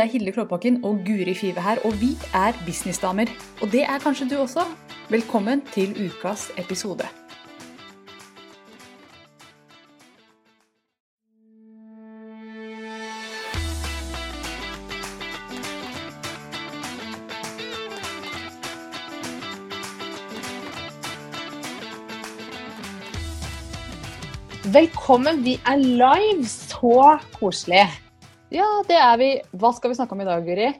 Det 0.00 0.06
er 0.06 0.12
Hilde 0.12 0.32
Klåbakken 0.32 0.84
og 0.84 1.02
Guri 1.06 1.34
Five 1.34 1.60
her, 1.60 1.76
og 1.84 1.92
vi 2.00 2.08
er 2.34 2.52
businessdamer. 2.66 3.26
Og 3.62 3.72
det 3.72 3.82
er 3.82 3.98
kanskje 3.98 4.28
du 4.30 4.36
også. 4.40 4.64
Velkommen 5.10 5.60
til 5.74 5.92
ukas 6.06 6.48
episode. 6.58 7.04
Velkommen, 24.72 25.44
vi 25.44 25.60
er 25.66 25.76
live. 25.76 26.46
Så 26.46 27.18
koselig. 27.40 28.09
Ja, 28.50 28.66
det 28.88 28.96
er 28.98 29.18
vi. 29.20 29.34
Hva 29.54 29.70
skal 29.76 29.92
vi 29.92 29.96
snakke 30.00 30.16
om 30.16 30.22
i 30.24 30.26
dag, 30.26 30.42
Guri? 30.42 30.70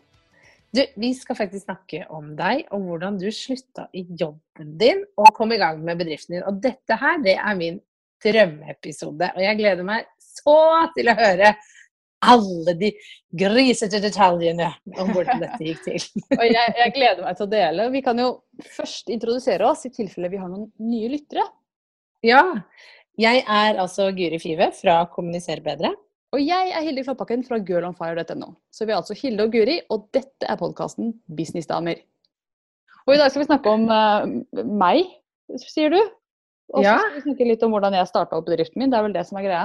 Du, 0.74 0.80
vi 1.02 1.11
skal 1.15 1.37
faktisk 1.38 1.65
snakke 1.69 2.05
om 2.15 2.33
deg 2.38 2.65
og 2.74 2.83
hvordan 2.87 3.19
du 3.19 3.28
slutta 3.34 3.88
i 3.95 4.02
jobben 4.19 4.73
din 4.78 5.05
og 5.19 5.30
kom 5.34 5.55
i 5.55 5.59
gang 5.59 5.78
med 5.87 5.98
bedriften 5.98 6.37
din. 6.37 6.47
Og 6.47 6.59
dette 6.62 6.98
her, 6.98 7.20
det 7.23 7.37
er 7.38 7.59
min 7.59 7.78
drømmeepisode. 8.23 9.30
Og 9.37 9.45
jeg 9.47 9.59
gleder 9.62 9.87
meg 9.87 10.11
så 10.19 10.56
til 10.97 11.11
å 11.11 11.17
høre 11.19 11.55
alle 12.20 12.75
de 12.77 12.91
grisete 13.39 14.03
detaljene 14.03 14.69
om 14.98 15.14
hvordan 15.14 15.41
dette 15.47 15.62
gikk 15.70 15.87
til. 15.87 16.11
og 16.41 16.44
jeg, 16.47 16.77
jeg 16.83 16.94
gleder 16.98 17.25
meg 17.25 17.39
til 17.39 17.47
å 17.47 17.53
dele. 17.55 17.89
Vi 17.94 18.05
kan 18.06 18.27
jo 18.27 18.28
først 18.66 19.14
introdusere 19.14 19.70
oss 19.70 19.87
i 19.87 19.94
tilfelle 19.94 20.31
vi 20.33 20.42
har 20.42 20.50
noen 20.50 20.69
nye 20.91 21.14
lyttere. 21.14 21.47
Ja. 22.27 22.44
Jeg 23.20 23.47
er 23.47 23.78
altså 23.78 24.11
Guri 24.16 24.42
Five 24.42 24.72
fra 24.75 25.05
Kommuniser 25.14 25.62
bedre. 25.62 25.94
Og 26.31 26.42
jeg 26.45 26.70
er 26.70 26.84
Hilde 26.86 27.03
Klappakken 27.03 27.42
fra 27.47 27.59
girlonfire.no. 27.67 28.53
Så 28.70 28.86
vi 28.86 28.95
er 28.95 29.00
altså 29.00 29.17
Hilde 29.19 29.48
og 29.48 29.55
Guri, 29.55 29.81
og 29.91 30.06
dette 30.14 30.47
er 30.47 30.59
podkasten 30.61 31.11
Businessdamer. 31.27 31.98
Og 33.09 33.17
i 33.17 33.19
dag 33.19 33.33
skal 33.33 33.42
vi 33.42 33.48
snakke 33.48 33.72
om 33.75 33.89
uh, 33.91 34.62
meg, 34.70 35.09
sier 35.59 35.91
du. 35.91 35.98
Og 36.70 36.84
så 36.84 36.87
Ja. 36.87 37.00
skal 37.03 37.17
vi 37.17 37.25
snakke 37.25 37.48
litt 37.48 37.64
om 37.67 37.75
hvordan 37.75 37.98
jeg 37.98 38.06
starta 38.12 38.39
opp 38.39 38.47
bedriften 38.47 38.78
min. 38.78 38.92
Det 38.92 39.00
er 39.00 39.06
vel 39.09 39.17
det 39.17 39.27
som 39.27 39.41
er 39.41 39.47
greia. 39.48 39.64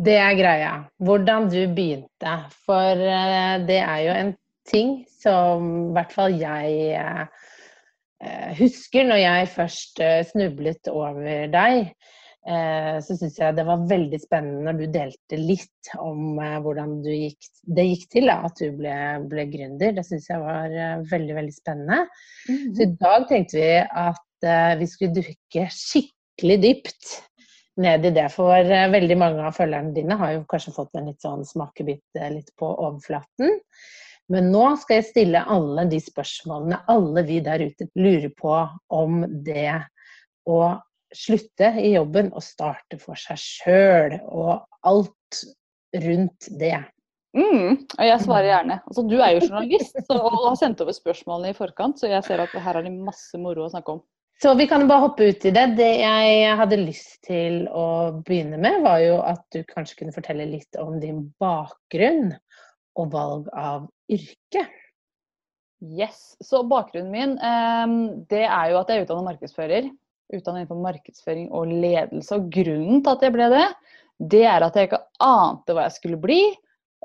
Det 0.00 0.18
er 0.20 0.36
greia. 0.36 0.74
Hvordan 1.00 1.48
du 1.48 1.60
begynte. 1.72 2.36
For 2.68 3.00
uh, 3.00 3.56
det 3.64 3.80
er 3.80 4.04
jo 4.04 4.18
en 4.18 4.36
ting 4.68 4.98
som 5.22 5.70
i 5.88 5.92
hvert 5.96 6.12
fall 6.12 6.36
jeg 6.38 7.00
eh, 7.00 8.50
husker 8.60 9.08
når 9.08 9.18
jeg 9.18 9.48
først 9.56 10.02
snublet 10.28 10.90
over 10.92 11.48
deg. 11.50 11.94
Eh, 12.46 12.96
Så 13.04 13.16
syns 13.18 13.38
jeg 13.40 13.56
det 13.56 13.66
var 13.68 13.86
veldig 13.90 14.20
spennende 14.22 14.64
når 14.66 14.78
du 14.80 14.94
delte 14.94 15.38
litt 15.40 15.92
om 15.98 16.38
eh, 16.40 16.58
hvordan 16.64 16.98
du 17.04 17.10
gikk, 17.12 17.50
det 17.76 17.86
gikk 17.88 18.06
til 18.16 18.30
da, 18.30 18.38
at 18.48 18.60
du 18.60 18.76
ble, 18.78 18.96
ble 19.30 19.46
gründer. 19.52 19.94
Det 19.96 20.06
syns 20.08 20.30
jeg 20.30 20.42
var 20.44 20.74
eh, 20.74 20.98
veldig, 21.10 21.36
veldig 21.40 21.56
spennende. 21.56 22.00
Så 22.46 22.86
i 22.86 22.92
dag 23.00 23.26
tenkte 23.30 23.60
vi 23.60 23.72
at 23.80 24.26
vi 24.80 24.86
skulle 24.88 25.12
dukke 25.18 25.66
skikkelig 25.68 26.54
dypt 26.62 27.08
ned 27.80 28.06
i 28.08 28.12
det. 28.16 28.30
For 28.32 28.70
veldig 28.94 29.16
mange 29.20 29.44
av 29.44 29.52
følgerne 29.52 29.92
dine 29.92 30.16
har 30.16 30.38
jo 30.38 30.46
kanskje 30.48 30.72
fått 30.78 30.96
en 30.96 31.10
litt 31.10 31.20
sånn 31.20 31.44
smakebit 31.44 32.22
litt 32.32 32.48
på 32.56 32.70
overflaten. 32.72 33.60
Men 34.30 34.52
nå 34.52 34.64
skal 34.78 35.00
jeg 35.00 35.08
stille 35.08 35.42
alle 35.50 35.84
de 35.90 35.98
spørsmålene 36.02 36.84
alle 36.92 37.24
vi 37.26 37.40
der 37.44 37.64
ute 37.66 37.88
lurer 37.98 38.30
på 38.38 38.54
om 38.94 39.24
det 39.44 39.74
å 40.48 40.60
slutte 41.16 41.72
i 41.80 41.94
jobben 41.94 42.30
og 42.34 42.44
starte 42.44 42.98
for 43.00 43.18
seg 43.18 43.40
sjøl, 43.40 44.16
og 44.30 44.64
alt 44.86 45.42
rundt 46.04 46.48
det. 46.60 46.78
Mm, 47.36 47.76
og 47.84 48.02
jeg 48.02 48.22
svarer 48.24 48.48
gjerne. 48.48 48.78
Altså, 48.90 49.04
du 49.06 49.18
er 49.22 49.36
jo 49.36 49.44
journalist 49.44 50.00
så, 50.06 50.16
og 50.18 50.38
har 50.48 50.56
sendt 50.58 50.80
over 50.82 50.96
spørsmålene 50.96 51.52
i 51.52 51.58
forkant, 51.58 52.00
så 52.00 52.10
jeg 52.10 52.26
ser 52.26 52.42
at 52.42 52.56
her 52.64 52.80
er 52.80 52.86
det 52.86 52.94
masse 52.94 53.38
moro 53.38 53.66
å 53.66 53.70
snakke 53.72 53.98
om. 53.98 54.02
Så 54.40 54.54
vi 54.56 54.64
kan 54.66 54.86
bare 54.88 55.04
hoppe 55.04 55.26
ut 55.28 55.44
i 55.44 55.52
det. 55.52 55.66
Det 55.76 55.90
jeg 56.00 56.52
hadde 56.56 56.80
lyst 56.80 57.18
til 57.26 57.66
å 57.76 57.86
begynne 58.24 58.56
med, 58.62 58.80
var 58.86 59.02
jo 59.04 59.18
at 59.20 59.42
du 59.52 59.60
kanskje 59.68 59.98
kunne 59.98 60.14
fortelle 60.16 60.48
litt 60.48 60.78
om 60.80 60.96
din 61.02 61.26
bakgrunn 61.42 62.30
og 62.98 63.10
valg 63.12 63.50
av 63.52 63.84
yrke. 64.10 64.64
Yes, 65.80 66.36
Så 66.44 66.62
bakgrunnen 66.68 67.12
min 67.12 67.36
eh, 67.36 67.92
det 68.32 68.42
er 68.46 68.72
jo 68.72 68.80
at 68.80 68.90
jeg 68.90 69.00
er 69.00 69.06
utdannet 69.06 69.28
markedsfører. 69.30 69.92
Utdannet 70.30 70.62
innenfor 70.62 70.82
markedsføring 70.84 71.48
og 71.56 71.70
ledelse. 71.70 72.36
Og 72.36 72.50
grunnen 72.54 73.02
til 73.02 73.12
at 73.12 73.24
jeg 73.26 73.34
ble 73.34 73.48
det, 73.52 73.66
det 74.30 74.44
er 74.46 74.66
at 74.66 74.76
jeg 74.76 74.90
ikke 74.90 75.04
ante 75.24 75.74
hva 75.74 75.86
jeg 75.88 75.96
skulle 75.96 76.20
bli. 76.22 76.42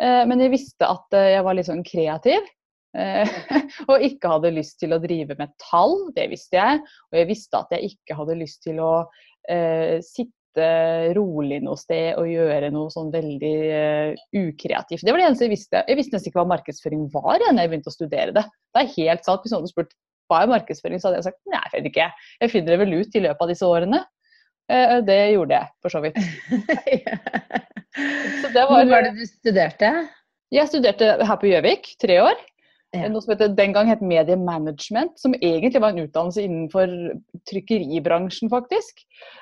Eh, 0.01 0.23
men 0.29 0.43
jeg 0.43 0.53
visste 0.53 0.87
at 0.89 1.15
eh, 1.17 1.31
jeg 1.35 1.45
var 1.47 1.57
litt 1.57 1.69
sånn 1.69 1.85
kreativ. 1.87 2.47
eh, 2.97 3.35
og 3.89 4.03
ikke 4.03 4.31
hadde 4.35 4.55
lyst 4.55 4.79
til 4.83 4.95
å 4.95 5.01
drive 5.03 5.37
med 5.39 5.53
tall, 5.61 6.09
det 6.15 6.29
visste 6.33 6.59
jeg. 6.59 6.81
Og 7.11 7.21
jeg 7.21 7.29
visste 7.31 7.61
at 7.61 7.75
jeg 7.75 7.93
ikke 7.93 8.19
hadde 8.19 8.39
lyst 8.41 8.63
til 8.67 8.81
å 8.83 8.93
eh, 9.49 10.01
sitte 10.05 10.31
rolig 11.17 11.57
noe 11.65 11.75
sted 11.75 12.15
og 12.15 12.29
gjøre 12.31 12.69
noe 12.71 12.91
sånn 12.93 13.09
veldig 13.11 13.55
eh, 13.75 14.21
ukreativt. 14.39 15.03
Det 15.03 15.11
var 15.11 15.19
det 15.19 15.29
eneste 15.29 15.47
jeg 15.49 15.55
visste. 15.55 15.81
Jeg 15.83 15.99
visste 15.99 16.15
nesten 16.15 16.31
ikke 16.31 16.39
hva 16.39 16.53
markedsføring 16.53 17.07
var 17.11 17.41
da 17.43 17.51
jeg 17.51 17.71
begynte 17.71 17.91
å 17.91 17.95
studere 17.95 18.35
det. 18.35 18.45
Det 18.71 18.83
er 18.83 18.93
helt 18.95 19.27
sant. 19.27 19.43
Hvis 19.43 19.51
noen 19.55 19.65
hadde 19.65 19.73
spurt 19.73 19.95
hva 20.29 20.41
er 20.43 20.51
markedsføring, 20.51 21.01
så 21.01 21.09
hadde 21.09 21.21
jeg 21.21 21.27
sagt 21.29 21.41
nei, 21.51 21.61
jeg 21.67 21.73
vet 21.77 21.89
ikke. 21.91 22.09
Jeg 22.41 22.53
finner 22.53 22.73
det 22.73 22.81
vel 22.83 22.95
ut 22.99 23.15
i 23.15 23.23
løpet 23.25 23.45
av 23.45 23.51
disse 23.51 23.69
årene. 23.69 24.01
Eh, 24.71 24.97
det 25.05 25.19
gjorde 25.35 25.59
jeg, 25.59 25.71
for 25.85 25.93
så 25.93 26.01
vidt. 26.05 26.17
Så 27.95 28.49
det 28.51 28.65
Hvor 28.67 28.81
var, 28.81 28.89
var 28.91 29.05
det 29.07 29.13
du 29.15 29.23
studerte? 29.29 29.91
jeg 30.51 30.67
studerte 30.67 31.07
her 31.25 31.37
på 31.39 31.47
Gjøvik, 31.49 31.87
tre 32.01 32.17
år. 32.23 32.41
Ja. 32.95 33.09
Noe 33.11 33.19
som 33.23 33.33
heter, 33.33 33.51
den 33.57 33.73
gang 33.75 33.89
het 33.91 34.03
mediemanagement, 34.03 35.17
som 35.19 35.33
egentlig 35.35 35.81
var 35.83 35.91
en 35.91 36.03
utdannelse 36.05 36.43
innenfor 36.45 36.91
trykkeribransjen, 37.49 38.51
faktisk. 38.51 39.01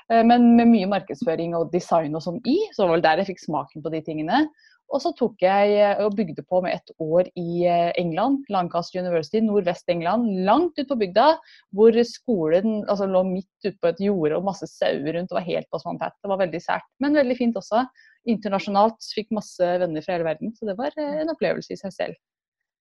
Eh, 0.09 0.23
Men 0.25 0.55
med 0.57 0.71
mye 0.71 0.89
markedsføring 0.89 1.53
og 1.57 1.71
design 1.73 2.15
og 2.17 2.23
sånn 2.25 2.39
i, 2.50 2.57
så 2.73 2.88
var 2.89 2.97
det 3.01 3.05
der 3.07 3.21
jeg 3.21 3.33
fikk 3.33 3.44
smaken 3.45 3.83
på 3.85 3.94
de 3.94 4.01
tingene. 4.05 4.45
Og 4.94 5.01
så 5.01 5.11
tok 5.17 5.41
jeg 5.41 5.77
eh, 5.79 6.01
og 6.03 6.16
bygde 6.17 6.44
på 6.45 6.59
med 6.66 6.75
et 6.75 6.91
år 7.01 7.29
i 7.39 7.63
eh, 7.69 7.91
England, 7.99 8.44
Lancaster 8.53 9.01
University, 9.01 9.41
nordvest 9.41 9.89
England, 9.89 10.27
langt 10.47 10.77
ute 10.77 10.88
på 10.89 10.99
bygda, 11.01 11.29
hvor 11.73 11.97
skolen 12.07 12.83
altså, 12.83 13.07
lå 13.09 13.23
midt 13.29 13.49
ute 13.66 13.77
på 13.81 13.89
et 13.89 14.03
jorde 14.05 14.38
og 14.38 14.45
masse 14.49 14.69
sauer 14.69 15.16
rundt. 15.16 15.31
Det 15.31 15.39
var 15.39 15.47
helt 15.47 15.69
på 15.73 15.81
svampett. 15.81 16.17
Det 16.21 16.33
var 16.33 16.44
veldig 16.44 16.61
sært, 16.61 16.85
men 17.03 17.17
veldig 17.17 17.39
fint 17.39 17.57
også. 17.59 17.85
Internasjonalt, 18.29 19.01
fikk 19.16 19.33
masse 19.35 19.73
venner 19.81 20.05
fra 20.05 20.17
hele 20.17 20.29
verden, 20.29 20.53
så 20.57 20.69
det 20.69 20.77
var 20.79 20.94
eh, 21.00 21.23
en 21.23 21.33
opplevelse 21.33 21.73
i 21.73 21.81
seg 21.81 21.97
selv. 21.97 22.21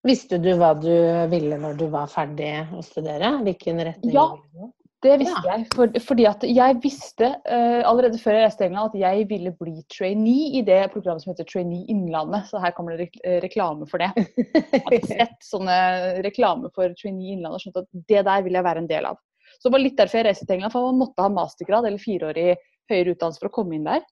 Visste 0.03 0.41
du 0.43 0.51
hva 0.59 0.73
du 0.75 0.93
ville 1.31 1.57
når 1.63 1.77
du 1.79 1.87
var 1.93 2.11
ferdig 2.11 2.51
å 2.75 2.83
studere? 2.83 3.37
Hvilken 3.47 3.85
retning? 3.87 4.17
Ja. 4.17 4.73
Det 5.03 5.17
visste 5.19 5.41
jeg, 5.49 5.65
for, 5.75 5.91
fordi 6.07 6.27
at 6.31 6.45
jeg 6.47 6.77
visste 6.83 7.29
uh, 7.43 7.81
allerede 7.89 8.21
før 8.23 8.37
jeg 8.37 8.45
reiste 8.45 8.63
til 8.63 8.69
England 8.69 8.93
at 8.93 9.01
jeg 9.01 9.25
ville 9.33 9.51
bli 9.59 9.81
trainee 9.91 10.53
i 10.61 10.63
det 10.67 10.79
programmet 10.93 11.25
som 11.25 11.33
heter 11.33 11.49
Trainee 11.49 11.89
Innlandet. 11.91 12.47
Så 12.47 12.61
her 12.63 12.75
kommer 12.77 12.95
det 12.95 13.09
rek 13.09 13.19
reklame 13.43 13.89
for 13.91 14.03
det. 14.03 14.13
Jeg 14.39 14.83
hadde 14.85 15.01
sett 15.11 15.35
sånne 15.43 15.79
reklame 16.23 16.71
for 16.77 16.95
Trainee 17.01 17.35
Innlandet 17.35 17.59
og 17.59 17.65
skjønt 17.65 17.81
at 17.83 17.91
det 18.13 18.23
der 18.31 18.47
vil 18.47 18.59
jeg 18.59 18.67
være 18.69 18.85
en 18.85 18.91
del 18.93 19.09
av. 19.11 19.19
Så 19.57 19.67
det 19.67 19.75
var 19.75 19.83
litt 19.83 19.99
derfor 19.99 20.21
jeg 20.21 20.29
reiste 20.29 20.47
til 20.47 20.57
England, 20.59 20.75
for 20.75 20.93
man 20.93 21.03
måtte 21.03 21.27
ha 21.27 21.33
mastergrad 21.35 21.89
eller 21.89 22.03
fireårig 22.03 22.47
høyere 22.91 23.17
utdannelse 23.17 23.43
for 23.43 23.51
å 23.51 23.57
komme 23.59 23.79
inn 23.79 23.89
der. 23.89 24.07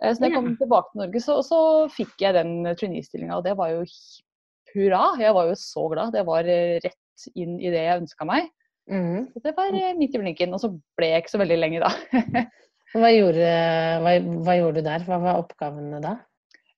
Uh, 0.00 0.08
så 0.08 0.16
da 0.22 0.30
jeg 0.30 0.38
kom 0.38 0.48
tilbake 0.62 0.94
til 0.94 1.02
Norge, 1.04 1.22
så, 1.26 1.36
så 1.44 1.60
fikk 1.92 2.16
jeg 2.24 2.38
den 2.38 2.56
trainee-stillinga, 2.70 3.36
og 3.36 3.44
det 3.44 3.58
var 3.60 3.74
jo 3.74 3.84
hurra. 4.72 5.04
Jeg 5.20 5.36
var 5.36 5.52
jo 5.52 5.60
så 5.60 5.84
glad. 5.92 6.16
Det 6.16 6.24
var 6.28 6.48
eh, 6.48 6.78
rett 6.80 7.28
inn 7.34 7.58
i 7.60 7.68
det 7.72 7.84
jeg 7.84 8.00
ønska 8.06 8.26
meg. 8.28 8.48
Mhm. 8.90 9.28
Så 9.32 9.42
det 9.44 9.54
var 9.56 9.76
eh, 9.76 9.92
midt 9.98 10.16
i 10.16 10.22
blinken, 10.22 10.54
og 10.56 10.62
så 10.62 10.72
ble 10.98 11.12
jeg 11.12 11.22
ikke 11.22 11.36
så 11.36 11.42
veldig 11.42 11.60
lenge 11.60 11.84
da. 11.84 11.92
Hva, 12.90 13.06
gjorde, 13.14 13.50
hva, 14.02 14.12
hva 14.42 14.54
gjorde 14.58 14.80
du 14.80 14.86
der? 14.88 15.04
Hva 15.06 15.20
var 15.22 15.36
oppgavene 15.38 16.00
da? 16.02 16.16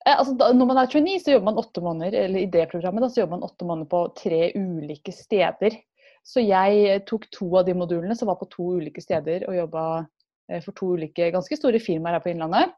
Eh, 0.06 0.12
altså, 0.12 0.34
da, 0.36 0.50
når 0.52 0.68
man 0.68 0.80
er 0.82 0.90
trainee, 0.92 1.20
så 1.22 1.32
jobber 1.32 1.48
man 1.48 1.60
åtte 1.62 1.84
måneder 1.84 2.18
eller 2.26 2.42
i 2.42 2.50
det 2.52 2.66
programmet 2.72 3.04
da, 3.04 3.08
så 3.08 3.22
jobber 3.22 3.38
man 3.38 3.46
åtte 3.46 3.68
måneder 3.68 3.90
på 3.92 4.02
tre 4.18 4.42
ulike 4.58 5.14
steder. 5.16 5.78
Så 6.26 6.44
jeg 6.44 6.82
eh, 6.90 7.02
tok 7.08 7.28
to 7.34 7.48
av 7.58 7.64
de 7.68 7.76
modulene 7.78 8.16
som 8.18 8.30
var 8.30 8.36
på 8.40 8.50
to 8.52 8.74
ulike 8.78 9.02
steder 9.02 9.46
og 9.48 9.56
jobba 9.56 9.84
eh, 10.02 10.60
for 10.64 10.76
to 10.78 10.92
ulike 10.98 11.30
ganske 11.34 11.58
store 11.58 11.80
firmaer 11.82 12.18
her 12.18 12.24
på 12.24 12.32
Innlandet. 12.34 12.74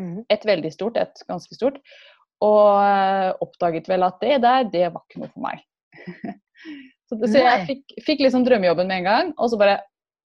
Mm. 0.00 0.24
Et 0.32 0.48
veldig 0.48 0.72
stort, 0.72 0.98
et 0.98 1.24
ganske 1.28 1.54
stort. 1.58 1.78
Og 2.42 3.44
oppdaget 3.44 3.86
vel 3.86 4.02
at 4.02 4.18
det 4.24 4.40
der, 4.42 4.66
det 4.72 4.88
var 4.90 5.04
ikke 5.04 5.22
noe 5.22 5.30
for 5.30 5.44
meg. 5.44 5.62
så, 7.12 7.28
så 7.28 7.42
jeg 7.42 7.66
fikk, 7.68 7.94
fikk 8.06 8.22
liksom 8.24 8.44
drømmejobben 8.46 8.88
med 8.88 9.02
en 9.02 9.08
gang, 9.08 9.32
og 9.36 9.52
så 9.52 9.60
bare 9.60 9.80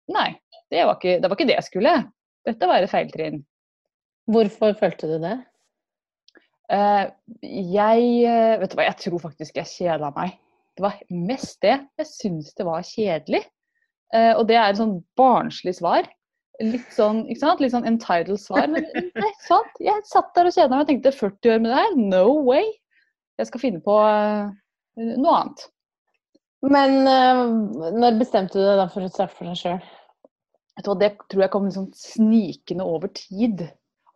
Nei, 0.10 0.32
det 0.74 0.88
var 0.88 0.98
ikke 0.98 1.20
det, 1.22 1.30
var 1.30 1.38
ikke 1.38 1.46
det 1.50 1.58
jeg 1.60 1.68
skulle. 1.68 1.92
Dette 2.48 2.70
var 2.70 2.82
et 2.82 2.90
feiltrinn. 2.90 3.44
Hvorfor 4.30 4.74
følte 4.80 5.10
du 5.10 5.18
det? 5.22 5.36
Uh, 6.70 7.10
jeg 7.42 8.04
eh, 8.30 8.56
Vet 8.62 8.72
du 8.72 8.78
hva, 8.78 8.86
jeg 8.92 9.02
tror 9.02 9.22
faktisk 9.24 9.58
jeg 9.58 9.70
kjeda 9.72 10.12
meg. 10.16 10.36
Det 10.78 10.86
var 10.86 11.00
mest 11.10 11.58
det. 11.66 11.80
Jeg 12.00 12.10
syns 12.10 12.54
det 12.58 12.68
var 12.68 12.86
kjedelig. 12.86 13.44
Uh, 14.14 14.34
og 14.38 14.48
det 14.50 14.58
er 14.58 14.70
et 14.70 14.80
sånn 14.80 15.00
barnslig 15.20 15.76
svar. 15.80 16.10
Litt 16.62 16.90
sånn 16.94 17.24
ikke 17.28 17.42
sant? 17.42 17.64
Litt 17.64 17.74
sånn 17.74 17.90
entitled 17.90 18.42
svar. 18.42 18.70
Men 18.70 18.86
nei, 19.24 19.32
sant. 19.46 19.82
Jeg 19.82 20.06
satt 20.10 20.30
der 20.38 20.50
og 20.50 20.56
kjeda 20.56 20.72
meg 20.76 20.86
og 20.86 20.92
tenkte 20.92 21.16
40 21.16 21.56
år 21.56 21.64
med 21.64 21.74
det 21.74 21.82
her? 21.82 22.00
No 22.16 22.24
way. 22.46 22.70
jeg 23.40 23.50
skal 23.50 23.64
finne 23.64 23.82
på 23.84 23.98
uh, 23.98 24.50
noe 25.00 25.36
annet. 25.42 25.70
Men 26.66 27.08
uh, 27.08 27.46
når 27.96 28.20
bestemte 28.20 28.60
du 28.60 28.66
deg 28.66 28.80
da 28.82 28.88
for 28.92 29.06
å 29.06 29.12
starte 29.12 29.36
for 29.38 29.48
deg 29.48 29.60
sjøl? 29.60 29.80
Det 30.80 31.12
tror 31.28 31.44
jeg 31.44 31.52
kom 31.52 31.68
liksom 31.68 31.90
snikende 31.96 32.88
over 32.88 33.12
tid. 33.16 33.66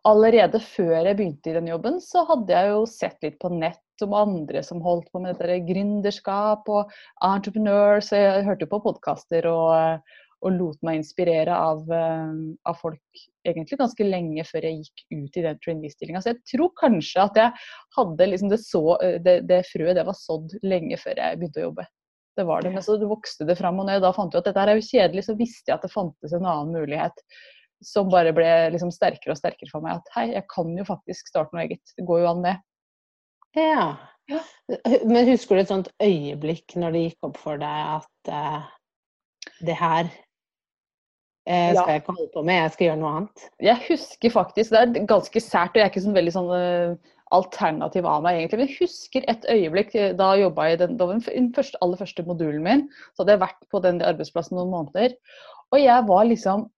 Allerede 0.07 0.59
før 0.63 1.07
jeg 1.07 1.15
begynte 1.15 1.51
i 1.51 1.55
den 1.55 1.69
jobben, 1.71 1.99
så 2.03 2.23
hadde 2.27 2.55
jeg 2.55 2.71
jo 2.71 2.83
sett 2.87 3.23
litt 3.23 3.37
på 3.39 3.51
nett 3.51 4.03
om 4.03 4.15
andre 4.15 4.63
som 4.63 4.81
holdt 4.83 5.09
på 5.11 5.21
med 5.23 5.37
dette 5.39 5.61
gründerskap 5.67 6.67
og 6.71 6.91
entreprenør, 7.23 8.01
så 8.03 8.19
Jeg 8.19 8.45
hørte 8.47 8.67
på 8.67 8.81
podkaster 8.83 9.47
og, 9.47 10.03
og, 10.43 10.49
lot 10.55 10.79
meg 10.83 10.99
inspirere 10.99 11.55
av, 11.55 11.83
av, 11.91 12.79
folk 12.79 13.23
egentlig 13.47 13.79
ganske 13.79 14.07
lenge 14.07 14.43
før 14.47 14.67
jeg 14.67 14.83
gikk 14.83 15.05
ut 15.11 15.39
i 15.39 15.45
den 15.47 15.59
trainee-stillinga. 15.63 16.23
Så 16.23 16.33
jeg 16.33 16.43
tror 16.51 16.71
kanskje 16.79 17.27
at 17.27 17.39
jeg 17.39 17.67
hadde 17.99 18.31
liksom 18.31 18.51
det, 18.51 18.59
så, 18.63 18.85
det, 19.23 19.41
det 19.51 19.65
frøet 19.71 19.99
det 19.99 20.07
var 20.07 20.19
sådd 20.19 20.57
lenge 20.63 20.99
før 20.99 21.19
jeg 21.23 21.39
begynte 21.39 21.63
å 21.63 21.67
jobbe. 21.69 21.87
Det 22.37 22.45
var 22.49 22.63
det, 22.65 22.71
men 22.73 22.83
så 22.85 22.97
vokste 22.97 23.45
det 23.45 23.57
fram. 23.59 23.77
Og 23.79 23.85
når 23.87 23.99
jeg 23.99 24.03
da 24.05 24.13
fant 24.15 24.33
ut 24.33 24.39
at 24.39 24.47
dette 24.47 24.61
her 24.61 24.71
er 24.71 24.79
jo 24.79 24.87
kjedelig, 24.87 25.25
så 25.27 25.35
visste 25.37 25.69
jeg 25.69 25.77
at 25.77 25.85
det 25.85 25.93
fantes 25.93 26.33
en 26.33 26.47
annen 26.47 26.73
mulighet 26.73 27.21
som 27.83 28.09
bare 28.09 28.31
ble 28.35 28.49
liksom 28.73 28.91
sterkere 28.95 29.35
og 29.35 29.39
sterkere 29.39 29.69
for 29.71 29.85
meg. 29.85 29.99
At 29.99 30.15
hei, 30.15 30.27
jeg 30.33 30.47
kan 30.51 30.71
jo 30.77 30.87
faktisk 30.87 31.29
starte 31.29 31.53
noe 31.53 31.65
eget. 31.67 31.93
Det 31.97 32.07
går 32.07 32.23
jo 32.23 32.31
an, 32.31 32.43
det. 32.45 32.55
Ja. 33.59 33.87
ja. 34.31 34.41
Men 35.05 35.29
husker 35.29 35.55
du 35.55 35.63
et 35.63 35.71
sånt 35.71 35.91
øyeblikk 36.01 36.77
når 36.79 36.95
det 36.95 37.07
gikk 37.07 37.29
opp 37.29 37.39
for 37.41 37.61
deg 37.61 37.95
at 37.99 38.33
uh, 38.33 38.69
det 39.61 39.77
her 39.77 40.07
uh, 40.07 41.43
skal 41.43 41.83
ja. 41.83 41.87
jeg 41.91 42.03
ikke 42.03 42.17
holde 42.17 42.31
på 42.33 42.45
med, 42.47 42.61
jeg 42.61 42.75
skal 42.75 42.89
gjøre 42.89 43.01
noe 43.03 43.15
annet? 43.19 43.49
Jeg 43.69 43.85
husker 43.89 44.37
faktisk, 44.39 44.73
det 44.73 44.81
er 44.81 45.11
ganske 45.11 45.43
sært, 45.43 45.75
og 45.75 45.81
jeg 45.81 45.85
er 45.85 45.93
ikke 45.93 46.05
sånn 46.07 46.17
veldig 46.17 46.35
sånn 46.39 46.53
uh, 46.55 47.13
alternativ 47.31 48.05
av 48.09 48.23
meg, 48.25 48.39
egentlig. 48.39 48.59
Men 48.59 48.69
jeg 48.69 48.79
husker 48.81 49.25
et 49.31 49.47
øyeblikk 49.49 49.95
eh, 49.95 50.11
da 50.17 50.33
jeg 50.33 50.47
jobba 50.47 50.67
i 50.69 50.77
den, 50.81 50.99
den 50.99 51.23
første, 51.55 51.79
aller 51.81 51.99
første 52.01 52.25
modulen 52.27 52.65
min. 52.65 52.85
Så 53.13 53.23
hadde 53.23 53.37
jeg 53.37 53.45
vært 53.45 53.65
på 53.71 53.81
den 53.85 54.03
arbeidsplassen 54.05 54.59
noen 54.59 54.73
måneder. 54.73 55.17
Og 55.73 55.81
jeg 55.81 56.07
var 56.09 56.29
liksom 56.29 56.69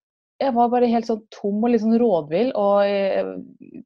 Jeg 0.44 0.52
var 0.52 0.68
bare 0.68 0.90
helt 0.92 1.08
sånn 1.08 1.22
tom 1.32 1.62
og 1.64 1.70
litt 1.72 1.80
sånn 1.80 1.96
rådvill. 1.96 2.50
Og 2.60 2.82
jeg 2.84 3.84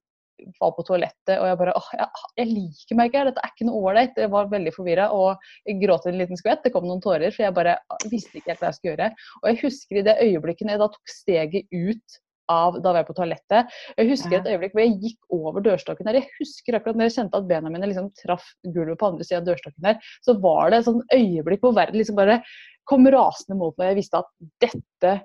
var 0.58 0.72
på 0.74 0.86
toalettet 0.88 1.36
og 1.36 1.46
jeg 1.46 1.58
bare 1.60 1.76
åh, 1.78 1.90
jeg, 1.94 2.24
jeg 2.40 2.50
liker 2.50 2.98
meg 2.98 3.10
ikke 3.10 3.20
her, 3.20 3.28
dette 3.30 3.44
er 3.44 3.52
ikke 3.54 3.68
noe 3.68 3.92
ålreit. 3.92 4.18
Jeg 4.18 4.32
var 4.34 4.50
veldig 4.50 4.74
forvirra 4.74 5.10
og 5.14 5.44
jeg 5.68 5.78
gråt 5.84 6.08
en 6.10 6.18
liten 6.18 6.40
skvett. 6.40 6.64
Det 6.64 6.72
kom 6.74 6.88
noen 6.88 7.04
tårer, 7.04 7.30
for 7.36 7.46
jeg 7.46 7.56
bare 7.58 7.76
visste 8.10 8.40
ikke 8.40 8.54
helt 8.56 8.64
hva 8.64 8.72
jeg 8.72 8.80
skulle 8.80 8.96
gjøre. 8.96 9.12
Og 9.44 9.46
jeg 9.52 9.62
husker 9.62 10.00
i 10.00 10.06
det 10.10 10.18
øyeblikket 10.26 10.74
jeg 10.74 10.82
da 10.82 10.90
tok 10.96 11.14
steget 11.14 11.70
ut 11.70 12.20
av 12.50 12.80
da 12.82 12.92
var 12.92 13.02
jeg 13.02 13.10
på 13.10 13.16
toalettet. 13.20 13.80
Jeg 13.98 14.10
husker 14.12 14.38
et 14.40 14.50
øyeblikk 14.52 14.76
hvor 14.76 14.84
jeg 14.86 15.00
gikk 15.04 15.36
over 15.40 15.66
dørstokken 15.66 16.10
her. 16.10 16.20
Jeg 16.22 16.38
husker 16.40 16.78
akkurat 16.78 17.00
når 17.00 17.10
jeg 17.10 17.18
kjente 17.20 17.42
at 17.42 17.50
bena 17.50 17.74
mine 17.74 17.90
liksom 17.92 18.12
traff 18.20 18.46
gulvet 18.66 19.00
på 19.00 19.12
andre 19.12 19.28
sida 19.28 19.42
av 19.42 19.50
dørstokken 19.50 19.90
her, 19.92 20.14
så 20.26 20.38
var 20.44 20.72
det 20.72 20.82
et 20.82 20.90
sånn 20.90 21.04
øyeblikk 21.16 21.66
hvor 21.66 21.76
verden 21.78 22.02
liksom 22.02 22.20
bare 22.20 22.40
kom 22.90 23.06
rasende 23.14 23.60
mot 23.60 23.76
meg. 23.78 23.94
Jeg 23.94 24.02
visste 24.02 24.24
at 24.24 24.32
dette 24.64 25.20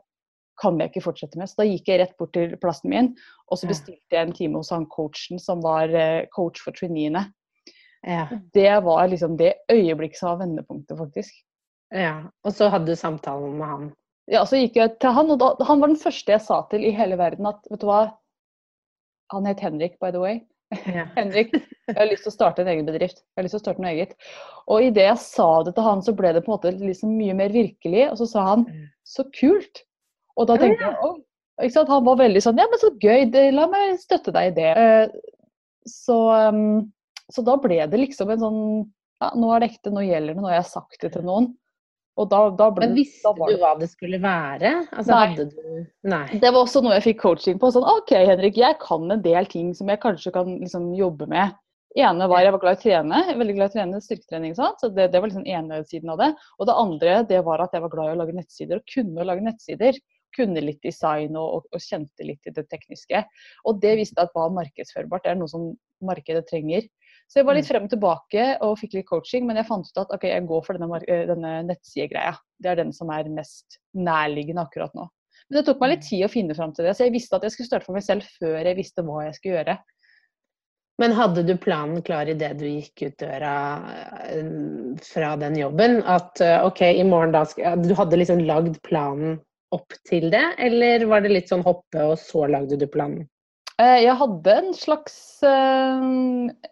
kan 0.60 0.76
jeg 0.78 0.92
ikke 0.92 1.06
fortsette 1.08 1.40
med. 1.40 1.50
Så 1.50 1.62
da 1.62 1.66
gikk 1.68 1.88
jeg 1.90 2.02
rett 2.02 2.14
bort 2.20 2.34
til 2.36 2.54
plassen 2.62 2.92
min, 2.92 3.08
og 3.50 3.58
så 3.58 3.70
bestilte 3.70 4.14
jeg 4.14 4.28
en 4.28 4.36
time 4.36 4.60
hos 4.60 4.70
han 4.74 4.86
coachen 4.92 5.40
som 5.42 5.64
var 5.64 5.90
eh, 5.90 6.28
coach 6.34 6.62
for 6.62 6.76
traineene. 6.76 7.26
Ja. 8.04 8.28
Det 8.54 8.70
var 8.84 9.08
liksom 9.08 9.38
det 9.40 9.54
øyeblikket 9.72 10.20
som 10.20 10.34
var 10.34 10.44
vendepunktet, 10.44 10.98
faktisk. 10.98 11.34
Ja, 11.94 12.30
Og 12.44 12.52
så 12.52 12.68
hadde 12.68 12.90
du 12.90 12.96
samtalen 12.98 13.58
med 13.58 13.68
han? 13.70 13.92
Ja, 14.30 14.42
så 14.48 14.58
gikk 14.58 14.78
jeg 14.80 14.96
til 15.02 15.14
han, 15.16 15.30
og 15.34 15.40
da, 15.40 15.52
han 15.68 15.82
var 15.82 15.92
den 15.92 16.00
første 16.00 16.32
jeg 16.32 16.42
sa 16.44 16.62
til 16.70 16.84
i 16.86 16.94
hele 16.96 17.18
verden 17.20 17.48
at 17.50 17.60
vet 17.70 17.82
du 17.82 17.88
hva 17.90 18.02
Han 19.32 19.46
het 19.48 19.62
Henrik, 19.64 19.96
by 20.00 20.10
the 20.12 20.20
way. 20.20 20.42
Ja. 20.84 21.06
Henrik, 21.16 21.54
jeg 21.88 21.96
har 21.96 22.06
lyst 22.06 22.26
til 22.26 22.30
å 22.30 22.34
starte 22.34 22.62
en 22.62 22.68
egen 22.70 22.86
bedrift. 22.86 23.22
Jeg 23.22 23.40
har 23.40 23.46
lyst 23.46 23.56
til 23.56 23.62
å 23.62 23.64
starte 23.64 23.82
noe 23.82 23.92
eget. 23.94 24.12
Og 24.70 24.84
idet 24.84 25.06
jeg 25.06 25.22
sa 25.22 25.48
det 25.64 25.72
til 25.74 25.86
han, 25.86 26.02
så 26.04 26.12
ble 26.16 26.34
det 26.36 26.42
på 26.44 26.52
en 26.52 26.54
måte 26.54 26.72
liksom 26.76 27.14
mye 27.16 27.36
mer 27.38 27.54
virkelig. 27.54 28.04
Og 28.12 28.20
så 28.20 28.28
sa 28.30 28.44
han 28.50 28.66
så 29.08 29.24
kult. 29.34 29.80
Og 30.36 30.48
da 30.50 30.58
tenkte 30.60 30.84
jeg 30.84 31.08
oh, 31.08 31.16
ikke 31.62 31.76
sant? 31.78 31.92
Han 31.92 32.06
var 32.06 32.20
veldig 32.20 32.42
sånn 32.44 32.60
ja, 32.60 32.68
men 32.70 32.82
så 32.82 32.92
gøy, 33.00 33.26
det, 33.32 33.46
la 33.56 33.66
meg 33.72 33.96
støtte 34.02 34.34
deg 34.36 34.52
i 34.52 34.54
det. 34.60 34.70
Uh, 34.76 35.88
så, 35.88 36.18
um, 36.52 36.84
så 37.32 37.44
da 37.48 37.56
ble 37.64 37.80
det 37.90 38.00
liksom 38.04 38.32
en 38.34 38.44
sånn 38.44 38.62
ja, 39.22 39.32
nå 39.38 39.50
er 39.54 39.62
det 39.62 39.72
ekte, 39.72 39.92
nå 39.94 40.04
gjelder 40.04 40.34
det, 40.34 40.42
nå 40.42 40.50
har 40.50 40.58
jeg 40.60 40.72
sagt 40.72 41.00
det 41.00 41.14
til 41.14 41.24
noen. 41.26 41.52
Da, 42.14 42.40
da 42.54 42.68
ble, 42.70 42.86
Men 42.86 42.94
visste 42.94 43.32
du 43.34 43.56
hva 43.58 43.72
det 43.74 43.88
skulle 43.90 44.20
være? 44.22 44.70
Altså, 44.94 45.16
Nei. 45.16 45.34
Du... 45.34 45.80
Nei. 46.06 46.38
Det 46.38 46.52
var 46.52 46.60
også 46.60 46.84
noe 46.84 46.94
jeg 46.94 47.08
fikk 47.08 47.20
coaching 47.24 47.58
på. 47.58 47.72
Sånn, 47.74 47.86
OK, 47.90 48.14
Henrik, 48.14 48.60
jeg 48.60 48.78
kan 48.82 49.10
en 49.10 49.22
del 49.24 49.48
ting 49.50 49.72
som 49.74 49.90
jeg 49.90 49.98
kanskje 50.02 50.30
kan 50.36 50.52
liksom, 50.60 50.92
jobbe 50.94 51.26
med. 51.30 51.56
ene 51.98 52.28
var 52.30 52.42
jeg 52.42 52.54
var 52.54 52.62
glad 52.62 52.76
i 52.76 52.78
å 52.78 52.82
trene, 52.84 53.20
veldig 53.38 53.56
glad 53.56 53.66
i 53.66 53.72
å 53.72 53.74
trene 53.74 54.02
styrketrening. 54.02 54.54
Sant? 54.58 54.78
så 54.82 54.90
det, 54.94 55.08
det, 55.10 55.18
var 55.18 55.30
liksom 55.30 55.46
ene 55.46 55.80
siden 55.90 56.14
av 56.14 56.22
det. 56.22 56.30
Og 56.58 56.70
det 56.70 56.78
andre 56.84 57.20
det 57.30 57.42
var 57.46 57.62
at 57.66 57.74
jeg 57.74 57.82
var 57.82 57.94
glad 57.96 58.12
i 58.12 58.14
å 58.14 58.20
lage 58.22 58.36
nettsider, 58.38 58.78
og 58.78 58.94
kunne 58.94 59.22
å 59.22 59.28
lage 59.32 59.46
nettsider. 59.46 59.98
Kunne 60.34 60.62
litt 60.62 60.82
design 60.82 61.36
og, 61.38 61.50
og, 61.58 61.66
og 61.74 61.82
kjente 61.82 62.26
litt 62.26 62.46
i 62.50 62.54
det 62.54 62.66
tekniske. 62.70 63.24
Og 63.66 63.82
det 63.82 63.96
visste 64.00 64.22
at 64.22 64.34
var 64.34 64.54
markedsførbart. 64.54 65.26
Det 65.26 65.34
er 65.34 65.38
noe 65.42 65.50
som 65.50 65.72
markedet 66.02 66.46
trenger. 66.50 66.86
Så 67.30 67.40
jeg 67.40 67.48
var 67.48 67.56
litt 67.56 67.66
mm. 67.66 67.70
frem 67.72 67.86
og 67.86 67.92
tilbake 67.94 68.46
og 68.62 68.76
fikk 68.78 68.98
litt 68.98 69.08
coaching, 69.08 69.46
men 69.48 69.58
jeg 69.58 69.68
fant 69.68 69.88
ut 69.88 70.02
at 70.04 70.12
ok, 70.14 70.28
jeg 70.30 70.46
går 70.48 70.64
for 70.66 70.78
denne, 70.78 71.00
eh, 71.08 71.24
denne 71.30 71.54
nettsidegreia. 71.70 72.36
Det 72.62 72.70
er 72.70 72.82
den 72.82 72.92
som 72.94 73.10
er 73.14 73.30
mest 73.32 73.80
nærliggende 73.96 74.66
akkurat 74.66 74.94
nå. 74.98 75.08
Men 75.48 75.58
det 75.58 75.64
tok 75.66 75.82
meg 75.82 75.94
litt 75.94 76.04
mm. 76.04 76.10
tid 76.10 76.26
å 76.26 76.32
finne 76.32 76.56
fram 76.56 76.76
til 76.76 76.86
det, 76.86 76.94
så 76.96 77.06
jeg 77.06 77.16
visste 77.16 77.38
at 77.38 77.46
jeg 77.46 77.56
skulle 77.56 77.72
starte 77.72 77.88
for 77.88 77.96
meg 77.96 78.06
selv 78.06 78.28
før 78.38 78.60
jeg 78.60 78.78
visste 78.78 79.04
hva 79.06 79.26
jeg 79.26 79.36
skulle 79.38 79.58
gjøre. 79.58 79.78
Men 81.02 81.16
hadde 81.18 81.42
du 81.42 81.56
planen 81.58 82.04
klar 82.06 82.28
i 82.30 82.36
det 82.38 82.52
du 82.60 82.68
gikk 82.68 83.02
ut 83.08 83.16
døra 83.18 83.54
eh, 84.28 84.52
fra 85.02 85.32
den 85.40 85.58
jobben? 85.58 85.98
At 86.06 86.38
eh, 86.44 86.60
OK, 86.62 86.84
i 86.86 87.06
morgen 87.08 87.34
da 87.34 87.42
skal 87.50 87.82
Du 87.82 87.96
hadde 87.98 88.20
liksom 88.20 88.44
lagd 88.46 88.78
planen 88.86 89.40
opp 89.74 89.96
til 90.06 90.28
det, 90.30 90.44
eller 90.62 91.02
var 91.10 91.24
det 91.24 91.32
litt 91.32 91.50
sånn 91.50 91.64
hoppe, 91.66 91.98
og 91.98 92.14
så 92.20 92.46
lagde 92.46 92.78
du 92.78 92.86
planen? 92.86 93.26
Eh, 93.82 94.04
jeg 94.04 94.14
hadde 94.14 94.52
en 94.54 94.68
slags, 94.78 95.42
eh, 95.42 96.02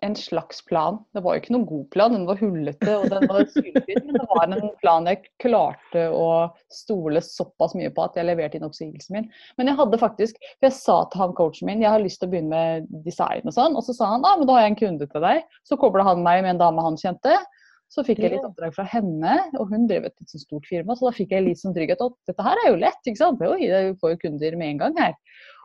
en 0.06 0.14
slags 0.14 0.60
plan. 0.68 1.00
Det 1.10 1.22
var 1.24 1.34
jo 1.34 1.42
ikke 1.42 1.54
noen 1.56 1.64
god 1.66 1.86
plan, 1.90 2.12
den 2.14 2.28
var 2.28 2.38
hullete 2.38 2.92
og 2.94 3.08
den 3.10 3.26
var 3.26 3.48
syltynn. 3.50 4.04
Men 4.06 4.20
det 4.20 4.26
var 4.30 4.44
en 4.46 4.68
plan 4.78 5.08
jeg 5.10 5.24
klarte 5.42 6.04
å 6.14 6.28
stole 6.70 7.22
såpass 7.26 7.74
mye 7.74 7.90
på 7.90 8.04
at 8.06 8.20
jeg 8.20 8.28
leverte 8.28 8.60
inn 8.60 8.68
oppsigelsen 8.68 9.18
min. 9.18 9.26
Men 9.58 9.72
jeg 9.72 9.80
hadde 9.80 9.98
faktisk, 9.98 10.38
for 10.60 10.68
jeg 10.68 10.78
sa 10.78 11.00
til 11.10 11.24
han 11.24 11.34
coachen 11.40 11.72
min 11.72 11.82
jeg 11.82 11.90
har 11.90 12.04
lyst 12.04 12.22
til 12.22 12.30
å 12.30 12.36
begynne 12.36 12.54
med 12.54 12.86
design 13.08 13.50
og 13.50 13.58
sånn. 13.58 13.74
Og 13.74 13.82
så 13.88 13.96
sa 13.98 14.12
han 14.14 14.28
ah, 14.28 14.38
men 14.38 14.46
da 14.46 14.60
har 14.60 14.68
jeg 14.68 14.76
en 14.76 14.80
kunde 14.84 15.10
til 15.10 15.26
deg. 15.26 15.42
Så 15.66 15.80
kobla 15.82 16.06
han 16.06 16.22
meg 16.22 16.46
med 16.46 16.54
en 16.54 16.62
dame 16.62 16.86
han 16.86 17.00
kjente. 17.02 17.34
Så 17.90 18.06
fikk 18.06 18.22
jeg 18.22 18.38
litt 18.38 18.46
oppdrag 18.46 18.72
fra 18.72 18.86
henne, 18.88 19.34
og 19.58 19.68
hun 19.68 19.82
drev 19.90 20.06
et 20.06 20.30
stort 20.30 20.64
firma. 20.64 20.94
Så 20.96 21.10
da 21.10 21.16
fikk 21.18 21.34
jeg 21.34 21.44
litt 21.44 21.60
sånn 21.60 21.74
trygghet. 21.76 22.00
Og 22.00 22.14
dette 22.30 22.46
her 22.46 22.62
er 22.62 22.70
jo 22.70 22.78
lett, 22.80 23.02
ikke 23.04 23.20
sant. 23.20 23.42
Oi, 23.44 23.66
jeg 23.66 23.98
får 24.00 24.14
jo 24.14 24.20
kunder 24.22 24.56
med 24.56 24.70
en 24.70 24.80
gang 24.86 24.96
her. 25.02 25.16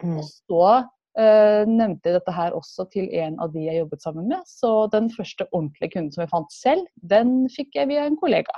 Mm. 0.02 0.18
Og 0.18 0.26
så 0.26 0.64
Uh, 0.76 0.90
nevnte 1.18 2.12
dette 2.14 2.34
her 2.34 2.54
også 2.54 2.84
til 2.94 3.08
en 3.18 3.40
av 3.42 3.50
de 3.50 3.64
jeg 3.66 3.80
jobbet 3.80 4.04
sammen 4.06 4.28
med. 4.30 4.44
Så 4.46 4.86
den 4.94 5.08
første 5.10 5.48
ordentlige 5.50 5.96
kunden 5.96 6.12
som 6.14 6.22
jeg 6.22 6.30
fant 6.30 6.52
selv, 6.54 6.84
den 7.02 7.48
fikk 7.50 7.74
jeg 7.80 7.90
via 7.90 8.04
en 8.06 8.20
kollega. 8.20 8.54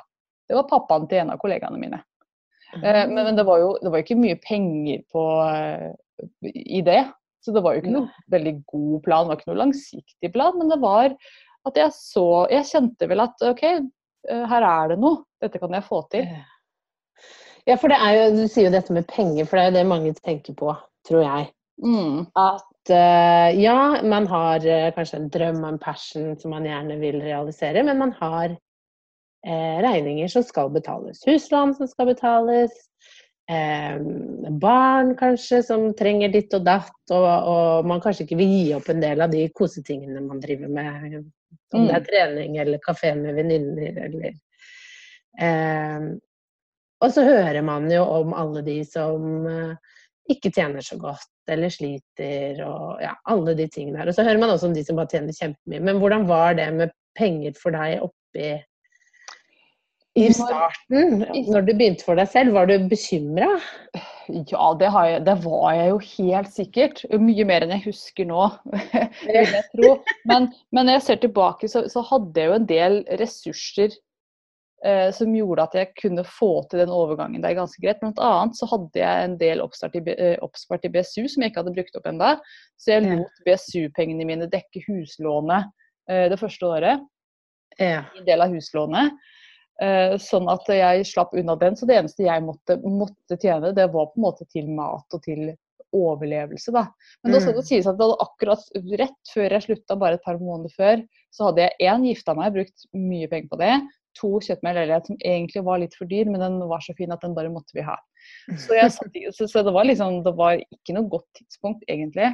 Det 0.49 0.57
var 0.57 0.67
pappaen 0.67 1.05
til 1.09 1.21
en 1.21 1.31
av 1.35 1.39
kollegaene 1.41 1.79
mine. 1.79 2.01
Uh, 2.75 3.05
men, 3.09 3.21
men, 3.21 3.35
det 3.37 3.45
var 3.47 3.61
jo 3.61 3.69
det 3.81 3.91
var 3.93 4.03
ikke 4.03 4.17
mye 4.19 4.37
penger 4.41 5.03
på, 5.13 5.23
uh, 5.45 6.49
i 6.49 6.81
det. 6.85 7.03
Så 7.45 7.53
det 7.55 7.63
var 7.63 7.75
jo 7.75 7.83
ikke 7.83 7.93
noe 7.93 8.25
veldig 8.33 8.55
god 8.67 8.97
plan, 9.05 9.23
det 9.23 9.31
var 9.31 9.39
ikke 9.39 9.51
noe 9.51 9.61
langsiktig 9.61 10.33
plan. 10.33 10.57
Men 10.59 10.73
det 10.73 10.79
var 10.81 11.13
at 11.67 11.77
jeg 11.77 11.91
så 11.93 12.47
Jeg 12.49 12.67
kjente 12.69 13.07
vel 13.11 13.21
at 13.21 13.43
OK, 13.45 13.63
her 14.27 14.65
er 14.65 14.91
det 14.91 14.97
noe. 14.99 15.23
Dette 15.39 15.61
kan 15.61 15.75
jeg 15.75 15.85
få 15.85 16.01
til. 16.11 16.25
Ja, 17.67 17.75
for 17.77 17.91
det 17.91 17.99
er 18.01 18.15
jo, 18.15 18.25
du 18.39 18.43
sier 18.49 18.67
jo 18.67 18.73
dette 18.73 18.95
med 18.95 19.07
penger, 19.11 19.45
for 19.45 19.59
det 19.59 19.63
er 19.63 19.69
jo 19.69 19.77
det 19.77 19.87
mange 19.87 20.13
tenker 20.17 20.55
på, 20.57 20.73
tror 21.07 21.23
jeg. 21.23 21.49
Mm. 21.83 22.25
At 22.35 22.91
uh, 22.91 23.61
ja, 23.61 24.01
man 24.03 24.27
har 24.27 24.65
uh, 24.65 24.89
kanskje 24.95 25.19
en 25.19 25.29
drøm 25.31 25.63
og 25.63 25.69
en 25.73 25.79
passion 25.81 26.33
som 26.39 26.51
man 26.53 26.67
gjerne 26.67 26.99
vil 26.99 27.21
realisere, 27.23 27.83
men 27.87 28.01
man 28.01 28.11
har 28.19 28.51
uh, 28.51 29.77
regninger 29.85 30.27
som 30.31 30.43
skal 30.43 30.71
betales. 30.75 31.23
Huslån 31.27 31.75
som 31.79 31.87
skal 31.87 32.13
betales. 32.13 32.85
barn 34.61 35.15
kanskje 35.17 35.63
som 35.65 35.87
trenger 35.97 36.29
ditt 36.29 36.53
og 36.53 36.67
datt, 36.67 36.99
og, 37.09 37.23
og, 37.25 37.87
man 37.89 38.01
kanskje 38.03 38.27
ikke 38.27 38.37
vil 38.37 38.51
gi 38.51 38.75
opp 38.77 38.91
en 38.93 39.01
del 39.01 39.23
av 39.25 39.31
de 39.33 39.47
kosetingene 39.57 40.21
man 40.21 40.43
driver 40.43 40.69
med. 40.69 41.15
Om 41.73 41.87
det 41.87 41.95
er 41.95 42.03
mm. 42.03 42.05
trening 42.05 42.59
eller 42.61 42.83
kafé 42.83 43.15
med 43.17 43.33
venninner 43.39 43.97
eller 44.05 44.37
Og 47.01 47.09
så 47.15 47.25
hører 47.25 47.65
man 47.65 47.89
jo 47.89 48.03
om 48.19 48.37
alle 48.37 48.61
de 48.61 48.83
som 48.85 49.49
ikke 50.29 50.53
tjener 50.53 50.85
så 50.85 50.99
godt 51.01 51.25
eller 51.53 51.73
sliter 51.73 52.63
og 52.65 53.03
ja, 53.03 53.13
alle 53.29 53.55
de 53.57 53.67
tingene 53.71 54.01
her. 54.01 54.09
Og 54.09 54.17
så 54.17 54.25
hører 54.27 54.41
man 54.41 54.53
også 54.53 54.69
om 54.69 54.75
de 54.77 54.85
som 54.85 54.99
bare 54.99 55.11
tjener 55.13 55.35
kjempemye. 55.35 55.83
Men 55.85 56.01
hvordan 56.01 56.27
var 56.29 56.57
det 56.59 56.69
med 56.75 56.95
penger 57.19 57.55
for 57.59 57.75
deg 57.75 58.05
oppi 58.05 58.57
i 60.19 60.29
starten, 60.33 61.21
når 61.47 61.67
du 61.67 61.71
begynte 61.77 62.03
for 62.03 62.17
deg 62.19 62.29
selv, 62.31 62.55
var 62.57 62.67
du 62.67 62.75
bekymra? 62.89 63.47
Ja, 64.29 64.65
det, 64.77 64.89
jeg, 64.89 65.21
det, 65.25 65.35
var 65.45 65.75
jeg 65.77 65.91
jo 65.91 65.99
helt 66.05 66.51
sikkert. 66.53 67.03
Mye 67.21 67.45
mer 67.47 67.65
enn 67.65 67.73
jeg 67.77 67.85
husker 67.87 68.27
nå, 68.29 68.49
vil 69.23 69.39
jeg 69.39 69.63
tro. 69.71 69.93
Men, 70.29 70.49
men 70.75 70.85
når 70.85 70.99
jeg 70.99 71.05
ser 71.05 71.21
tilbake, 71.23 71.69
så, 71.71 71.85
så, 71.89 72.03
hadde 72.09 72.41
jeg 72.41 72.51
jo 72.51 72.57
en 72.57 72.67
del 72.69 72.99
ressurser 73.21 73.95
som 75.11 75.33
gjorde 75.35 75.63
at 75.65 75.73
jeg 75.75 75.89
kunne 75.99 76.23
få 76.23 76.61
til 76.71 76.79
den 76.79 76.91
overgangen 76.93 77.43
der 77.43 77.57
ganske 77.57 77.81
greit. 77.83 77.99
Blant 77.99 78.21
annet 78.23 78.55
så 78.55 78.67
hadde 78.71 79.01
jeg 79.01 79.25
en 79.25 79.35
del 79.41 79.63
oppspart 79.63 79.97
i, 79.99 80.03
eh, 80.13 80.37
oppspart 80.45 80.87
i 80.87 80.91
BSU 80.93 81.27
som 81.27 81.43
jeg 81.43 81.51
ikke 81.51 81.65
hadde 81.65 81.75
brukt 81.75 81.99
opp 81.99 82.07
ennå. 82.07 82.29
Så 82.79 82.93
jeg 82.93 83.03
lot 83.09 83.43
BSU-pengene 83.43 84.27
mine 84.29 84.47
dekke 84.51 84.85
huslånet 84.87 85.67
eh, 86.07 86.29
det 86.31 86.39
første 86.39 86.69
året. 86.69 87.03
Ja. 87.75 88.05
En 88.15 88.27
del 88.27 88.45
av 88.45 88.55
huslånet. 88.55 89.19
Eh, 89.79 90.17
sånn 90.19 90.49
at 90.51 90.67
jeg 90.67 91.07
slapp 91.07 91.35
unna 91.39 91.55
den. 91.59 91.75
Så 91.79 91.87
det 91.87 91.99
eneste 91.99 92.27
jeg 92.27 92.43
måtte, 92.43 92.79
måtte, 92.83 93.39
tjene, 93.39 93.73
det 93.75 93.87
var 93.93 94.11
på 94.11 94.19
en 94.19 94.27
måte 94.27 94.47
til 94.51 94.71
mat 94.71 95.15
og 95.15 95.23
til 95.23 95.53
overlevelse. 95.95 96.71
Da. 96.75 96.85
Men 97.23 97.33
da 97.33 97.39
skal 97.41 97.55
det 97.55 97.63
mm. 97.63 97.69
sies 97.69 97.87
at 97.89 97.97
det 97.97 98.05
hadde 98.05 98.25
akkurat 98.25 98.99
rett 99.01 99.31
før 99.33 99.55
jeg 99.55 99.65
slutta, 99.65 99.97
bare 99.97 100.19
et 100.19 100.25
par 100.25 100.37
måneder 100.37 100.73
før, 100.75 101.01
så 101.33 101.47
hadde 101.49 101.65
jeg 101.65 101.89
én 101.89 102.05
gifta 102.05 102.35
meg, 102.37 102.53
brukt 102.53 102.85
mye 102.93 103.29
penger 103.31 103.49
på 103.49 103.59
det. 103.63 103.71
To 104.17 104.39
kjøpt 104.41 104.63
meg 104.65 104.73
en 104.73 104.79
leilighet 104.81 105.09
som 105.09 105.17
egentlig 105.21 105.63
var 105.67 105.79
litt 105.81 105.95
for 105.95 106.09
dyr, 106.09 106.29
men 106.31 106.41
den 106.41 106.57
var 106.71 106.81
så 106.83 106.95
fin 106.97 107.13
at 107.13 107.21
den 107.23 107.35
bare 107.37 107.51
måtte 107.53 107.77
vi 107.77 107.85
ha. 107.85 107.95
Så, 108.65 108.75
satt, 108.75 109.15
så, 109.31 109.45
så 109.47 109.61
det, 109.63 109.71
var 109.71 109.85
liksom, 109.87 110.23
det 110.25 110.33
var 110.35 110.59
ikke 110.59 110.93
noe 110.97 111.07
godt 111.09 111.27
tidspunkt, 111.37 111.85
egentlig. 111.87 112.33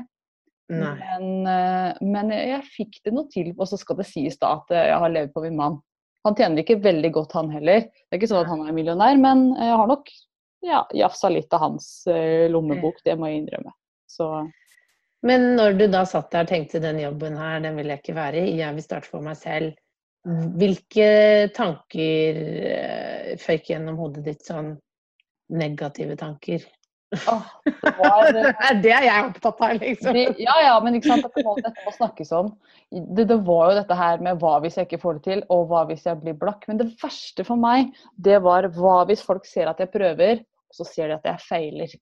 Men, 0.71 1.45
eh, 1.45 1.97
men, 2.01 2.31
jeg 2.33 2.61
fikk 2.65 2.97
det 3.05 3.13
noe 3.13 3.29
til. 3.31 3.51
Og 3.53 3.69
så 3.69 3.77
skal 3.77 3.99
det 3.99 4.07
sies 4.09 4.39
da 4.41 4.55
at 4.57 4.73
jeg 4.73 4.97
har 5.03 5.13
levd 5.13 5.35
på 5.35 5.43
min 5.45 5.59
mann. 5.59 5.77
Han 6.25 6.37
tjener 6.37 6.63
ikke 6.63 6.81
veldig 6.81 7.11
godt, 7.13 7.35
han 7.37 7.51
heller. 7.53 7.85
Det 7.85 8.15
er 8.15 8.19
ikke 8.19 8.31
sånn 8.31 8.41
at 8.41 8.49
han 8.49 8.63
er 8.65 8.73
millionær, 8.73 9.19
men 9.21 9.51
jeg 9.59 9.77
har 9.77 9.89
nok 9.91 10.09
ja, 10.65 10.81
jafsa 10.97 11.29
litt 11.29 11.53
av 11.53 11.61
hans 11.61 11.89
uh, 12.09 12.47
lommebok, 12.49 13.03
det 13.05 13.13
må 13.19 13.29
jeg 13.29 13.43
innrømme. 13.43 13.73
Så. 14.09 14.29
Men 15.25 15.51
når 15.59 15.77
du 15.77 15.85
da 15.93 16.01
satt 16.09 16.31
der 16.33 16.47
og 16.47 16.49
tenkte 16.49 16.81
den 16.81 16.97
jobben 17.03 17.37
her, 17.37 17.59
den 17.61 17.77
vil 17.77 17.93
jeg 17.93 18.01
ikke 18.01 18.17
være 18.17 18.41
i, 18.41 18.55
jeg 18.57 18.73
vil 18.73 18.85
starte 18.87 19.11
for 19.11 19.25
meg 19.25 19.37
selv. 19.37 19.77
Hvilke 20.25 21.09
tanker 21.53 22.39
uh, 22.65 23.35
føyk 23.41 23.69
gjennom 23.69 23.99
hodet 24.01 24.23
ditt, 24.25 24.41
sånn 24.47 24.73
negative 25.53 26.17
tanker? 26.17 26.63
Oh, 27.29 27.45
det, 27.63 27.91
var, 27.99 28.31
det, 28.33 28.91
er 28.91 29.05
jeg 29.05 29.27
opptatt 29.29 29.61
av, 29.61 29.75
liksom. 29.79 30.17
Det, 30.17 30.23
ja, 30.41 30.55
ja, 30.65 30.73
men 30.83 30.97
ikke 30.97 31.11
sant, 31.13 31.27
dette 31.27 31.45
må, 31.45 31.53
dette 31.61 31.85
må 31.85 31.93
snakkes 31.93 32.33
om. 32.35 32.49
Det, 32.89 33.27
det, 33.29 33.37
var 33.47 33.69
jo 33.69 33.77
dette 33.77 33.99
her 33.99 34.25
med 34.25 34.41
hva 34.41 34.57
hvis 34.63 34.79
jeg 34.79 34.89
ikke 34.89 35.01
får 35.03 35.19
det 35.19 35.23
til, 35.27 35.45
og 35.53 35.69
hva 35.69 35.85
hvis 35.91 36.07
jeg 36.09 36.21
blir 36.23 36.37
blakk. 36.41 36.65
Men 36.71 36.81
det 36.81 36.89
verste 37.03 37.45
for 37.47 37.61
meg, 37.61 37.93
det 38.17 38.41
var 38.43 38.67
hva 38.75 38.97
hvis 39.09 39.23
folk 39.25 39.47
ser 39.47 39.71
at 39.71 39.81
jeg 39.83 39.93
prøver, 39.93 40.41
og 40.41 40.79
så 40.79 40.89
ser 40.89 41.11
de 41.11 41.19
at 41.19 41.29
jeg 41.29 41.45
feiler. 41.45 41.97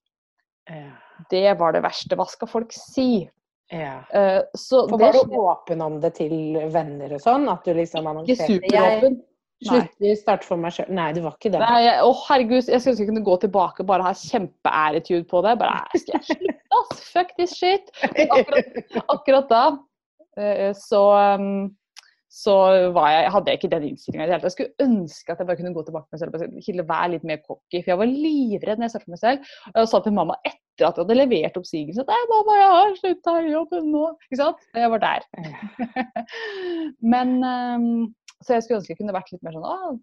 Det 1.30 1.46
var 1.60 1.76
det 1.76 1.84
verste. 1.84 2.16
Hva 2.18 2.26
skal 2.30 2.50
folk 2.50 2.72
si? 2.74 3.26
Ja. 3.72 4.00
Uh, 4.12 4.42
for 4.58 4.98
var 5.00 5.16
du 5.16 5.36
åpen 5.40 5.80
om 5.84 6.00
det 6.02 6.14
til 6.18 6.34
venner 6.72 7.14
og 7.16 7.22
sånn? 7.22 7.46
At 7.50 7.64
du 7.64 7.72
liksom 7.76 8.06
annonserte 8.10 8.58
Ikke 8.58 8.66
superåpen. 8.68 9.22
Slutter, 9.64 10.16
starte 10.18 10.44
for 10.44 10.60
meg 10.60 10.74
sjøl. 10.76 10.90
Nei, 10.92 11.06
det 11.16 11.22
var 11.24 11.38
ikke 11.38 11.54
det. 11.54 11.60
Nei, 11.62 11.78
jeg, 11.86 12.00
å 12.04 12.10
herregud, 12.26 12.66
jeg 12.68 12.82
skulle 12.82 13.08
kunne 13.08 13.24
gå 13.24 13.36
tilbake 13.46 13.80
og 13.84 13.88
bare 13.88 14.04
ha 14.04 14.12
kjempeæretude 14.18 15.24
på 15.30 15.40
det. 15.46 15.54
Bare 15.62 16.00
skal 16.02 16.18
jeg 16.18 16.26
slutte, 16.28 16.80
ass? 16.80 17.04
Fuck 17.14 17.32
this 17.38 17.54
shit. 17.56 17.88
Akkurat, 18.04 18.82
akkurat, 19.06 19.48
da 19.48 19.64
uh, 20.36 20.70
så 20.76 21.02
um, 21.38 21.48
så 22.34 22.52
jeg, 22.74 23.28
hadde 23.30 23.52
jeg 23.52 23.60
ikke 23.60 23.68
den 23.70 23.84
innstillinga 23.92 24.24
i 24.24 24.26
det 24.26 24.34
hele 24.34 24.42
tatt. 24.42 24.48
Jeg 24.48 24.54
skulle 24.56 24.88
ønske 24.88 25.30
at 25.30 25.38
jeg 25.38 25.46
bare 25.46 25.58
kunne 25.60 25.70
gå 25.76 25.84
tilbake 25.86 26.08
til 26.08 26.16
meg 26.16 26.22
selv 26.22 26.34
og 26.34 26.64
Hilde, 26.66 26.84
være 26.88 27.10
litt 27.12 27.26
mer 27.30 27.38
cocky. 27.44 27.78
For 27.78 27.92
jeg 27.92 28.00
var 28.00 28.10
livredd 28.10 28.80
når 28.80 28.88
jeg 28.88 28.94
startet 28.94 29.12
meg 29.14 29.20
selv. 29.20 29.52
Og 29.70 29.78
jeg 29.78 29.90
sa 29.92 30.00
til 30.02 30.16
mamma 30.16 30.36
etter 30.50 30.88
at 30.88 30.98
jeg 30.98 31.04
hadde 31.04 31.18
levert 31.20 31.60
oppsigelsen 31.60 32.02
at 32.02 32.10
'Nei, 32.10 32.24
mamma, 32.32 32.56
jeg 32.58 32.72
har 32.72 32.98
slutta 32.98 33.36
i 33.38 33.52
jobben 33.52 33.86
nå'. 33.94 34.02
Ikke 34.26 34.40
sant? 34.40 34.66
Jeg 34.74 34.90
var 34.96 35.04
der. 35.04 35.28
Men 37.14 37.36
um, 37.46 37.86
Så 38.42 38.56
jeg 38.56 38.66
skulle 38.66 38.82
ønske 38.82 38.96
jeg 38.96 39.00
kunne 39.04 39.14
vært 39.14 39.30
litt 39.30 39.46
mer 39.46 39.54
sånn 39.54 39.70
ah, 39.70 39.94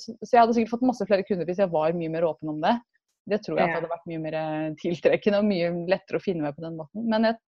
så, 0.00 0.14
jeg 0.22 0.38
hadde 0.38 0.54
sikkert 0.56 0.72
fått 0.72 0.86
masse 0.88 1.04
flere 1.04 1.26
kunder 1.26 1.44
hvis 1.50 1.58
jeg 1.60 1.72
var 1.74 1.98
mye 1.98 2.14
mer 2.14 2.30
åpen 2.30 2.54
om 2.54 2.62
det. 2.62 2.78
Det 3.26 3.42
tror 3.42 3.58
jeg 3.58 3.68
at 3.68 3.80
hadde 3.80 3.90
vært 3.90 4.06
mye 4.08 4.22
mer 4.22 4.38
eh, 4.38 4.72
tiltrekkende 4.80 5.42
og 5.42 5.50
mye 5.50 5.74
lettere 5.90 6.20
å 6.20 6.22
finne 6.22 6.46
meg 6.46 6.54
på 6.56 6.62
den 6.64 6.78
måten. 6.78 7.10
Men 7.10 7.26
jeg, 7.26 7.40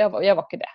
jeg, 0.00 0.22
jeg 0.24 0.38
var 0.38 0.48
ikke 0.48 0.64
det. 0.64 0.72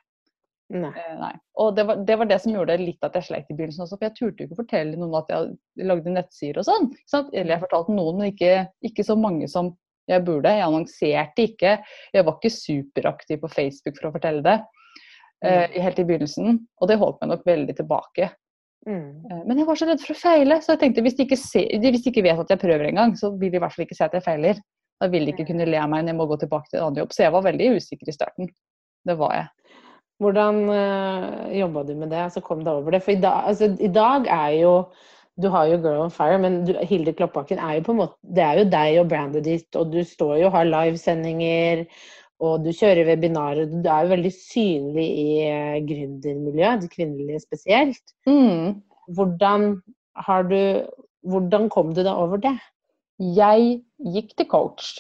Nei. 0.74 0.90
Eh, 0.90 1.16
nei. 1.20 1.34
Og 1.62 1.76
det 1.78 1.86
var, 1.86 2.00
det 2.08 2.16
var, 2.18 2.30
det 2.30 2.40
som 2.42 2.54
gjorde 2.56 2.78
litt 2.82 3.06
at 3.06 3.16
jeg 3.20 3.28
sleit 3.28 3.50
i 3.52 3.56
begynnelsen 3.58 3.86
også. 3.86 4.00
For 4.00 4.08
jeg 4.08 4.16
turte 4.18 4.44
jo 4.44 4.50
ikke 4.50 4.62
fortelle 4.64 4.98
noen 4.98 5.18
at 5.20 5.30
jeg 5.30 5.86
lagde 5.86 6.14
nettsider 6.14 6.62
og 6.62 6.68
sånn. 6.68 6.88
Eller 7.34 7.56
jeg 7.56 7.64
fortalte 7.66 7.98
noen, 7.98 8.22
men 8.22 8.32
ikke, 8.34 8.54
ikke, 8.90 9.06
så 9.06 9.18
mange 9.20 9.50
som 9.52 9.76
jeg 10.10 10.26
burde. 10.26 10.54
Jeg 10.54 10.66
annonserte 10.66 11.46
ikke. 11.50 11.76
Jeg 12.16 12.26
var 12.26 12.40
ikke 12.40 12.56
superaktiv 12.58 13.44
på 13.44 13.52
Facebook 13.54 14.00
for 14.00 14.10
å 14.10 14.16
fortelle 14.16 14.46
det 14.46 14.58
eh, 15.46 15.78
helt 15.86 16.02
i 16.02 16.08
begynnelsen. 16.08 16.60
Og 16.82 16.90
det 16.90 17.00
holdt 17.02 17.22
meg 17.22 17.36
nok 17.36 17.46
veldig 17.48 17.78
tilbake. 17.78 18.32
Mm. 18.90 19.26
Eh, 19.32 19.44
men 19.46 19.62
jeg 19.62 19.70
var 19.70 19.80
så 19.80 19.90
redd 19.90 20.02
for 20.02 20.14
å 20.14 20.20
feile, 20.20 20.60
så 20.62 20.74
jeg 20.74 20.84
tenkte 20.84 21.06
hvis 21.06 21.18
de 21.18 21.26
ikke, 21.26 21.42
se, 21.42 21.66
hvis 21.82 22.06
de 22.06 22.12
ikke 22.12 22.26
vet 22.26 22.42
at 22.42 22.54
jeg 22.54 22.62
prøver 22.62 22.90
engang, 22.90 23.16
så 23.18 23.32
vil 23.34 23.54
de 23.54 23.60
i 23.60 23.64
hvert 23.64 23.74
fall 23.74 23.86
ikke 23.86 23.98
se 23.98 24.08
at 24.08 24.18
jeg 24.18 24.26
feiler. 24.26 24.62
Da 25.02 25.10
vil 25.12 25.28
de 25.28 25.34
ikke 25.34 25.50
kunne 25.50 25.68
le 25.68 25.80
av 25.82 25.90
meg 25.92 26.06
når 26.06 26.14
jeg 26.14 26.20
må 26.22 26.30
gå 26.30 26.38
tilbake 26.42 26.72
til 26.72 26.80
en 26.80 26.88
annen 26.88 27.04
jobb. 27.04 27.14
Så 27.14 27.26
jeg 27.26 27.34
var 27.36 27.46
veldig 27.46 27.74
usikker 27.76 28.10
i 28.10 28.16
starten. 28.16 28.52
Det 29.06 29.18
var 29.20 29.34
jeg. 29.36 29.65
Hvordan 30.24 30.62
uh, 30.70 30.76
eh, 31.50 31.60
jobba 31.60 31.84
du 31.84 31.94
med 31.96 32.10
det? 32.14 32.22
Altså 32.28 32.44
kom 32.44 32.64
deg 32.64 32.72
over 32.72 32.96
det? 32.96 33.02
For 33.04 33.12
i 33.12 33.20
dag, 33.20 33.50
altså, 33.52 33.70
i 33.80 33.92
dag, 33.92 34.28
er 34.32 34.50
jo 34.62 34.74
Du 35.42 35.50
har 35.52 35.66
jo 35.68 35.82
Girl 35.84 36.06
on 36.06 36.12
Fire, 36.12 36.38
men 36.40 36.62
du, 36.64 36.72
Hilde 36.88 37.14
Kloppbakken 37.14 37.60
er 37.60 37.74
jo 37.76 37.88
på 37.88 37.92
en 37.92 38.00
måte 38.00 38.16
Det 38.36 38.44
er 38.44 38.62
jo 38.62 38.70
deg 38.72 39.00
og 39.02 39.10
brandet 39.12 39.44
ditt, 39.44 39.68
og 39.76 39.92
du 39.92 40.00
står 40.08 40.38
jo 40.40 40.48
og 40.48 40.56
har 40.56 40.70
livesendinger, 40.70 41.84
og 42.40 42.64
du 42.64 42.72
kjører 42.72 43.10
webinarer. 43.10 43.68
Du 43.68 43.90
er 43.90 44.06
jo 44.06 44.14
veldig 44.14 44.32
synlig 44.38 45.10
i 45.26 45.28
uh, 45.50 45.82
gründermiljøet, 45.90 46.86
det 46.86 46.94
kvinnelige 46.96 47.44
spesielt. 47.44 48.16
Mm. 48.28 48.80
Hvordan 49.16 49.82
har 50.28 50.48
du 50.48 50.62
Hvordan 51.26 51.72
kom 51.74 51.90
du 51.98 52.04
deg 52.06 52.14
over 52.14 52.38
det? 52.38 52.54
Jeg 53.16 53.68
gikk 54.12 54.34
til 54.36 54.48
coach. 54.52 54.98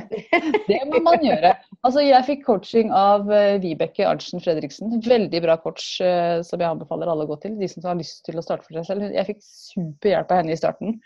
det 0.70 0.78
må 0.88 1.02
man 1.04 1.20
gjøre. 1.20 1.50
Altså, 1.82 2.00
jeg 2.00 2.24
fikk 2.24 2.46
coaching 2.46 2.92
av 2.96 3.28
uh, 3.28 3.58
Vibeke 3.60 4.06
Arntzen 4.08 4.40
Fredriksen. 4.40 4.94
Veldig 5.04 5.42
bra 5.44 5.58
coach 5.60 5.98
uh, 6.00 6.40
som 6.46 6.62
jeg 6.62 6.70
anbefaler 6.70 7.12
alle 7.12 7.26
å 7.26 7.30
gå 7.34 7.36
til. 7.42 7.58
De 7.60 7.68
som 7.68 7.84
har 7.90 8.00
lyst 8.00 8.24
til 8.24 8.40
å 8.40 8.44
starte 8.44 8.64
for 8.64 8.78
seg 8.78 8.88
selv. 8.88 9.12
Jeg 9.12 9.28
fikk 9.28 9.44
superhjelp 9.44 10.32
av 10.32 10.40
henne 10.40 10.56
i 10.56 10.60
starten. 10.62 10.96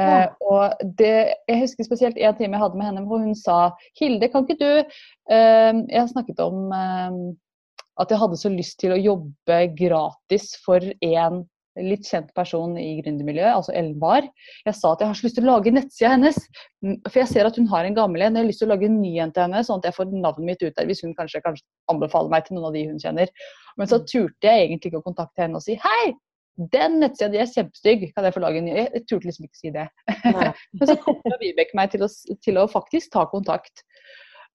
Uh, 0.00 0.26
og 0.42 0.80
det, 0.98 1.36
Jeg 1.50 1.60
husker 1.66 1.86
spesielt 1.86 2.16
en 2.16 2.38
time 2.40 2.56
jeg 2.56 2.64
hadde 2.64 2.80
med 2.80 2.88
henne 2.88 3.04
hvor 3.06 3.20
hun 3.22 3.36
sa 3.38 3.58
Hilde, 4.00 4.26
kan 4.32 4.42
ikke 4.42 4.56
du 4.58 4.96
Jeg 5.30 5.94
har 5.94 6.08
snakket 6.10 6.40
om 6.42 6.72
at 8.02 8.10
jeg 8.10 8.18
hadde 8.18 8.38
så 8.40 8.50
lyst 8.50 8.80
til 8.82 8.90
å 8.90 8.98
jobbe 8.98 9.60
gratis 9.78 10.48
for 10.64 10.82
en 10.82 11.44
litt 11.82 12.06
kjent 12.06 12.30
person 12.36 12.76
i 12.78 13.00
gründermiljøet, 13.00 13.50
altså 13.50 13.74
Ellen 13.74 13.96
Bahr. 14.02 14.26
Jeg 14.66 14.76
sa 14.78 14.92
at 14.94 15.02
jeg 15.02 15.10
har 15.10 15.18
så 15.18 15.26
lyst 15.26 15.38
til 15.38 15.46
å 15.46 15.52
lage 15.52 15.72
nettsida 15.74 16.12
hennes. 16.14 16.38
Mm, 16.84 16.98
for 17.08 17.22
jeg 17.22 17.32
ser 17.32 17.48
at 17.48 17.58
hun 17.58 17.70
har 17.72 17.88
en 17.88 17.96
gammel 17.96 18.22
en. 18.22 18.38
Jeg 18.38 18.46
har 18.46 18.50
lyst 18.50 18.62
til 18.62 18.70
å 18.70 18.74
lage 18.74 18.88
en 18.90 19.00
ny 19.00 19.14
en 19.24 19.32
til 19.34 19.46
henne, 19.46 19.64
sånn 19.66 19.82
at 19.82 19.88
jeg 19.90 19.98
får 19.98 20.12
navnet 20.12 20.50
mitt 20.50 20.62
ut 20.62 20.76
der 20.76 20.90
hvis 20.90 21.02
hun 21.06 21.16
kanskje, 21.18 21.42
kanskje 21.44 21.66
anbefaler 21.92 22.34
meg 22.34 22.46
til 22.46 22.58
noen 22.58 22.70
av 22.70 22.76
de 22.78 22.84
hun 22.90 23.00
kjenner. 23.02 23.32
Men 23.80 23.90
så 23.90 24.00
turte 24.06 24.46
jeg 24.46 24.68
egentlig 24.68 24.92
ikke 24.92 25.02
å 25.02 25.08
kontakte 25.08 25.44
henne 25.44 25.58
og 25.58 25.66
si 25.66 25.78
hei, 25.82 26.14
den 26.54 27.00
nettsida 27.02 27.32
di 27.32 27.40
er 27.42 27.50
kjempestygg, 27.50 28.04
kan 28.14 28.26
jeg 28.26 28.34
få 28.36 28.42
lage 28.44 28.60
en 28.60 28.68
ny? 28.68 28.76
Jeg 28.78 29.02
turte 29.10 29.26
liksom 29.26 29.48
ikke 29.48 29.58
å 29.58 29.62
si 29.62 29.72
det. 29.74 29.88
Men 30.78 30.86
så 30.86 30.94
kom 31.02 31.18
Vibeke 31.40 31.74
meg 31.74 31.90
til 31.94 32.06
å, 32.06 32.10
til 32.46 32.60
å, 32.60 32.68
faktisk 32.70 33.10
ta 33.14 33.24
kontakt. 33.30 33.82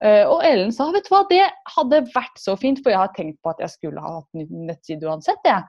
Uh, 0.00 0.24
og 0.32 0.38
Ellen 0.48 0.72
sa 0.72 0.86
vet 0.94 1.04
du 1.04 1.12
hva, 1.12 1.26
det 1.28 1.44
hadde 1.74 2.00
vært 2.14 2.40
så 2.40 2.54
fint, 2.56 2.80
for 2.80 2.94
jeg 2.94 3.02
har 3.02 3.12
tenkt 3.16 3.36
på 3.44 3.52
at 3.52 3.60
jeg 3.60 3.74
skulle 3.74 4.00
ha 4.00 4.14
hatt 4.16 4.40
en 4.40 4.64
nettside 4.70 5.04
uansett. 5.04 5.44
Jeg. 5.44 5.66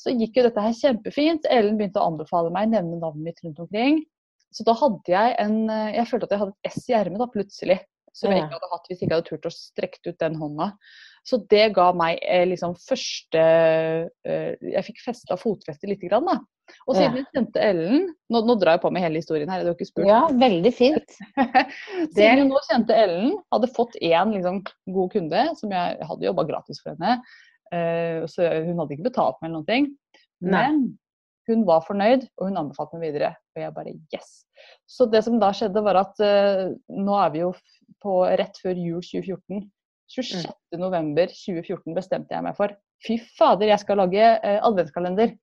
Så 0.00 0.14
gikk 0.16 0.38
jo 0.38 0.46
dette 0.46 0.64
her 0.64 0.76
kjempefint. 0.76 1.46
Ellen 1.52 1.76
begynte 1.76 2.00
å 2.00 2.08
anbefale 2.08 2.52
meg, 2.54 2.70
nevne 2.72 3.00
navnet 3.02 3.26
mitt 3.26 3.44
rundt 3.44 3.60
omkring. 3.66 4.02
Så 4.50 4.64
da 4.66 4.74
hadde 4.74 5.12
jeg 5.12 5.34
en 5.38 5.58
eh, 5.70 5.96
Jeg 5.98 6.08
følte 6.10 6.26
at 6.26 6.34
jeg 6.34 6.42
hadde 6.42 6.56
et 6.56 6.72
S 6.72 6.88
i 6.90 6.96
ermet 6.98 7.22
da, 7.22 7.28
plutselig. 7.30 7.80
Som 8.16 8.32
jeg 8.32 8.42
ikke 8.42 8.56
hadde 8.56 8.70
hatt 8.72 8.88
hvis 8.88 8.98
jeg 8.98 9.06
ikke 9.06 9.16
hadde 9.20 9.28
turt 9.28 9.46
å 9.46 9.54
strekke 9.54 10.10
ut 10.10 10.16
den 10.18 10.38
hånda. 10.40 10.72
Så 11.26 11.38
det 11.52 11.68
ga 11.76 11.90
meg 11.94 12.18
eh, 12.24 12.46
liksom 12.48 12.72
første 12.80 13.42
eh, 14.24 14.56
Jeg 14.72 14.86
fikk 14.88 15.04
festa 15.04 15.36
fotfestet 15.38 15.92
lite 15.92 16.08
grann, 16.08 16.26
da. 16.26 16.40
Og 16.86 16.94
siden 16.94 17.18
jeg 17.18 17.26
kjente 17.34 17.62
Ellen 17.66 18.08
nå, 18.30 18.40
nå, 18.46 18.54
drar 18.60 18.76
jeg 18.76 18.82
på 18.84 18.92
med 18.94 19.02
hele 19.02 19.18
historien 19.18 19.50
her, 19.50 19.62
er 19.62 19.68
du 19.68 19.74
ikke 19.74 19.88
spurt? 19.88 20.06
Ja, 20.06 20.22
veldig 20.30 20.72
fint. 20.74 21.16
siden 22.14 22.42
jeg 22.42 22.48
nå 22.48 22.60
kjente 22.68 22.96
Ellen, 22.96 23.32
hadde 23.54 23.70
fått 23.74 23.96
én 23.98 24.34
liksom, 24.36 24.60
god 24.94 25.14
kunde, 25.14 25.46
som 25.58 25.74
jeg, 25.74 25.96
hadde 26.10 26.28
jobba 26.28 26.46
gratis 26.46 26.78
for 26.82 26.94
henne, 26.94 27.18
så 27.70 28.48
hun 28.66 28.80
hadde 28.80 28.96
ikke 28.96 29.06
betalt 29.06 29.36
meg 29.38 29.48
eller 29.48 29.60
noen 29.60 29.68
ting. 29.68 29.84
Men 30.42 30.80
hun 31.50 31.64
var 31.68 31.84
fornøyd, 31.86 32.26
og 32.38 32.48
hun 32.48 32.60
anbefalte 32.60 32.98
meg 32.98 33.10
videre. 33.10 33.34
Og 33.56 33.62
jeg 33.62 33.74
bare 33.76 33.94
yes. 34.14 34.30
Så 34.88 35.06
det 35.10 35.22
som 35.26 35.38
da 35.42 35.50
skjedde, 35.56 35.82
var 35.84 35.98
at 36.02 36.22
uh, 36.22 36.70
nå 36.94 37.16
er 37.18 37.32
vi 37.34 37.42
jo 37.42 37.52
på 38.02 38.20
rett 38.40 38.60
før 38.62 38.78
jul 38.78 39.00
2014. 39.04 39.64
26.11.2014 40.10 41.86
mm. 41.86 41.94
bestemte 41.94 42.34
jeg 42.34 42.42
meg 42.42 42.56
for 42.58 42.72
fy 43.04 43.14
fader, 43.38 43.68
jeg 43.70 43.82
skal 43.84 44.00
lage 44.02 44.26
uh, 44.42 44.58
adventskalender 44.68 45.34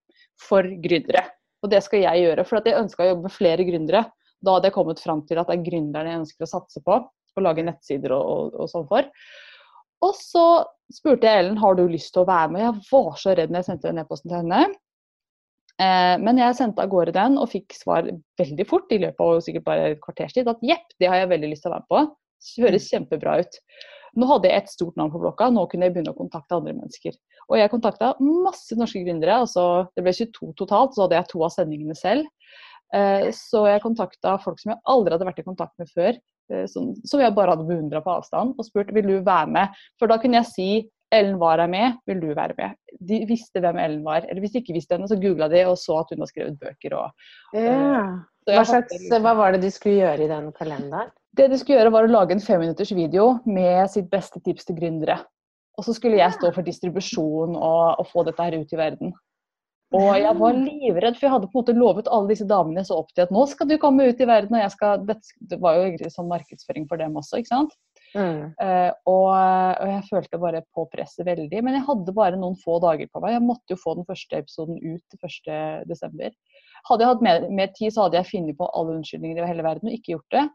for 0.43 0.67
gründere. 0.83 1.23
Og 1.63 1.71
det 1.71 1.81
skal 1.85 2.03
jeg 2.03 2.25
gjøre, 2.25 2.45
for 2.45 2.61
jeg 2.61 2.77
ønska 2.77 3.05
å 3.05 3.11
jobbe 3.11 3.27
med 3.27 3.33
flere 3.33 3.65
gründere. 3.67 4.03
Da 4.43 4.53
hadde 4.53 4.69
jeg 4.69 4.75
kommet 4.75 5.01
fram 5.01 5.23
til 5.25 5.39
at 5.41 5.49
det 5.49 5.57
er 5.57 5.65
gründerne 5.65 6.11
jeg 6.11 6.21
ønsker 6.21 6.45
å 6.45 6.51
satse 6.51 6.83
på, 6.85 6.99
og 7.37 7.45
lage 7.45 7.65
nettsider 7.65 8.13
og, 8.13 8.27
og, 8.27 8.59
og 8.61 8.69
sånn 8.69 8.85
for. 8.89 9.07
Og 10.05 10.13
så 10.17 10.45
spurte 10.93 11.27
jeg 11.27 11.43
Ellen 11.43 11.57
har 11.59 11.77
du 11.77 11.85
lyst 11.89 12.13
til 12.13 12.23
å 12.23 12.29
være 12.29 12.51
med. 12.53 12.65
Jeg 12.65 12.91
var 12.91 13.17
så 13.19 13.33
redd 13.37 13.51
når 13.51 13.63
jeg 13.63 13.69
sendte 13.71 13.89
den 13.89 14.03
e-posten 14.03 14.31
til 14.31 14.39
henne. 14.39 14.61
Eh, 15.77 16.15
men 16.21 16.39
jeg 16.41 16.57
sendte 16.57 16.85
av 16.85 16.89
gårde 16.91 17.13
den 17.17 17.37
og 17.37 17.51
fikk 17.51 17.75
svar 17.77 18.07
veldig 18.39 18.65
fort, 18.69 18.89
i 18.93 19.01
løpet 19.03 19.21
av 19.21 19.43
sikkert 19.45 19.67
bare 19.67 19.91
et 19.91 20.01
kvarters 20.01 20.33
tid, 20.33 20.49
at 20.49 20.63
jepp, 20.65 20.87
det 21.01 21.11
har 21.11 21.21
jeg 21.21 21.31
veldig 21.33 21.51
lyst 21.51 21.65
til 21.65 21.71
å 21.71 21.75
være 21.75 21.85
med 21.85 21.93
på. 21.93 22.03
Det 22.47 22.65
høres 22.65 22.89
kjempebra 22.91 23.35
ut. 23.41 23.59
Nå 24.17 24.27
hadde 24.31 24.49
jeg 24.49 24.63
et 24.63 24.71
stort 24.71 24.95
navn 24.97 25.11
på 25.13 25.21
blokka, 25.21 25.49
nå 25.53 25.67
kunne 25.69 25.85
jeg 25.85 25.93
begynne 25.93 26.13
å 26.13 26.17
kontakte 26.17 26.57
andre 26.57 26.73
mennesker. 26.73 27.13
Og 27.51 27.59
jeg 27.59 27.69
kontakta 27.69 28.15
masse 28.23 28.77
norske 28.77 29.03
gründere, 29.05 29.43
altså 29.43 29.65
det 29.97 30.05
ble 30.05 30.13
22 30.15 30.55
totalt, 30.57 30.95
så 30.95 31.05
hadde 31.05 31.19
jeg 31.19 31.29
to 31.29 31.43
av 31.45 31.53
sendingene 31.53 31.97
selv. 31.97 32.25
Eh, 32.95 33.27
så 33.35 33.65
jeg 33.67 33.83
kontakta 33.83 34.37
folk 34.41 34.61
som 34.61 34.73
jeg 34.73 34.81
aldri 34.89 35.13
hadde 35.13 35.27
vært 35.27 35.43
i 35.43 35.45
kontakt 35.45 35.75
med 35.81 35.91
før, 35.93 36.17
som, 36.71 36.93
som 37.07 37.23
jeg 37.23 37.35
bare 37.35 37.55
hadde 37.55 37.67
beundra 37.67 38.01
på 38.03 38.13
avstand, 38.19 38.53
og 38.57 38.67
spurt 38.67 38.93
vil 38.95 39.09
du 39.09 39.17
være 39.25 39.49
med. 39.51 39.81
For 39.99 40.11
da 40.11 40.19
kunne 40.21 40.41
jeg 40.41 40.51
si 40.51 40.69
Ellen 41.13 41.37
var 41.39 41.61
her 41.61 41.69
med, 41.71 41.99
vil 42.07 42.19
du 42.19 42.33
være 42.35 42.55
med? 42.57 42.75
De 43.07 43.21
visste 43.29 43.61
hvem 43.63 43.77
Ellen 43.79 44.03
var. 44.03 44.25
Eller 44.27 44.43
hvis 44.43 44.55
de 44.55 44.59
ikke 44.59 44.75
visste 44.75 44.97
henne, 44.97 45.07
så 45.07 45.15
googla 45.19 45.47
de 45.51 45.61
og 45.69 45.77
så 45.79 46.01
at 46.01 46.11
hun 46.11 46.23
har 46.23 46.31
skrevet 46.31 46.57
bøker. 46.59 46.97
Og, 46.97 47.29
ja. 47.55 48.01
hva, 48.49 48.65
slags, 48.67 49.07
hva 49.13 49.33
var 49.37 49.55
det 49.55 49.61
de 49.63 49.71
skulle 49.71 50.01
gjøre 50.01 50.25
i 50.25 50.29
den 50.31 50.51
kalenderen? 50.57 51.13
Det 51.37 51.47
de 51.51 51.59
skulle 51.61 51.79
gjøre 51.79 51.93
var 51.93 52.07
å 52.07 52.11
lage 52.11 52.35
en 52.35 52.43
femminutters 52.43 52.91
video 52.97 53.37
med 53.45 53.87
sitt 53.93 54.09
beste 54.11 54.41
tips 54.43 54.67
til 54.67 54.79
gründere. 54.79 55.19
Og 55.77 55.85
så 55.85 55.93
skulle 55.93 56.19
jeg 56.19 56.35
stå 56.35 56.51
for 56.51 56.65
distribusjon 56.65 57.55
og, 57.55 58.01
og 58.01 58.07
få 58.09 58.25
dette 58.27 58.43
her 58.43 58.57
ut 58.57 58.73
i 58.73 58.79
verden. 58.79 59.13
Og 59.95 60.07
jeg 60.19 60.35
var 60.35 60.57
livredd, 60.57 61.15
for 61.15 61.27
jeg 61.27 61.31
hadde 61.31 61.47
på 61.47 61.55
en 61.55 61.61
måte 61.61 61.75
lovet 61.77 62.09
alle 62.11 62.27
disse 62.33 62.47
damene 62.47 62.81
jeg 62.81 62.89
så 62.89 62.97
opp 62.99 63.13
til 63.13 63.23
at 63.23 63.31
nå 63.31 63.45
skal 63.47 63.69
du 63.69 63.77
komme 63.79 64.09
ut 64.09 64.19
i 64.19 64.27
verden, 64.27 64.57
og 64.57 64.63
jeg 64.65 64.73
skal 64.73 65.05
Det 65.07 65.59
var 65.63 65.77
jo 65.77 65.85
egentlig 65.85 66.11
sånn 66.11 66.27
markedsføring 66.27 66.87
for 66.89 66.99
dem 66.99 67.15
også, 67.19 67.39
ikke 67.39 67.53
sant. 67.53 67.77
Mm. 68.15 68.53
Uh, 68.55 68.91
og, 69.09 69.25
og, 69.31 69.87
jeg 69.91 70.03
følte 70.09 70.39
bare 70.41 70.61
på 70.75 70.85
presset 70.91 71.27
veldig. 71.27 71.63
Men 71.63 71.77
jeg 71.77 71.85
hadde 71.87 72.15
bare 72.15 72.39
noen 72.39 72.57
få 72.59 72.79
dager 72.83 73.09
på 73.11 73.23
meg. 73.23 73.35
Jeg 73.35 73.45
måtte 73.47 73.75
jo 73.75 73.79
få 73.81 73.95
den 73.99 74.07
første 74.07 74.41
episoden 74.41 74.79
ut 74.81 75.17
1.12. 75.19 76.31
Hadde 76.87 77.03
jeg 77.03 77.11
hatt 77.11 77.25
mer, 77.25 77.49
mer, 77.51 77.73
tid, 77.75 77.93
så 77.93 78.07
hadde 78.07 78.19
jeg 78.21 78.31
funnet 78.31 78.59
på 78.59 78.69
alle 78.73 78.97
unnskyldninger 78.99 79.43
i 79.43 79.51
hele 79.51 79.65
verden 79.65 79.91
og 79.91 79.97
ikke 79.97 80.15
gjort 80.15 80.35
det. 80.35 80.45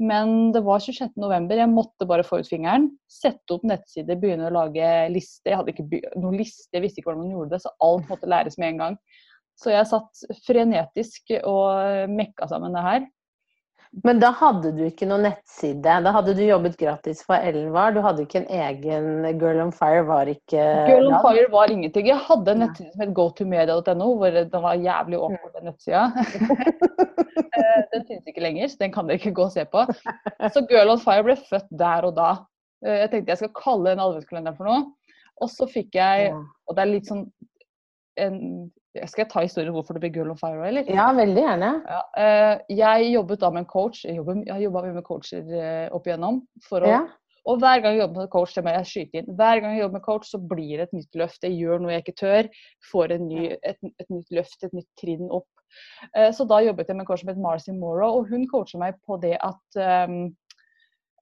Men 0.00 0.52
det 0.54 0.62
var 0.64 0.80
26.11. 0.80 1.50
Jeg 1.60 1.68
måtte 1.68 2.06
bare 2.08 2.24
få 2.24 2.40
ut 2.40 2.48
fingeren. 2.48 2.88
Sette 3.10 3.52
opp 3.52 3.66
nettsider, 3.68 4.16
begynne 4.20 4.48
å 4.48 4.54
lage 4.54 4.86
liste. 5.12 5.50
Jeg 5.50 5.60
hadde 5.60 5.74
ikke 5.74 6.14
noen 6.16 6.38
liste, 6.40 6.70
jeg 6.72 6.86
visste 6.86 7.02
ikke 7.02 7.10
hvordan 7.10 7.26
man 7.26 7.34
gjorde 7.34 7.52
det, 7.52 7.62
så 7.66 7.74
alt 7.84 8.08
måtte 8.08 8.30
læres 8.32 8.56
med 8.60 8.72
en 8.72 8.80
gang. 8.80 8.96
Så 9.60 9.74
jeg 9.74 9.90
satt 9.90 10.22
frenetisk 10.46 11.34
og 11.44 12.08
mekka 12.16 12.48
sammen 12.48 12.72
det 12.76 12.84
her. 12.86 13.04
Men 13.90 14.20
da 14.22 14.30
hadde 14.38 14.70
du 14.76 14.84
ikke 14.86 15.06
noen 15.10 15.24
nettside. 15.26 15.96
Da 16.04 16.12
hadde 16.14 16.36
du 16.38 16.44
jobbet 16.44 16.76
gratis 16.78 17.24
for 17.26 17.42
Elvar. 17.42 17.90
Du 17.94 17.98
hadde 18.04 18.22
ikke 18.22 18.44
en 18.44 18.52
egen 18.54 19.26
Girl 19.40 19.58
on 19.64 19.72
Fire 19.74 20.04
var 20.06 20.30
ikke 20.30 20.62
Girl 20.86 21.08
on 21.10 21.18
Fire 21.24 21.48
var 21.50 21.72
ingenting. 21.74 22.06
Jeg 22.06 22.22
hadde 22.28 22.54
en 22.54 22.62
nettside 22.64 22.92
som 22.94 23.02
het 23.02 23.16
gotomedia.no, 23.18 24.12
hvor 24.20 24.38
den 24.38 24.64
var 24.66 24.78
jævlig 24.78 25.18
åpen, 25.18 25.54
den 25.56 25.70
nettsida. 25.72 26.06
Eh, 27.60 27.80
den 27.90 28.04
finnes 28.06 28.26
ikke 28.30 28.42
lenger, 28.42 28.68
så 28.70 28.78
den 28.78 28.92
kan 28.94 29.08
dere 29.08 29.18
ikke 29.18 29.32
gå 29.34 29.42
og 29.42 29.52
se 29.52 29.64
på. 29.68 29.82
Så 30.54 30.62
Girl 30.70 30.92
on 30.92 31.00
Fire 31.02 31.24
ble 31.26 31.34
født 31.48 31.66
der 31.80 32.06
og 32.06 32.14
da. 32.16 32.28
Eh, 32.86 33.00
jeg 33.02 33.10
tenkte 33.10 33.34
jeg 33.34 33.40
skal 33.40 33.52
kalle 33.58 33.92
en 33.92 34.02
adventskalender 34.04 34.54
for 34.56 34.70
noe. 34.70 34.84
Og 35.42 35.50
så 35.50 35.66
fikk 35.70 35.98
jeg 35.98 36.30
Og 36.34 36.76
det 36.76 36.82
er 36.84 36.90
litt 36.92 37.10
sånn 37.10 37.24
en 38.22 38.38
skal 38.90 39.22
jeg 39.22 39.30
ta 39.30 39.44
historien 39.44 39.74
hvorfor 39.74 39.96
det 39.96 40.02
ble 40.02 40.10
Girl 40.14 40.32
on 40.32 40.38
Fire? 40.40 40.66
eller? 40.66 40.88
Ja, 40.90 41.10
veldig 41.14 41.44
gjerne. 41.44 41.70
Ja, 41.86 42.00
eh, 42.18 42.76
jeg 42.80 43.12
jobbet 43.14 43.42
da 43.42 43.50
med 43.54 43.64
en 43.64 43.70
coach. 43.70 44.02
Jeg, 44.04 44.18
har 44.24 44.62
jobba 44.64 44.84
mye 44.86 44.96
med 44.98 45.06
coacher 45.06 45.52
eh, 45.54 45.86
opp 45.94 46.08
igjennom. 46.08 46.42
For 46.66 46.86
å, 46.86 46.90
ja. 46.90 47.04
Og 47.48 47.60
hver 47.62 47.80
gang 47.80 47.96
jeg 47.96 48.02
jobber 48.02 48.24
med 48.24 48.32
coach, 48.32 48.56
det 48.56 48.64
må 48.66 48.74
jeg 48.74 48.88
skyte 48.90 49.20
inn. 49.20 49.30
Hver 49.38 49.62
gang 49.62 49.76
jeg 49.76 49.84
jobber 49.84 49.98
med 49.98 50.04
coach, 50.04 50.28
så 50.28 50.42
blir 50.50 50.74
det 50.74 50.88
et 50.88 50.98
nytt 50.98 51.22
løft. 51.22 51.46
Jeg 51.46 51.56
gjør 51.56 51.80
noe 51.80 51.94
jeg 51.94 52.04
ikke 52.04 52.18
tør. 52.20 52.50
Får 52.90 53.16
ny, 53.22 53.46
et, 53.56 53.80
et, 53.90 54.10
nytt 54.10 54.36
løft, 54.36 54.60
et 54.66 54.76
nytt 54.76 54.90
trinn 55.00 55.30
opp. 55.32 55.48
Eh, 56.16 56.30
så 56.36 56.44
da 56.50 56.60
jobbet 56.66 56.90
jeg 56.90 56.98
med 56.98 57.06
en 57.06 57.08
coach 57.08 57.24
som 57.24 57.32
het 57.32 57.40
Marcy 57.40 57.74
Morrow, 57.76 58.20
og 58.20 58.30
hun 58.30 58.46
coacher 58.50 58.82
meg 58.82 58.98
på 59.06 59.20
det 59.22 59.36
at 59.38 59.80
um, 60.10 60.32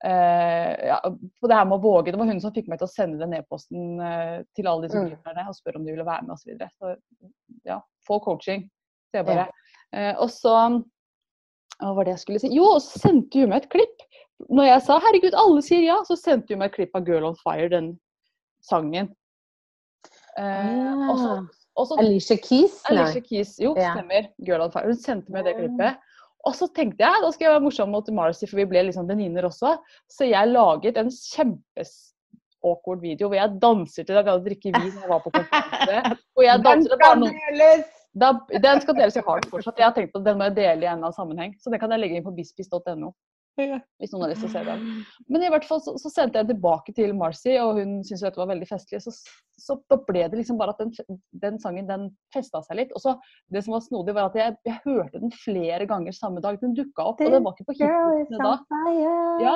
ja, 0.05 0.99
på 1.41 1.49
det 1.51 1.57
her 1.59 1.67
med 1.67 1.79
å 1.79 1.83
våge. 1.83 2.13
Det 2.13 2.19
var 2.21 2.29
hun 2.31 2.41
som 2.43 2.55
fikk 2.55 2.69
meg 2.71 2.79
til 2.81 2.87
å 2.87 2.93
sende 2.93 3.19
den 3.19 3.35
e-posten 3.39 3.99
uh, 3.99 4.37
til 4.55 4.69
alle 4.71 4.87
disse 4.87 5.01
gründerne 5.01 5.43
mm. 5.43 5.51
og 5.51 5.57
spørre 5.57 5.81
om 5.81 5.87
de 5.87 5.95
ville 5.95 6.07
være 6.07 6.27
med 6.27 6.37
osv. 6.37 6.53
Så, 6.55 6.93
så 6.95 7.67
ja, 7.67 7.81
få 8.07 8.21
coaching. 8.23 8.69
Så 9.11 9.21
jeg 9.21 9.29
bare. 9.29 9.49
Uh, 9.91 10.15
og 10.23 10.31
så 10.31 10.55
Hva 11.79 11.93
var 11.97 12.07
det 12.07 12.17
jeg 12.17 12.25
skulle 12.25 12.43
si? 12.43 12.53
Jo, 12.55 12.73
og 12.77 12.83
så 12.85 13.03
sendte 13.07 13.43
hun 13.43 13.53
meg 13.53 13.65
et 13.65 13.73
klipp. 13.75 14.07
Når 14.47 14.69
jeg 14.69 14.83
sa 14.87 14.99
'herregud, 15.03 15.35
alle 15.35 15.63
sier 15.67 15.83
ja', 15.83 16.03
så 16.07 16.15
sendte 16.19 16.55
hun 16.55 16.63
meg 16.63 16.71
et 16.71 16.79
klipp 16.79 16.95
av 16.95 17.07
'Girl 17.07 17.27
on 17.27 17.39
Fire', 17.43 17.71
den 17.71 17.93
sangen. 18.63 19.11
Ja. 20.39 20.95
Og 21.11 21.17
så, 21.19 21.31
og 21.75 21.87
så, 21.91 21.99
Alicia 21.99 22.37
Keys? 22.39 22.77
Alicia 22.91 23.23
Keys, 23.23 23.57
Jo, 23.59 23.75
ja. 23.79 23.95
stemmer. 23.99 24.31
'Girl 24.47 24.63
on 24.63 24.75
Fire'. 24.75 24.91
Hun 24.91 25.01
sendte 25.03 25.35
meg 25.35 25.47
det 25.47 25.57
klippet. 25.59 25.99
Og 26.47 26.55
så 26.55 26.69
tenkte 26.75 27.03
jeg 27.03 27.23
da 27.23 27.31
skal 27.35 27.49
jeg 27.49 27.55
være 27.57 27.65
morsom 27.65 27.91
mot 27.93 28.09
Marcy, 28.15 28.47
for 28.47 28.61
vi 28.61 28.69
ble 28.71 28.85
liksom 28.89 29.09
venninner 29.11 29.49
også. 29.49 29.75
Så 30.11 30.29
jeg 30.29 30.53
laget 30.53 30.99
en 31.01 31.11
kjempes-awkward 31.11 33.03
video 33.03 33.31
hvor 33.31 33.41
jeg 33.41 33.59
danser 33.63 34.07
til 34.07 34.19
deg. 34.19 34.31
jeg 34.31 34.45
drikker 34.47 34.79
vin 34.79 35.01
jeg 35.03 35.11
var 35.11 35.23
på 35.25 35.35
konferanse. 35.35 36.19
Og 36.39 36.45
jeg 36.47 36.65
danser 36.69 36.95
det 36.95 37.01
deg. 37.05 37.23
noen... 37.25 37.87
Da, 38.19 38.33
den 38.51 38.81
skal 38.83 38.97
deles 38.97 39.19
i 39.19 39.23
hardt 39.23 39.47
fortsatt. 39.51 39.79
Jeg 39.79 39.87
har 39.91 39.95
tenkt 39.95 40.15
på 40.15 40.19
at 40.23 40.27
Den 40.27 40.39
må 40.41 40.49
jeg 40.49 40.57
dele 40.57 40.73
i 40.83 40.89
en 40.89 40.97
eller 40.97 41.11
annen 41.11 41.15
sammenheng. 41.15 41.53
Så 41.61 41.71
den 41.71 41.79
kan 41.83 41.93
jeg 41.95 42.03
legge 42.03 42.19
inn 42.19 42.25
på 42.27 42.35
bispis.no. 42.35 43.13
Hvis 43.99 44.13
noen 44.13 44.25
har 44.25 44.33
lyst 44.33 44.45
til 44.45 44.51
å 44.51 44.53
se 44.53 44.63
den. 44.67 44.87
Men 45.31 45.45
i 45.45 45.51
hvert 45.53 45.67
fall 45.69 45.81
så, 45.83 45.95
så 46.01 46.11
sendte 46.13 46.39
jeg 46.39 46.47
den 46.47 46.57
tilbake 46.57 46.95
til 46.97 47.15
Marcy, 47.19 47.57
og 47.63 47.81
hun 47.81 47.99
syntes 48.07 48.25
dette 48.27 48.41
var 48.41 48.51
veldig 48.53 48.69
festlig. 48.69 49.01
Så, 49.03 49.13
så 49.59 49.77
da 49.91 49.99
ble 50.07 50.25
det 50.31 50.41
liksom 50.41 50.61
bare 50.61 50.75
at 50.75 50.83
den, 50.83 51.19
den 51.43 51.59
sangen 51.63 51.89
den 51.89 52.09
festa 52.35 52.63
seg 52.67 52.81
litt. 52.83 52.95
Og 52.97 53.03
så 53.03 53.17
Det 53.53 53.65
som 53.65 53.75
var 53.75 53.85
snodig, 53.85 54.15
var 54.17 54.31
at 54.31 54.39
jeg, 54.39 54.57
jeg 54.69 54.79
hørte 54.85 55.23
den 55.23 55.35
flere 55.35 55.89
ganger 55.91 56.15
samme 56.17 56.43
dag. 56.45 56.61
Den 56.63 56.77
dukka 56.79 57.11
opp, 57.13 57.23
og 57.25 57.35
den 57.35 57.47
var 57.47 57.57
ikke 57.57 57.69
på 57.71 57.79
hitlistene 57.81 58.47
da. 58.47 58.55
Ja, 59.43 59.55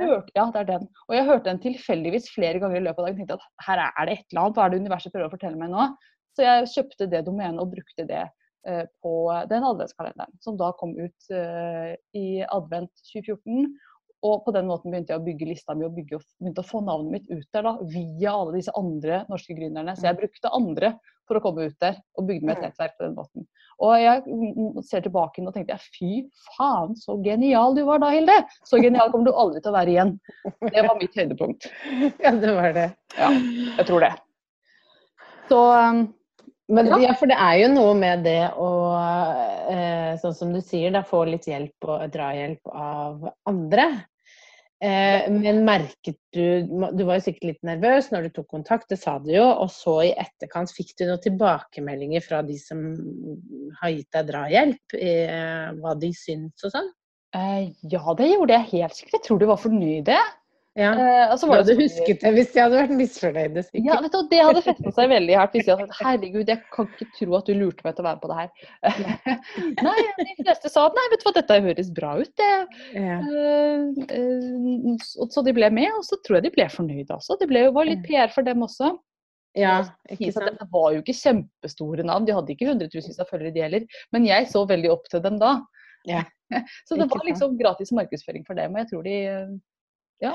hørte, 0.00 0.34
ja, 0.36 0.46
det 0.50 0.62
er 0.64 0.70
den. 0.74 0.88
Og 1.08 1.16
jeg 1.18 1.28
hørte 1.30 1.50
den 1.50 1.62
tilfeldigvis 1.64 2.30
flere 2.34 2.62
ganger 2.62 2.80
i 2.80 2.84
løpet 2.88 3.02
av 3.02 3.10
dagen. 3.10 3.22
tenkte 3.22 3.38
at 3.38 3.68
her 3.68 3.84
er 3.86 4.10
det 4.10 4.18
et 4.18 4.26
eller 4.30 4.46
annet. 4.46 4.58
Hva 4.58 4.66
er 4.66 4.74
det 4.74 4.82
universet 4.84 5.14
prøver 5.14 5.30
å 5.30 5.34
fortelle 5.36 5.60
meg 5.60 5.72
nå? 5.72 5.88
Så 6.38 6.46
jeg 6.46 6.68
kjøpte 6.74 7.10
det 7.10 7.24
domenet 7.26 7.62
og 7.62 7.72
brukte 7.72 8.06
det 8.06 8.26
på 9.02 9.14
den 9.48 9.64
adventskalenderen, 9.64 10.34
som 10.44 10.58
da 10.60 10.72
kom 10.76 10.92
ut 10.98 11.30
eh, 11.32 11.94
i 12.16 12.42
advent 12.44 12.92
2014. 13.12 13.70
Og 14.20 14.42
på 14.44 14.52
den 14.52 14.66
måten 14.68 14.92
begynte 14.92 15.14
jeg 15.14 15.22
å 15.22 15.24
bygge 15.24 15.48
lista 15.48 15.74
mi 15.76 15.86
og 15.86 15.94
bygge, 15.96 16.18
begynte 16.42 16.60
å 16.60 16.68
få 16.68 16.82
navnet 16.84 17.14
mitt 17.14 17.30
ut 17.30 17.46
der 17.56 17.64
da, 17.64 17.72
via 17.88 18.34
alle 18.34 18.58
disse 18.58 18.74
andre 18.76 19.22
norske 19.30 19.56
gründerne. 19.56 19.94
Så 19.96 20.10
jeg 20.10 20.18
brukte 20.18 20.52
andre 20.52 20.92
for 21.30 21.38
å 21.38 21.42
komme 21.44 21.70
ut 21.70 21.76
der, 21.80 21.96
og 22.18 22.26
bygde 22.28 22.48
meg 22.48 22.58
et 22.58 22.66
nettverk 22.66 22.96
på 22.98 23.06
den 23.06 23.16
måten. 23.16 23.46
Og 23.80 23.94
jeg 23.96 24.82
ser 24.90 25.04
tilbake 25.06 25.44
og 25.46 25.54
tenkte 25.54 25.76
jeg, 25.76 25.92
fy 25.94 26.10
faen, 26.56 26.96
så 26.98 27.16
genial 27.24 27.76
du 27.78 27.84
var 27.88 28.02
da, 28.02 28.10
Hilde! 28.12 28.34
Så 28.68 28.82
genial 28.82 29.12
kommer 29.12 29.30
du 29.30 29.38
aldri 29.38 29.62
til 29.62 29.72
å 29.72 29.76
være 29.78 29.94
igjen. 29.94 30.16
Det 30.66 30.84
var 30.84 30.98
mitt 31.00 31.16
høydepunkt. 31.16 31.70
Ja, 32.24 32.34
det 32.36 32.56
var 32.58 32.74
det. 32.76 32.88
Ja, 33.16 33.30
jeg 33.78 33.86
tror 33.88 34.04
det. 34.04 34.10
Så 35.48 35.60
men, 36.70 36.90
ja. 36.92 37.00
ja. 37.08 37.16
for 37.18 37.30
det 37.30 37.38
er 37.40 37.56
jo 37.62 37.72
noe 37.72 37.96
med 37.98 38.24
det 38.26 38.40
å, 38.58 38.70
eh, 39.72 40.12
sånn 40.22 40.36
som 40.36 40.54
du 40.54 40.60
sier, 40.64 40.92
da 40.94 41.02
få 41.06 41.24
litt 41.28 41.48
hjelp 41.50 41.90
og 41.90 42.06
drahjelp 42.14 42.72
av 42.72 43.28
andre. 43.50 43.90
Eh, 44.80 45.26
men 45.28 45.58
merket 45.66 46.16
du 46.32 46.64
Du 46.96 47.02
var 47.04 47.18
jo 47.18 47.24
sikkert 47.26 47.44
litt 47.50 47.66
nervøs 47.68 48.06
når 48.08 48.22
du 48.22 48.30
tok 48.38 48.46
kontakt, 48.48 48.86
det 48.88 48.96
sa 49.02 49.18
du 49.20 49.28
jo. 49.34 49.44
Og 49.44 49.68
så 49.74 49.96
i 50.06 50.14
etterkant, 50.14 50.72
fikk 50.72 50.94
du 50.96 51.04
noen 51.04 51.20
tilbakemeldinger 51.24 52.24
fra 52.24 52.40
de 52.46 52.56
som 52.60 52.86
har 53.82 53.92
gitt 53.92 54.08
deg 54.16 54.30
drahjelp? 54.32 54.96
Eh, 54.96 55.66
hva 55.82 55.94
de 56.00 56.12
syns 56.16 56.64
og 56.64 56.74
sånn? 56.76 56.90
Eh, 57.36 57.70
ja, 57.92 58.14
det 58.18 58.30
gjorde 58.32 58.56
jeg 58.56 58.70
helt 58.72 58.96
sikkert. 58.96 59.18
Jeg 59.18 59.26
tror 59.28 59.42
de 59.42 59.50
var 59.50 59.60
fornøyde. 59.60 60.16
Ja. 60.80 60.90
Uh, 60.96 61.34
du 61.36 61.50
hadde 61.52 61.74
husket 61.76 62.22
det 62.22 62.30
hvis 62.36 62.52
de 62.54 62.62
hadde 62.62 62.78
vært 62.78 62.94
misfornøyde. 62.96 63.64
Ja, 63.84 63.98
vet 64.00 64.14
du, 64.14 64.20
det 64.30 64.38
hadde 64.40 64.62
festa 64.64 64.92
seg 64.96 65.10
veldig 65.12 65.36
hardt 65.36 65.56
hvis 65.56 65.66
de 65.66 65.74
hadde 65.74 65.88
sagt 65.90 66.06
herregud, 66.06 66.48
jeg 66.48 66.62
kan 66.72 66.88
ikke 66.88 67.08
tro 67.18 67.36
at 67.36 67.50
du 67.50 67.52
lurte 67.58 67.86
meg 67.86 67.96
til 67.96 68.04
å 68.04 68.08
være 68.08 68.16
med 68.16 68.22
på 68.24 68.30
det 68.30 68.38
her. 68.38 68.48
nei, 69.88 69.96
de 70.22 70.36
fleste 70.40 70.72
sa 70.72 70.86
nei, 70.96 71.06
vet 71.12 71.22
du 71.22 71.28
hva, 71.28 71.34
dette 71.36 71.60
høres 71.66 71.92
bra 72.00 72.14
ut, 72.22 72.32
det. 72.40 72.50
Ja. 72.96 73.20
Uh, 73.20 74.00
uh, 74.16 75.28
så 75.28 75.44
de 75.46 75.56
ble 75.56 75.70
med, 75.76 75.90
og 75.98 76.06
så 76.06 76.18
tror 76.24 76.40
jeg 76.40 76.48
de 76.48 76.56
ble 76.56 76.68
fornøyde 76.72 77.16
også. 77.18 77.36
Det 77.40 77.50
ble, 77.50 77.68
var 77.76 77.88
litt 77.88 78.04
PR 78.06 78.32
for 78.32 78.46
dem 78.46 78.64
også. 78.66 78.94
Ja, 79.58 79.80
ikke 80.08 80.30
sant? 80.32 80.60
Det 80.60 80.68
var 80.70 80.92
jo 80.94 81.00
ikke 81.02 81.16
kjempestore 81.18 82.04
navn, 82.06 82.26
de 82.28 82.36
hadde 82.36 82.54
ikke 82.54 82.68
hundretusenvis 82.70 83.18
av 83.20 83.28
følgere 83.28 83.52
de 83.56 83.64
heller. 83.66 84.02
Men 84.14 84.28
jeg 84.28 84.48
så 84.52 84.62
veldig 84.70 84.92
opp 84.94 85.10
til 85.10 85.24
dem 85.24 85.40
da. 85.42 85.56
Ja. 86.08 86.22
så 86.88 86.96
det 86.96 87.10
var 87.10 87.26
liksom 87.26 87.58
gratis 87.58 87.90
markedsføring 87.94 88.46
for 88.46 88.56
dem, 88.58 88.72
og 88.72 88.80
jeg 88.80 88.88
tror 88.92 89.04
de 89.04 89.16
ja. 90.20 90.34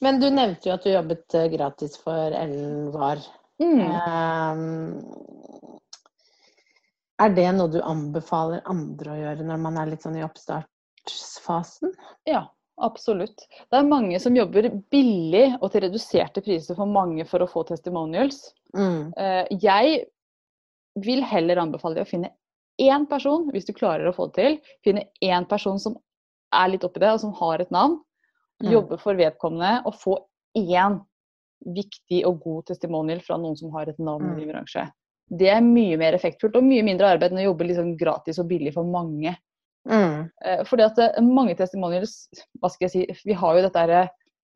Men 0.00 0.20
du 0.20 0.30
nevnte 0.32 0.68
jo 0.68 0.74
at 0.76 0.84
du 0.86 0.92
jobbet 0.94 1.34
eh, 1.36 1.48
gratis 1.52 1.98
for 2.00 2.32
Ellen 2.36 2.90
Var. 2.94 3.20
Mm. 3.60 3.80
Um, 3.84 5.80
Er 7.20 7.34
det 7.36 7.50
noe 7.52 7.68
du 7.68 7.82
anbefaler 7.84 8.62
andre 8.64 9.12
å 9.12 9.18
gjøre 9.18 9.44
når 9.44 9.60
man 9.60 9.76
er 9.76 9.90
litt 9.90 10.06
sånn 10.06 10.16
i 10.16 10.24
oppstartsfasen? 10.24 11.92
Ja, 12.24 12.46
absolutt. 12.80 13.44
Det 13.68 13.76
er 13.76 13.90
mange 13.90 14.20
som 14.24 14.36
jobber 14.38 14.70
billig 14.92 15.50
og 15.60 15.68
til 15.74 15.84
reduserte 15.84 16.40
priser 16.46 16.78
for 16.78 16.88
mange 16.88 17.28
for 17.28 17.44
å 17.44 17.50
få 17.50 17.66
testimonials. 17.68 18.54
Mm. 18.72 19.12
Eh, 19.20 19.44
Jeg 19.60 20.06
vil 21.04 21.20
heller 21.28 21.60
anbefale 21.60 22.00
deg 22.00 22.08
å 22.08 22.12
finne 22.16 22.32
én 22.80 23.04
person, 23.10 23.50
hvis 23.52 23.68
du 23.68 23.76
klarer 23.76 24.08
å 24.08 24.16
få 24.16 24.30
det 24.30 24.40
til. 24.40 24.56
Finne 24.86 25.04
én 25.20 25.44
person 25.48 25.76
som 25.78 26.00
er 26.56 26.72
litt 26.72 26.86
oppi 26.88 27.04
det, 27.04 27.12
og 27.12 27.20
som 27.20 27.36
har 27.36 27.60
et 27.60 27.70
navn. 27.74 28.00
Mm. 28.60 28.70
Jobbe 28.74 28.98
for 29.00 29.14
vedkommende 29.16 29.82
og 29.86 29.94
få 29.96 30.16
én 30.58 31.00
viktig 31.64 32.24
og 32.26 32.40
god 32.44 32.66
testimonial 32.70 33.20
fra 33.24 33.36
noen 33.40 33.56
som 33.56 33.70
har 33.72 33.88
et 33.88 33.98
navn 33.98 34.22
i 34.24 34.32
Mm. 34.32 34.38
din 34.38 34.48
bransje. 34.52 34.86
Det 35.30 35.48
er 35.48 35.60
mye 35.60 35.96
mer 35.96 36.12
effektfullt 36.14 36.56
og 36.56 36.64
mye 36.64 36.82
mindre 36.82 37.06
arbeid 37.14 37.30
enn 37.32 37.38
å 37.38 37.54
jobbe 37.54 37.66
liksom 37.68 37.96
gratis 37.96 38.38
og 38.38 38.48
billig 38.48 38.72
for 38.74 38.84
mange. 38.84 39.36
Mm. 39.88 40.30
Eh, 40.44 40.64
Fordi 40.64 40.82
at 40.84 40.98
eh, 40.98 41.20
mange 41.22 41.54
testimonials, 41.56 42.28
hva 42.60 42.68
skal 42.70 42.88
jeg 42.88 42.90
si, 42.90 43.22
vi 43.24 43.32
har 43.32 43.56
jo 43.56 43.62
dette 43.62 43.78
her, 43.78 43.90
eh, 43.90 44.08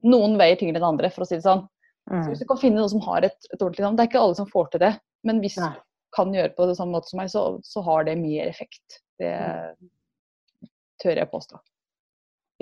Noen 0.04 0.36
veier 0.36 0.56
tyngre 0.56 0.76
enn 0.76 0.84
andre, 0.84 1.08
for 1.08 1.22
å 1.22 1.26
si 1.26 1.36
det 1.36 1.44
sånn. 1.44 1.62
Så 2.10 2.12
Mm. 2.12 2.28
hvis 2.28 2.38
du 2.40 2.44
kan 2.44 2.58
finne 2.58 2.76
noen 2.76 2.90
som 2.90 3.00
har 3.00 3.24
et, 3.24 3.46
et 3.54 3.58
ordentlig 3.62 3.80
navn 3.80 3.96
Det 3.96 4.02
er 4.04 4.08
ikke 4.10 4.20
alle 4.22 4.34
som 4.34 4.46
får 4.46 4.70
til 4.70 4.80
det, 4.80 5.00
men 5.24 5.40
hvis 5.40 5.56
Nei. 5.56 5.70
du 5.72 5.80
kan 6.12 6.30
gjøre 6.34 6.54
på 6.54 6.66
det 6.66 6.76
samme 6.76 6.92
måte 6.92 7.08
som 7.08 7.16
meg, 7.18 7.28
så, 7.30 7.58
så 7.64 7.82
har 7.82 8.04
det 8.04 8.18
mer 8.18 8.44
effekt. 8.46 9.00
Det 9.18 9.32
tør 11.00 11.16
jeg 11.16 11.30
påstå. 11.30 11.58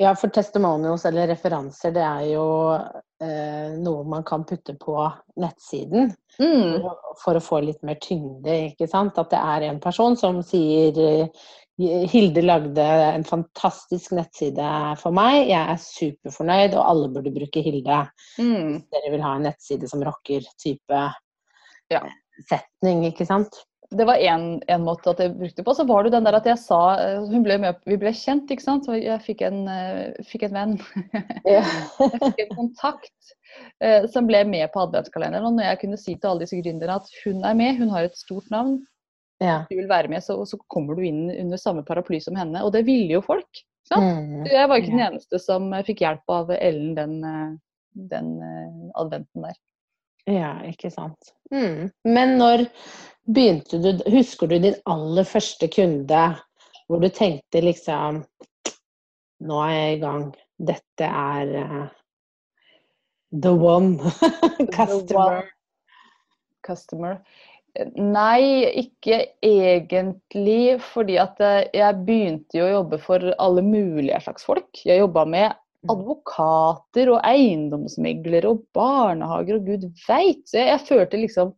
Ja, 0.00 0.14
for 0.16 0.32
testimonials 0.32 1.04
eller 1.04 1.28
referanser, 1.28 1.92
det 1.92 2.00
er 2.00 2.22
jo 2.30 2.44
eh, 2.72 3.74
noe 3.76 4.04
man 4.08 4.22
kan 4.24 4.44
putte 4.48 4.74
på 4.80 4.96
nettsiden 5.40 6.14
Mm. 6.40 6.78
for, 6.80 7.00
for 7.20 7.36
å 7.36 7.42
få 7.44 7.58
litt 7.60 7.82
mer 7.84 7.98
tyngde, 8.00 8.54
ikke 8.70 8.86
sant? 8.88 9.18
At 9.20 9.28
det 9.34 9.36
er 9.36 9.66
en 9.68 9.80
person 9.84 10.16
som 10.16 10.38
sier 10.42 10.96
eh, 10.96 11.42
Hilde 12.08 12.40
lagde 12.44 12.84
en 12.84 13.24
fantastisk 13.24 14.12
nettside 14.16 14.64
for 15.00 15.12
meg, 15.16 15.48
jeg 15.50 15.60
er 15.74 15.80
superfornøyd, 15.82 16.76
og 16.76 16.84
alle 16.88 17.10
burde 17.12 17.32
bruke 17.34 17.62
Hilde. 17.64 17.98
Mm. 18.38 18.78
Hvis 18.78 18.88
dere 18.96 19.12
vil 19.12 19.24
ha 19.26 19.34
en 19.36 19.44
nettside 19.48 19.88
som 19.92 20.04
rocker 20.08 20.46
type 20.62 21.02
Ja. 21.92 22.02
setning, 22.48 23.04
ikke 23.10 23.26
sant? 23.28 23.60
Det 23.92 24.06
var 24.08 24.20
én 24.20 24.84
måte 24.84 25.12
at 25.12 25.20
jeg 25.20 25.34
brukte 25.36 25.64
på. 25.64 25.74
Så 25.76 25.84
var 25.88 26.04
det 26.04 26.12
den 26.14 26.26
der 26.26 26.36
at 26.38 26.46
jeg 26.48 26.60
sa 26.60 26.80
eh, 27.00 27.24
hun 27.28 27.44
ble 27.44 27.58
med, 27.62 27.80
Vi 27.88 27.98
ble 28.00 28.12
kjent, 28.16 28.50
ikke 28.50 28.64
sant. 28.64 28.86
Så 28.88 28.96
jeg 28.98 29.20
fikk 29.24 29.44
en, 29.46 29.64
eh, 29.70 30.24
fikk 30.28 30.48
en 30.48 30.56
venn. 30.58 30.76
Ja. 31.48 31.64
Jeg 31.98 32.20
fikk 32.22 32.40
en 32.44 32.54
kontakt 32.54 33.34
eh, 33.82 34.06
som 34.12 34.28
ble 34.28 34.44
med 34.48 34.70
på 34.74 34.84
adventskalenderen. 34.86 35.48
Og 35.48 35.58
når 35.58 35.70
jeg 35.70 35.82
kunne 35.82 36.00
si 36.00 36.14
til 36.14 36.30
alle 36.30 36.46
disse 36.46 36.60
gründerne 36.60 37.00
at 37.00 37.10
hun 37.24 37.42
er 37.48 37.58
med, 37.58 37.80
hun 37.80 37.92
har 37.94 38.08
et 38.08 38.18
stort 38.18 38.48
navn, 38.54 38.78
ja. 39.42 39.62
du 39.68 39.76
vil 39.76 39.90
være 39.90 40.12
med, 40.12 40.24
så, 40.24 40.38
så 40.48 40.60
kommer 40.72 40.96
du 40.96 41.04
inn 41.08 41.26
under 41.34 41.60
samme 41.60 41.84
paraply 41.86 42.22
som 42.22 42.38
henne. 42.38 42.62
Og 42.62 42.72
det 42.76 42.86
ville 42.88 43.18
jo 43.18 43.24
folk. 43.26 43.64
Mm. 43.92 44.46
Jeg 44.46 44.68
var 44.70 44.78
ikke 44.78 44.94
den 44.94 45.04
eneste 45.10 45.42
som 45.42 45.68
eh, 45.74 45.84
fikk 45.84 46.04
hjelp 46.06 46.32
av 46.32 46.54
Ellen 46.56 46.94
den, 46.96 47.18
den 48.12 48.32
adventen 48.96 49.50
der. 49.50 49.58
Ja, 50.30 50.54
ikke 50.68 50.90
sant. 50.94 51.32
Mm. 51.52 51.90
Men 52.06 52.36
når 52.38 52.66
begynte 53.26 53.78
du 53.82 54.02
Husker 54.10 54.50
du 54.50 54.56
din 54.62 54.78
aller 54.88 55.26
første 55.28 55.68
kunde 55.70 56.22
hvor 56.86 57.02
du 57.02 57.08
tenkte 57.12 57.62
liksom 57.62 58.22
Nå 59.42 59.58
er 59.66 59.72
jeg 59.74 59.94
i 59.96 60.00
gang. 60.02 60.26
Dette 60.62 61.06
er 61.08 61.48
uh, 61.58 61.86
the 63.34 63.50
one. 63.50 63.98
Customer. 64.76 65.48
Customer. 66.62 67.16
Nei, 67.96 68.68
ikke 68.84 69.18
egentlig. 69.42 70.76
Fordi 70.92 71.16
at 71.18 71.42
eh, 71.42 71.64
jeg 71.74 72.04
begynte 72.06 72.60
jo 72.60 72.68
å 72.68 72.74
jobbe 72.76 73.00
for 73.02 73.32
alle 73.34 73.64
mulige 73.66 74.20
slags 74.22 74.46
folk. 74.46 74.70
Jeg 74.86 75.02
jobba 75.02 75.26
med 75.34 75.58
advokater 75.90 77.10
og 77.10 77.20
eiendomsmeglere 77.26 78.50
og 78.52 78.62
barnehager 78.76 79.58
og 79.58 79.66
gud 79.66 79.88
veit. 80.06 80.44
Så 80.46 80.60
jeg, 80.60 80.70
jeg 80.70 80.86
følte 80.88 81.20
liksom 81.20 81.52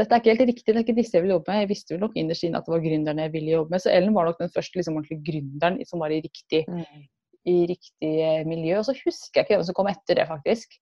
dette 0.00 0.16
er 0.16 0.22
ikke 0.22 0.32
helt 0.32 0.48
riktig, 0.48 0.72
det 0.72 0.78
er 0.78 0.84
ikke 0.86 0.96
disse 0.96 1.16
jeg 1.18 1.24
vil 1.26 1.34
jobbe 1.34 1.52
med. 1.52 1.58
Jeg 1.62 1.68
visste 1.68 1.92
vel 1.94 2.00
nok 2.06 2.14
innerst 2.16 2.46
inne 2.46 2.60
at 2.60 2.68
det 2.68 2.72
var 2.72 2.84
gründerne 2.84 3.26
jeg 3.26 3.32
ville 3.34 3.52
jobbe 3.52 3.74
med. 3.74 3.82
Så 3.84 3.90
Ellen 3.92 4.14
var 4.16 4.28
nok 4.28 4.38
den 4.40 4.52
første 4.54 4.78
liksom, 4.78 5.02
gründeren 5.26 5.76
som 5.88 6.00
var 6.00 6.14
i 6.14 6.22
riktig, 6.24 6.62
Mm. 6.68 7.02
i 7.44 7.56
riktig 7.68 8.12
eh, 8.24 8.46
miljø. 8.48 8.78
Og 8.78 8.86
så 8.88 8.94
husker 8.96 9.40
jeg 9.40 9.44
ikke 9.44 9.58
hvem 9.58 9.66
som 9.68 9.76
kom 9.76 9.90
etter 9.92 10.16
det, 10.16 10.26
faktisk. 10.30 10.78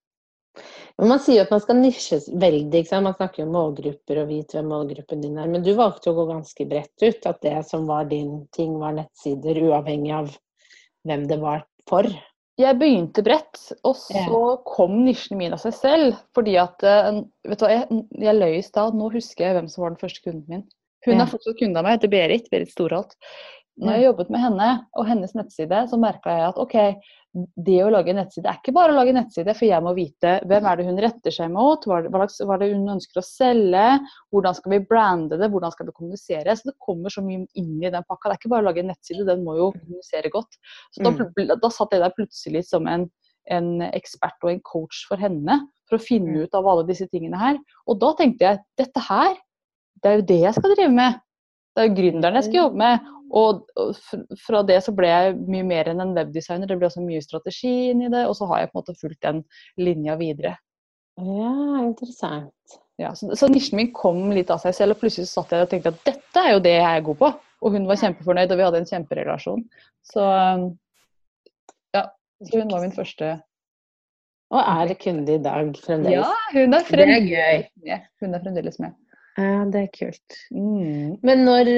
Men 0.99 1.09
Man 1.09 1.23
sier 1.23 1.41
jo 1.41 1.43
at 1.43 1.51
man 1.55 1.63
skal 1.65 1.79
nisjes 1.81 2.29
veldig. 2.31 2.85
Man 3.03 3.15
snakker 3.19 3.43
jo 3.43 3.49
om 3.49 3.55
målgrupper 3.59 4.23
og 4.23 4.31
vite 4.31 4.59
hvem 4.59 4.71
målgruppen 4.71 5.23
din 5.25 5.39
er. 5.39 5.51
Men 5.51 5.67
du 5.67 5.73
valgte 5.75 6.13
å 6.13 6.17
gå 6.17 6.29
ganske 6.31 6.67
bredt 6.71 7.03
ut. 7.03 7.27
At 7.27 7.43
det 7.43 7.57
som 7.67 7.87
var 7.91 8.07
din 8.11 8.47
ting, 8.55 8.79
var 8.79 8.95
nettsider, 8.99 9.59
uavhengig 9.59 10.15
av 10.15 10.31
hvem 11.09 11.27
det 11.27 11.41
var 11.43 11.65
for. 11.89 12.07
Jeg 12.61 12.77
begynte 12.81 13.25
bredt, 13.25 13.61
og 13.89 13.95
så 13.97 14.41
kom 14.69 14.99
nisjen 15.07 15.39
min 15.41 15.55
av 15.57 15.63
seg 15.63 15.77
selv. 15.77 16.19
Fordi 16.37 16.59
at 16.61 16.85
eh, 16.87 17.23
Vet 17.49 17.63
du 17.63 17.65
hva, 17.65 17.73
jeg, 17.73 18.03
jeg 18.27 18.37
løy 18.37 18.59
i 18.59 18.67
stad. 18.67 18.99
Nå 18.99 19.09
husker 19.15 19.47
jeg 19.47 19.57
hvem 19.57 19.71
som 19.73 19.87
var 19.87 19.95
den 19.95 20.03
første 20.03 20.25
kunden 20.27 20.45
min. 20.51 20.67
Hun 21.07 21.23
er 21.23 21.31
fortsatt 21.31 21.57
kunde 21.57 21.81
av 21.81 21.87
meg, 21.87 21.97
heter 21.97 22.13
Berit. 22.13 22.51
Berit 22.53 22.73
Storholt. 22.75 23.17
Når 23.81 23.97
jeg 23.97 24.05
jobbet 24.05 24.31
med 24.31 24.41
henne 24.45 24.69
og 24.99 25.07
hennes 25.09 25.33
nettside, 25.35 25.79
så 25.89 25.97
merka 26.01 26.35
jeg 26.37 26.49
at 26.51 26.59
ok, 26.61 26.75
det 27.57 27.77
å 27.85 27.91
lage 27.95 28.11
en 28.11 28.19
nettside 28.19 28.49
er 28.51 28.59
ikke 28.59 28.75
bare 28.75 28.91
å 28.93 28.97
lage 28.99 29.13
en 29.13 29.21
nettside, 29.21 29.55
for 29.55 29.65
jeg 29.69 29.85
må 29.87 29.93
vite 29.95 30.33
hvem 30.51 30.67
er 30.67 30.77
det 30.81 30.87
hun 30.89 30.99
retter 31.01 31.31
seg 31.33 31.53
mot, 31.55 31.85
hva 31.87 32.01
er 32.03 32.59
det 32.61 32.71
hun 32.75 32.91
ønsker 32.97 33.21
å 33.21 33.25
selge, 33.25 33.85
hvordan 34.35 34.57
skal 34.59 34.75
vi 34.75 34.81
brande 34.91 35.39
det, 35.39 35.49
hvordan 35.53 35.73
skal 35.73 35.87
vi 35.89 35.95
kommunisere. 35.97 36.57
Så 36.59 36.73
det 36.73 36.77
kommer 36.83 37.15
så 37.15 37.23
mye 37.25 37.47
inn 37.55 37.79
i 37.79 37.89
den 37.95 38.03
pakka. 38.09 38.29
Det 38.29 38.35
er 38.35 38.41
ikke 38.43 38.53
bare 38.53 38.67
å 38.67 38.69
lage 38.69 38.83
en 38.83 38.91
nettside, 38.91 39.25
den 39.29 39.45
må 39.47 39.57
jo 39.61 39.71
kommunisere 39.79 40.33
godt. 40.35 40.59
Så 40.91 41.05
da, 41.07 41.11
Mm. 41.15 41.55
da 41.63 41.71
satt 41.71 41.93
jeg 41.95 42.03
der 42.03 42.17
plutselig 42.19 42.65
som 42.67 42.87
en, 42.91 43.09
en 43.49 43.81
ekspert 43.93 44.43
og 44.43 44.51
en 44.51 44.61
coach 44.61 45.07
for 45.09 45.17
henne, 45.17 45.61
for 45.89 45.97
å 45.97 46.03
finne 46.05 46.35
Mm. 46.35 46.43
ut 46.45 46.55
av 46.55 46.67
alle 46.67 46.87
disse 46.87 47.07
tingene 47.09 47.39
her. 47.39 47.57
Og 47.87 47.99
da 48.01 48.13
tenkte 48.15 48.41
jeg 48.45 48.59
dette 48.77 49.01
her, 49.09 49.37
det 50.03 50.11
er 50.11 50.17
jo 50.19 50.27
det 50.27 50.41
jeg 50.43 50.55
skal 50.55 50.75
drive 50.75 50.93
med. 50.93 51.21
Det 51.75 51.83
er 51.83 51.89
jo 51.89 51.97
gründeren 51.99 52.39
jeg 52.39 52.49
skal 52.49 52.63
jobbe 52.65 52.81
med. 52.83 53.11
Og, 53.41 53.61
fra 54.43 54.63
det 54.67 54.81
så 54.83 54.95
ble 54.97 55.11
jeg 55.11 55.37
mye 55.47 55.67
mer 55.67 55.93
enn 55.93 56.03
en 56.03 56.17
webdesigner. 56.17 56.67
Det 56.67 56.79
ble 56.81 56.89
også 56.89 57.05
mye 57.05 57.23
strategi 57.23 57.75
inn 57.93 58.03
i 58.07 58.11
det. 58.13 58.25
Og 58.27 58.35
så 58.39 58.49
har 58.51 58.65
jeg 58.65 58.73
på 58.73 58.79
en 58.79 58.83
måte 58.83 58.99
fulgt 58.99 59.23
den 59.27 59.45
linja 59.79 60.17
videre. 60.21 60.57
Ja, 61.21 61.53
interessant. 61.85 62.81
Ja, 63.01 63.15
så, 63.17 63.31
så 63.37 63.49
nisjen 63.49 63.79
min 63.79 63.93
kom 63.97 64.29
litt 64.35 64.51
av 64.53 64.61
seg 64.61 64.75
selv, 64.77 64.97
og 64.97 65.05
plutselig 65.05 65.31
satt 65.31 65.53
jeg 65.55 65.65
og 65.65 65.71
tenkte 65.71 65.93
at 65.95 66.03
dette 66.09 66.43
er 66.43 66.55
jo 66.55 66.65
det 66.65 66.75
jeg 66.75 66.89
er 66.89 67.07
god 67.07 67.21
på. 67.23 67.31
Og 67.61 67.77
hun 67.77 67.87
var 67.89 68.01
kjempefornøyd, 68.01 68.53
og 68.53 68.59
vi 68.59 68.67
hadde 68.67 68.81
en 68.81 68.89
kjemperelasjon. 68.89 69.63
Så 70.11 70.25
um, 70.25 70.67
ja, 71.97 72.07
så 72.45 72.61
hun 72.61 72.73
var 72.73 72.85
min 72.85 72.95
første 72.97 73.35
Og 74.51 74.61
er 74.61 74.95
kunde 75.01 75.37
i 75.37 75.43
dag 75.45 75.71
fremdeles. 75.85 76.25
Ja, 76.25 76.57
hun 76.57 76.75
er 76.75 76.81
Det 76.81 76.81
er 76.81 76.91
fremdeles 76.91 77.31
gøy. 77.31 77.65
med. 77.87 78.07
Hun 78.21 78.35
er 78.35 78.45
fremdeles 78.45 78.81
med. 78.83 78.97
Ja, 79.39 79.65
det 79.71 79.81
er 79.85 79.91
kult. 79.95 80.37
Mm. 80.53 81.19
Men 81.25 81.45
når 81.47 81.69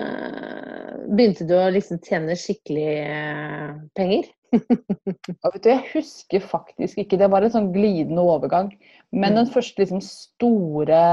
uh, 0.00 1.04
begynte 1.12 1.46
du 1.48 1.54
å 1.58 1.66
liksom 1.72 2.00
tjene 2.04 2.36
skikkelig 2.38 2.86
uh, 3.06 3.74
penger? 3.98 4.30
ja, 4.50 5.50
vet 5.52 5.62
du, 5.62 5.68
jeg 5.70 5.84
husker 5.92 6.42
faktisk 6.42 6.98
ikke, 7.04 7.18
det 7.20 7.28
var 7.30 7.44
en 7.46 7.52
sånn 7.54 7.68
glidende 7.74 8.24
overgang. 8.24 8.72
Men 9.14 9.36
den 9.38 9.46
Mm. 9.46 9.52
første 9.54 9.82
liksom 9.84 10.00
store 10.02 11.04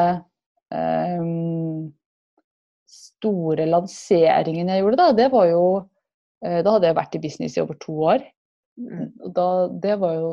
um, 0.73 1.93
Store 2.87 3.65
lanseringen 3.67 4.69
jeg 4.71 4.79
gjorde, 4.79 4.97
da, 5.01 5.11
det 5.11 5.25
var 5.33 5.47
jo 5.49 5.63
eh, 6.45 6.61
Da 6.63 6.71
hadde 6.77 6.87
jeg 6.87 6.95
vært 6.95 7.15
i 7.17 7.19
business 7.25 7.57
i 7.57 7.61
over 7.61 7.75
to 7.83 7.95
år. 8.13 8.23
Og 8.77 9.31
Da, 9.33 9.45
det 9.81 9.95
var 10.01 10.13
jo 10.13 10.27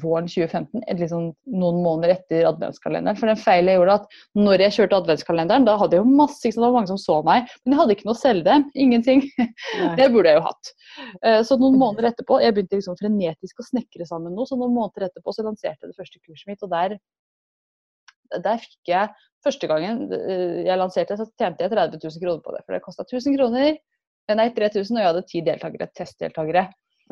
våren 0.00 0.28
2015, 0.30 0.84
liksom 1.00 1.26
noen 1.52 1.80
måneder 1.84 2.14
etter 2.14 2.46
adventskalenderen. 2.48 3.18
For 3.20 3.28
den 3.28 3.40
feilen 3.40 3.72
jeg 3.72 3.80
gjorde 3.80 3.96
at 4.00 4.16
når 4.40 4.64
jeg 4.64 4.76
kjørte 4.78 5.00
adventskalenderen, 5.02 5.66
da 5.68 5.74
hadde 5.80 5.98
jeg 5.98 6.04
jo 6.04 6.14
masse, 6.20 6.40
ikke 6.40 6.56
sant, 6.56 6.62
det 6.64 6.70
var 6.70 6.76
mange 6.78 6.92
som 6.92 7.00
så 7.02 7.18
meg, 7.26 7.50
men 7.64 7.74
jeg 7.74 7.80
hadde 7.82 7.96
ikke 7.96 8.08
noe 8.08 8.16
å 8.16 8.22
selge 8.22 8.46
dem. 8.48 8.64
Ingenting. 8.86 9.24
Nei. 9.36 9.90
Det 10.00 10.08
burde 10.14 10.32
jeg 10.32 10.40
jo 10.40 10.46
hatt. 10.46 10.72
Eh, 11.20 11.40
Så 11.44 11.58
noen 11.60 11.76
måneder 11.80 12.08
etterpå, 12.12 12.40
jeg 12.42 12.56
begynte 12.56 12.80
liksom 12.80 12.96
frenetisk 13.00 13.60
å 13.60 13.66
snekre 13.68 14.08
sammen 14.08 14.32
noe, 14.36 14.48
så 14.48 14.56
noen 14.58 14.72
måneder 14.74 15.10
etterpå 15.10 15.34
så 15.36 15.44
lanserte 15.44 15.84
jeg 15.84 15.92
det 15.92 15.98
første 16.00 16.22
kurset 16.24 16.50
mitt, 16.50 16.64
og 16.64 16.72
der, 16.72 16.96
der 18.40 18.64
fikk 18.64 18.94
jeg 18.94 19.12
Første 19.44 19.68
gangen 19.68 20.06
eh, 20.08 20.62
jeg 20.64 20.80
lanserte, 20.80 21.18
så 21.20 21.26
tjente 21.36 21.66
jeg 21.66 21.72
30 21.74 22.00
000 22.00 22.22
kroner 22.22 22.40
på 22.40 22.54
det. 22.54 22.62
For 22.64 22.72
det 22.72 22.80
kosta 22.80 23.04
1000 23.04 23.36
kroner, 23.36 23.74
nei 24.32 24.46
3000, 24.56 24.96
og 24.96 25.02
jeg 25.02 25.10
hadde 25.10 25.22
ti 25.28 25.42
deltakere, 25.44 25.88
testdeltakere. 26.00 26.62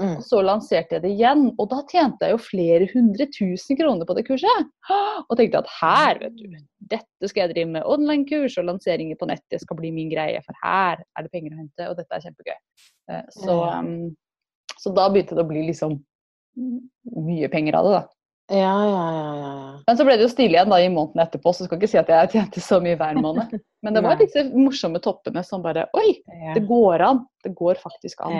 Mm. 0.00 0.14
Og 0.16 0.22
så 0.24 0.38
lanserte 0.40 0.96
jeg 0.96 1.02
det 1.05 1.11
igjen, 1.12 1.42
og 1.61 1.66
da 1.68 1.83
tjente 1.90 2.24
jeg 2.24 2.33
jo 2.33 2.40
flere 2.40 2.87
hundre 2.94 3.26
tusen 3.35 3.76
kroner 3.76 4.09
på 4.09 4.16
det 4.16 4.24
kurset. 4.24 4.70
Og 5.28 5.37
tenkte 5.37 5.61
at 5.61 5.74
her, 5.81 6.22
vet 6.22 6.38
du, 6.38 6.57
dette 6.94 7.28
skal 7.28 7.44
jeg 7.44 7.52
drive 7.52 7.72
med 7.74 7.85
online-kurs 7.85 8.57
og 8.62 8.70
lanseringer 8.70 9.20
på 9.20 9.28
nett, 9.28 9.44
det 9.52 9.61
skal 9.61 9.76
bli 9.78 9.92
min 9.92 10.09
greie, 10.12 10.40
for 10.46 10.57
her 10.64 11.02
er 11.02 11.26
det 11.26 11.33
penger 11.35 11.52
å 11.52 11.61
hente, 11.61 11.90
og 11.90 12.00
dette 12.00 12.16
er 12.16 12.24
kjempegøy. 12.24 12.57
Eh, 13.12 13.22
Så, 13.37 13.59
um, 13.68 13.92
så 14.81 14.94
da 14.96 15.11
begynte 15.12 15.37
det 15.37 15.44
å 15.44 15.52
bli 15.52 15.68
liksom 15.68 16.00
mye 17.28 17.52
penger 17.52 17.76
av 17.76 17.87
det, 17.88 17.94
da. 18.00 18.02
Ja, 18.52 18.72
ja, 18.85 19.05
ja, 19.14 19.28
ja. 19.38 19.76
Men 19.87 19.96
så 19.96 20.05
ble 20.05 20.16
det 20.18 20.26
jo 20.26 20.33
stille 20.33 20.57
igjen 20.57 20.72
da 20.72 20.81
i 20.83 20.88
måneden 20.92 21.22
etterpå, 21.22 21.52
så 21.55 21.64
skal 21.68 21.78
ikke 21.78 21.88
si 21.92 22.00
at 22.00 22.11
jeg 22.11 22.33
tjente 22.33 22.64
så 22.64 22.81
mye 22.85 22.98
hver 23.00 23.20
måned. 23.22 23.55
Men 23.85 23.96
det 23.96 24.02
var 24.05 24.18
disse 24.20 24.42
morsomme 24.50 25.00
toppene 25.05 25.44
som 25.46 25.62
bare 25.64 25.87
Oi, 25.96 26.18
det 26.57 26.64
går 26.68 27.05
an. 27.07 27.22
Det 27.44 27.55
går 27.57 27.81
faktisk 27.81 28.20
an. 28.26 28.35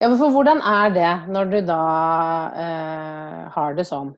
Ja. 0.00 0.08
Men 0.08 0.16
for 0.18 0.32
hvordan 0.32 0.62
er 0.64 0.92
det 0.96 1.12
når 1.28 1.50
du 1.50 1.58
da 1.68 1.82
eh, 2.56 3.40
har 3.52 3.76
det 3.76 3.84
sånn 3.88 4.14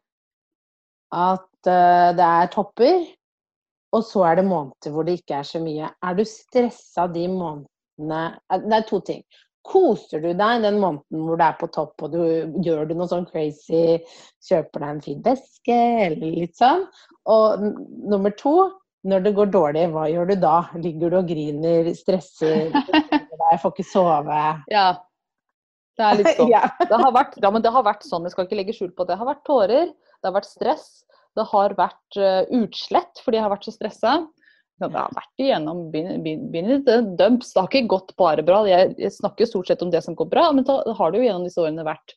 at 1.12 1.68
eh, 1.68 2.10
det 2.16 2.26
er 2.26 2.50
topper, 2.52 3.02
og 3.92 4.04
så 4.08 4.24
er 4.30 4.40
det 4.40 4.48
måneder 4.48 4.94
hvor 4.94 5.06
det 5.06 5.18
ikke 5.20 5.40
er 5.42 5.48
så 5.48 5.60
mye. 5.62 5.90
Er 6.02 6.16
du 6.16 6.24
stressa 6.28 7.08
de 7.12 7.26
månedene 7.28 8.22
eh, 8.48 8.62
Det 8.62 8.78
er 8.78 8.86
to 8.88 9.02
ting. 9.04 9.24
Koser 9.66 10.22
du 10.22 10.32
deg 10.32 10.64
den 10.64 10.80
måneden 10.82 11.26
hvor 11.26 11.38
det 11.38 11.50
er 11.50 11.58
på 11.60 11.68
topp, 11.74 11.94
og 12.02 12.14
du 12.14 12.62
gjør 12.64 12.88
du 12.88 12.96
noe 12.96 13.10
sånn 13.10 13.28
crazy, 13.28 14.00
kjøper 14.48 14.82
deg 14.82 14.88
en 14.88 15.04
fin 15.04 15.20
veske 15.26 15.78
eller 16.08 16.38
litt 16.40 16.56
sånn? 16.58 16.86
Og 17.30 17.68
nummer 18.10 18.34
to, 18.38 18.56
når 19.06 19.22
det 19.26 19.36
går 19.36 19.52
dårlig, 19.54 19.86
hva 19.92 20.08
gjør 20.10 20.32
du 20.32 20.36
da? 20.42 20.56
Ligger 20.78 21.12
du 21.12 21.20
og 21.20 21.30
griner, 21.30 21.92
stresser, 21.98 22.74
deg, 23.10 23.56
får 23.62 23.74
ikke 23.74 23.86
sove? 23.86 24.42
Ja. 24.72 24.88
Det 25.98 26.04
er 26.06 26.20
litt 26.20 26.34
sånn. 26.38 26.52
Det 26.52 27.00
har 27.04 27.14
vært, 27.14 27.38
ja, 27.42 27.50
men 27.54 27.64
det 27.64 27.72
har 27.74 27.86
vært 27.86 28.06
sånn, 28.08 28.26
jeg 28.26 28.34
skal 28.34 28.48
ikke 28.48 28.60
legge 28.60 28.76
skjul 28.76 28.92
på 28.92 29.06
det. 29.06 29.14
Det 29.14 29.22
har 29.22 29.30
vært 29.32 29.42
tårer, 29.48 29.90
det 29.92 30.30
har 30.30 30.36
vært 30.36 30.50
stress, 30.50 30.86
det 31.38 31.48
har 31.48 31.74
vært 31.78 32.20
uh, 32.20 32.44
utslett 32.60 33.20
fordi 33.24 33.38
jeg 33.38 33.46
har 33.46 33.52
vært 33.54 33.68
så 33.68 33.74
stressa. 33.74 34.14
Det 34.82 34.88
har 34.90 35.12
vært 35.14 35.42
igjennom 35.42 35.84
dumps. 35.92 37.52
Det 37.52 37.60
har 37.60 37.68
ikke 37.68 37.90
gått 37.92 38.14
bare 38.18 38.42
bra. 38.42 38.62
Jeg, 38.66 38.94
jeg 38.98 39.14
snakker 39.14 39.46
stort 39.46 39.68
sett 39.70 39.84
om 39.84 39.92
det 39.92 40.00
som 40.02 40.16
går 40.18 40.26
bra, 40.32 40.48
men 40.56 40.66
da 40.66 40.80
har 40.98 41.12
det 41.12 41.20
jo 41.20 41.26
gjennom 41.28 41.44
disse 41.46 41.62
årene 41.62 41.86
vært 41.86 42.16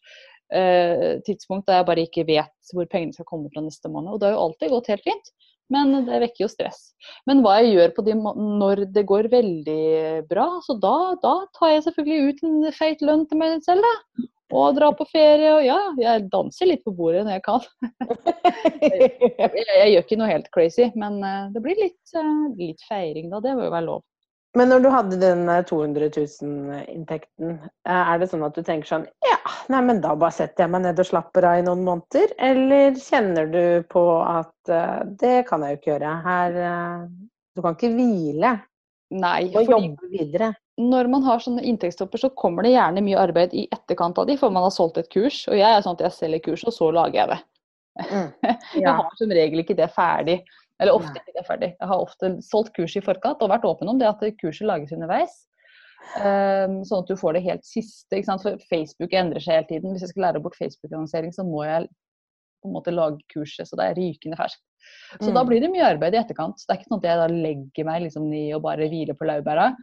uh, 0.55 1.21
tidspunkt 1.27 1.67
der 1.69 1.81
jeg 1.81 1.89
bare 1.91 2.05
ikke 2.07 2.25
vet 2.27 2.73
hvor 2.73 2.88
pengene 2.89 3.13
skal 3.13 3.27
komme 3.29 3.51
fra 3.53 3.61
neste 3.65 3.91
måned. 3.91 4.15
Og 4.15 4.21
det 4.21 4.31
har 4.31 4.38
jo 4.38 4.47
alltid 4.47 4.73
gått 4.73 4.89
helt 4.93 5.05
fint, 5.05 5.31
men 5.73 6.06
det 6.08 6.21
vekker 6.21 6.45
jo 6.45 6.51
stress. 6.51 6.82
Men 7.30 7.41
hva 7.45 7.58
jeg 7.62 7.73
gjør 7.75 7.95
på 7.95 8.06
de 8.06 8.15
når 8.19 8.86
det 8.93 9.06
går 9.10 9.30
veldig 9.34 9.82
bra, 10.30 10.47
så 10.65 10.78
da, 10.82 10.95
da 11.23 11.36
tar 11.58 11.75
jeg 11.75 11.86
selvfølgelig 11.88 12.30
ut 12.30 12.47
en 12.47 12.71
feit 12.75 13.04
lønn 13.06 13.25
til 13.30 13.41
meg 13.41 13.60
selv, 13.65 13.86
da. 13.86 14.25
Og 14.56 14.75
drar 14.78 14.93
på 14.95 15.08
ferie, 15.10 15.49
og 15.56 15.63
ja, 15.65 15.78
jeg 15.97 16.28
danser 16.32 16.69
litt 16.69 16.84
på 16.86 16.93
bordet 16.95 17.23
når 17.25 17.39
jeg 17.39 17.45
kan. 17.47 17.65
Jeg, 18.86 19.49
jeg 19.65 19.89
gjør 19.91 20.04
ikke 20.04 20.17
noe 20.19 20.30
helt 20.30 20.47
crazy, 20.54 20.86
men 20.99 21.17
eh, 21.25 21.47
det 21.51 21.62
blir 21.63 21.80
litt, 21.80 22.12
eh, 22.15 22.43
litt 22.60 22.84
feiring 22.88 23.32
da. 23.32 23.41
Det 23.43 23.56
må 23.58 23.65
jo 23.65 23.73
være 23.73 23.88
lov. 23.88 24.04
Men 24.55 24.71
når 24.71 24.83
du 24.85 24.89
hadde 24.93 25.19
den 25.19 25.49
eh, 25.51 25.63
200 25.67 26.09
000-inntekten, 26.15 27.57
eh, 27.87 28.01
er 28.13 28.19
det 28.21 28.29
sånn 28.31 28.45
at 28.47 28.55
du 28.55 28.63
tenker 28.63 28.87
sånn 28.87 29.07
Ja, 29.27 29.39
nei, 29.71 29.81
men 29.83 29.99
da 30.03 30.13
bare 30.15 30.35
setter 30.35 30.65
jeg 30.65 30.73
meg 30.73 30.85
ned 30.85 31.01
og 31.01 31.09
slapper 31.09 31.47
av 31.49 31.59
i 31.59 31.65
noen 31.65 31.83
måneder? 31.87 32.31
Eller 32.49 32.95
kjenner 32.99 33.49
du 33.51 33.65
på 33.91 34.03
at 34.23 34.71
uh, 34.71 35.01
det 35.19 35.41
kan 35.49 35.65
jeg 35.65 35.75
jo 35.75 35.81
ikke 35.81 35.91
gjøre. 35.93 36.13
Her 36.25 36.59
uh, 36.61 37.09
Du 37.55 37.63
kan 37.65 37.75
ikke 37.75 37.91
hvile. 37.97 38.55
Nei, 39.15 39.39
Og 39.53 39.69
jobbe 39.69 40.09
videre. 40.09 40.53
når 40.81 41.07
man 41.11 41.23
har 41.23 41.43
sånne 41.43 41.63
inntektstopper, 41.63 42.19
så 42.19 42.31
kommer 42.35 42.65
det 42.65 42.73
gjerne 42.73 43.03
mye 43.05 43.19
arbeid 43.21 43.53
i 43.53 43.67
etterkant 43.71 44.17
av 44.19 44.25
de, 44.27 44.35
for 44.39 44.51
man 44.51 44.65
har 44.65 44.73
solgt 44.73 44.97
et 44.99 45.11
kurs. 45.13 45.43
Og 45.51 45.59
jeg 45.59 45.67
er 45.67 45.83
sånn 45.85 45.99
at 45.99 46.07
jeg 46.07 46.15
selger 46.15 46.43
kurs, 46.47 46.65
og 46.65 46.75
så 46.75 46.89
lager 46.95 47.21
jeg 47.21 47.31
det. 47.35 47.41
Mm. 47.95 48.31
Jeg 48.83 48.91
har 48.91 49.13
som 49.15 49.29
regel 49.31 49.61
ikke 49.61 49.77
det 49.77 49.87
ferdig. 49.95 50.41
Eller 50.81 50.91
ofte 50.97 51.15
ikke 51.21 51.35
det 51.38 51.45
ferdig. 51.47 51.69
Jeg 51.79 51.88
har 51.88 52.01
ofte 52.03 52.31
solgt 52.43 52.73
kurs 52.75 52.95
i 52.99 53.03
forkant 53.05 53.41
og 53.41 53.49
vært 53.53 53.63
åpen 53.67 53.88
om 53.89 53.99
det 53.99 54.07
at 54.09 54.23
kurset 54.41 54.67
lages 54.67 54.91
underveis. 54.91 55.35
Um, 56.19 56.81
sånn 56.85 57.01
at 57.01 57.09
du 57.09 57.15
får 57.17 57.38
det 57.38 57.45
helt 57.47 57.63
siste. 57.65 58.19
For 58.43 58.59
Facebook 58.69 59.13
endrer 59.15 59.41
seg 59.41 59.55
hele 59.61 59.69
tiden. 59.69 59.93
Hvis 59.95 60.03
jeg 60.05 60.11
skal 60.13 60.27
lære 60.27 60.41
bort 60.43 60.57
Facebook-annonsering, 60.59 61.31
så 61.33 61.45
må 61.47 61.63
jeg 61.65 61.88
på 62.61 62.69
en 62.69 62.75
måte 62.75 62.93
lage 62.93 63.21
kurset 63.31 63.69
så 63.69 63.77
det 63.77 63.85
er 63.91 63.97
rykende 63.99 64.38
ferskt. 64.39 64.61
Så 65.21 65.31
da 65.33 65.41
Mm. 65.41 65.47
blir 65.49 65.61
det 65.61 65.71
mye 65.71 65.85
arbeid 65.95 66.13
i 66.13 66.17
etterkant. 66.17 66.57
Det 66.57 66.69
er 66.69 66.77
ikke 66.79 66.89
sånn 66.91 66.99
at 67.01 67.07
jeg 67.09 67.17
da 67.17 67.27
legger 67.33 67.85
meg 67.85 68.01
liksom 68.03 68.29
ned 68.29 68.53
og 68.55 68.61
bare 68.61 68.88
hviler 68.89 69.17
på 69.17 69.25
laurbæra. 69.25 69.75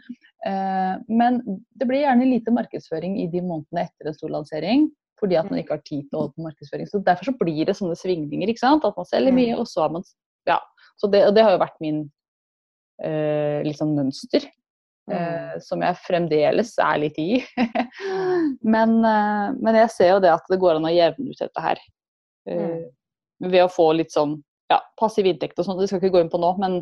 Uh, 0.46 0.98
men 1.08 1.40
det 1.76 1.88
blir 1.88 2.02
gjerne 2.04 2.26
lite 2.30 2.50
markedsføring 2.54 3.18
i 3.22 3.26
de 3.26 3.40
månedene 3.40 3.86
etter 3.88 4.06
en 4.10 4.14
stor 4.14 4.28
lansering. 4.30 4.90
Fordi 5.18 5.36
at 5.38 5.50
man 5.50 5.60
ikke 5.60 5.76
har 5.76 5.82
tid 5.86 6.08
til 6.10 6.18
å 6.18 6.20
holde 6.22 6.34
på 6.34 6.42
markedsføring. 6.48 6.86
Så 6.90 7.02
Derfor 7.04 7.24
så 7.30 7.38
blir 7.38 7.64
det 7.66 7.76
sånne 7.78 7.94
svingninger. 7.98 8.48
ikke 8.50 8.58
sant? 8.58 8.84
At 8.84 8.96
man 8.96 9.06
selger 9.06 9.32
mye, 9.32 9.54
og 9.58 9.66
så 9.66 9.82
har 9.82 9.90
man 9.90 10.02
Ja. 10.46 10.58
Så 11.02 11.10
det, 11.10 11.24
og 11.26 11.34
det 11.34 11.42
har 11.42 11.56
jo 11.56 11.62
vært 11.64 11.80
min 11.82 12.04
eh, 13.02 13.66
sånn 13.74 13.96
mønster. 13.98 14.46
Eh, 15.10 15.56
som 15.58 15.82
jeg 15.82 15.98
fremdeles 16.04 16.76
er 16.78 17.00
litt 17.02 17.16
i. 17.18 17.40
men, 18.74 18.92
eh, 19.02 19.48
men 19.58 19.78
jeg 19.80 19.90
ser 19.90 20.12
jo 20.12 20.20
det 20.22 20.30
at 20.30 20.46
det 20.50 20.60
går 20.62 20.78
an 20.78 20.86
å 20.86 20.92
jevne 20.94 21.32
ut 21.34 21.42
dette 21.42 21.64
her. 21.64 21.80
Eh, 22.46 22.84
ved 23.42 23.64
å 23.64 23.70
få 23.72 23.88
litt 23.98 24.14
sånn 24.14 24.36
ja, 24.70 24.78
passiv 25.00 25.26
inntekt 25.26 25.58
og 25.58 25.66
sånn. 25.66 25.80
Det 25.80 25.88
skal 25.90 25.98
jeg 25.98 26.06
ikke 26.06 26.20
gå 26.20 26.22
inn 26.22 26.30
på 26.32 26.40
nå, 26.40 26.52
men 26.62 26.78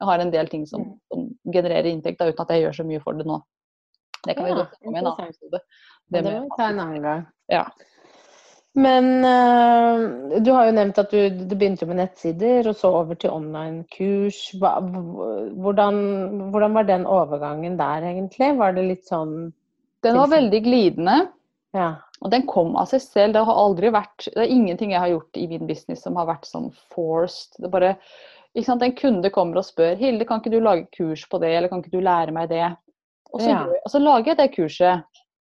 jeg 0.00 0.08
har 0.10 0.24
en 0.24 0.34
del 0.34 0.50
ting 0.50 0.66
som, 0.66 0.82
Mm. 0.82 0.98
som 1.12 1.52
genererer 1.54 1.88
inntekt 1.92 2.18
da, 2.18 2.26
uten 2.26 2.42
at 2.42 2.50
jeg 2.56 2.64
gjør 2.64 2.76
så 2.80 2.84
mye 2.88 3.02
for 3.04 3.14
det 3.14 3.28
nå. 3.28 3.38
Det 4.26 4.34
kan 4.36 4.44
vi 4.44 4.50
Ja, 4.50 4.56
godt 4.58 4.74
snakke 4.74 4.88
om 4.90 4.94
i 4.94 4.98
en 4.98 5.06
annen 5.06 5.30
episode. 5.30 5.60
Det, 6.10 6.10
Det 6.10 6.24
må 6.26 6.32
vi 6.42 6.56
ta 6.58 6.66
en 6.68 6.80
annen 6.82 7.02
gang. 7.06 7.26
Ja. 7.48 7.64
Men 8.80 9.08
uh, 9.24 10.40
du 10.40 10.50
har 10.54 10.68
jo 10.68 10.74
nevnt 10.76 11.00
at 11.02 11.12
du, 11.12 11.18
du 11.30 11.54
begynte 11.54 11.88
med 11.88 12.00
nettsider, 12.00 12.68
og 12.70 12.78
så 12.78 12.92
over 13.02 13.18
til 13.20 13.34
online-kurs. 13.34 14.38
Hvordan, 14.56 15.98
hvordan 16.52 16.78
var 16.78 16.88
den 16.88 17.06
overgangen 17.08 17.76
der, 17.80 18.06
egentlig? 18.12 18.52
Var 18.60 18.76
det 18.76 18.86
litt 18.88 19.10
sånn 19.10 19.52
Den 20.04 20.16
var 20.16 20.32
veldig 20.32 20.62
glidende. 20.64 21.18
Ja. 21.76 21.92
Og 22.20 22.32
den 22.32 22.44
kom 22.48 22.74
av 22.76 22.90
seg 22.90 23.02
selv. 23.04 23.36
Det 23.36 23.44
har 23.48 23.62
aldri 23.62 23.92
vært 23.94 24.26
Det 24.26 24.42
er 24.42 24.52
ingenting 24.52 24.92
jeg 24.92 25.02
har 25.02 25.12
gjort 25.12 25.38
i 25.40 25.46
min 25.50 25.68
business 25.68 26.04
som 26.04 26.18
har 26.20 26.28
vært 26.28 26.48
sånn 26.48 26.68
forced. 26.92 27.56
Det 27.60 27.70
bare 27.72 27.94
ikke 28.54 28.66
sant? 28.66 28.82
En 28.82 28.96
kunde 28.98 29.30
kommer 29.30 29.60
og 29.60 29.66
spør 29.66 29.96
'Hilde, 29.96 30.26
kan 30.26 30.40
ikke 30.40 30.52
du 30.52 30.60
lage 30.60 30.88
kurs 30.96 31.22
på 31.30 31.38
det?' 31.38 31.52
eller 31.56 31.68
'Kan 31.68 31.84
ikke 31.84 31.96
du 31.96 32.00
lære 32.02 32.32
meg 32.34 32.48
det?' 32.50 32.76
Og 33.32 33.40
så, 33.40 33.48
Ja. 33.48 33.62
og 33.62 33.90
så 33.90 33.98
lager 33.98 34.32
jeg 34.32 34.36
det 34.36 34.54
kurset 34.56 35.04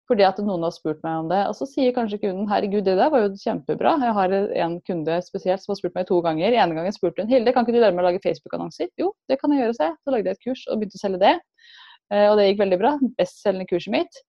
fordi 0.10 0.26
at 0.28 0.38
noen 0.44 0.66
har 0.66 0.74
spurt 0.76 1.02
meg 1.06 1.24
om 1.24 1.30
det. 1.32 1.42
Og 1.50 1.56
så 1.58 1.68
sier 1.70 1.94
kanskje 1.96 2.20
kunden 2.22 2.46
'Herregud, 2.50 2.84
det 2.86 2.98
der 3.00 3.10
var 3.10 3.26
jo 3.26 3.34
kjempebra'. 3.42 3.96
Jeg 4.06 4.14
har 4.20 4.36
en 4.66 4.78
kunde 4.86 5.18
spesielt 5.26 5.64
som 5.64 5.74
har 5.74 5.80
spurt 5.82 5.96
meg 5.96 6.08
to 6.08 6.22
ganger. 6.22 6.54
En 6.54 6.76
gangen 6.76 6.94
spurte 6.94 7.24
hun 7.24 7.32
'Hilde, 7.32 7.54
kan 7.54 7.66
ikke 7.66 7.74
du 7.74 7.82
lære 7.82 7.96
meg 7.96 8.06
å 8.06 8.10
lage 8.12 8.24
Facebook-annonser?' 8.26 8.94
Jo, 8.98 9.14
det 9.30 9.40
kan 9.42 9.52
jeg 9.52 9.64
gjøre, 9.64 9.76
sa 9.76 9.90
jeg. 9.90 9.98
Så 10.04 10.12
lagde 10.14 10.30
jeg 10.30 10.38
et 10.38 10.46
kurs 10.46 10.64
og 10.70 10.80
begynte 10.80 11.00
å 11.00 11.04
selge 11.06 11.20
det. 11.20 11.36
Eh, 12.12 12.30
Og 12.30 12.38
det 12.38 12.48
gikk 12.52 12.64
veldig 12.64 12.80
bra. 12.80 12.98
Bestselgende 13.18 13.68
kurset 13.68 13.92
mitt. 13.92 14.24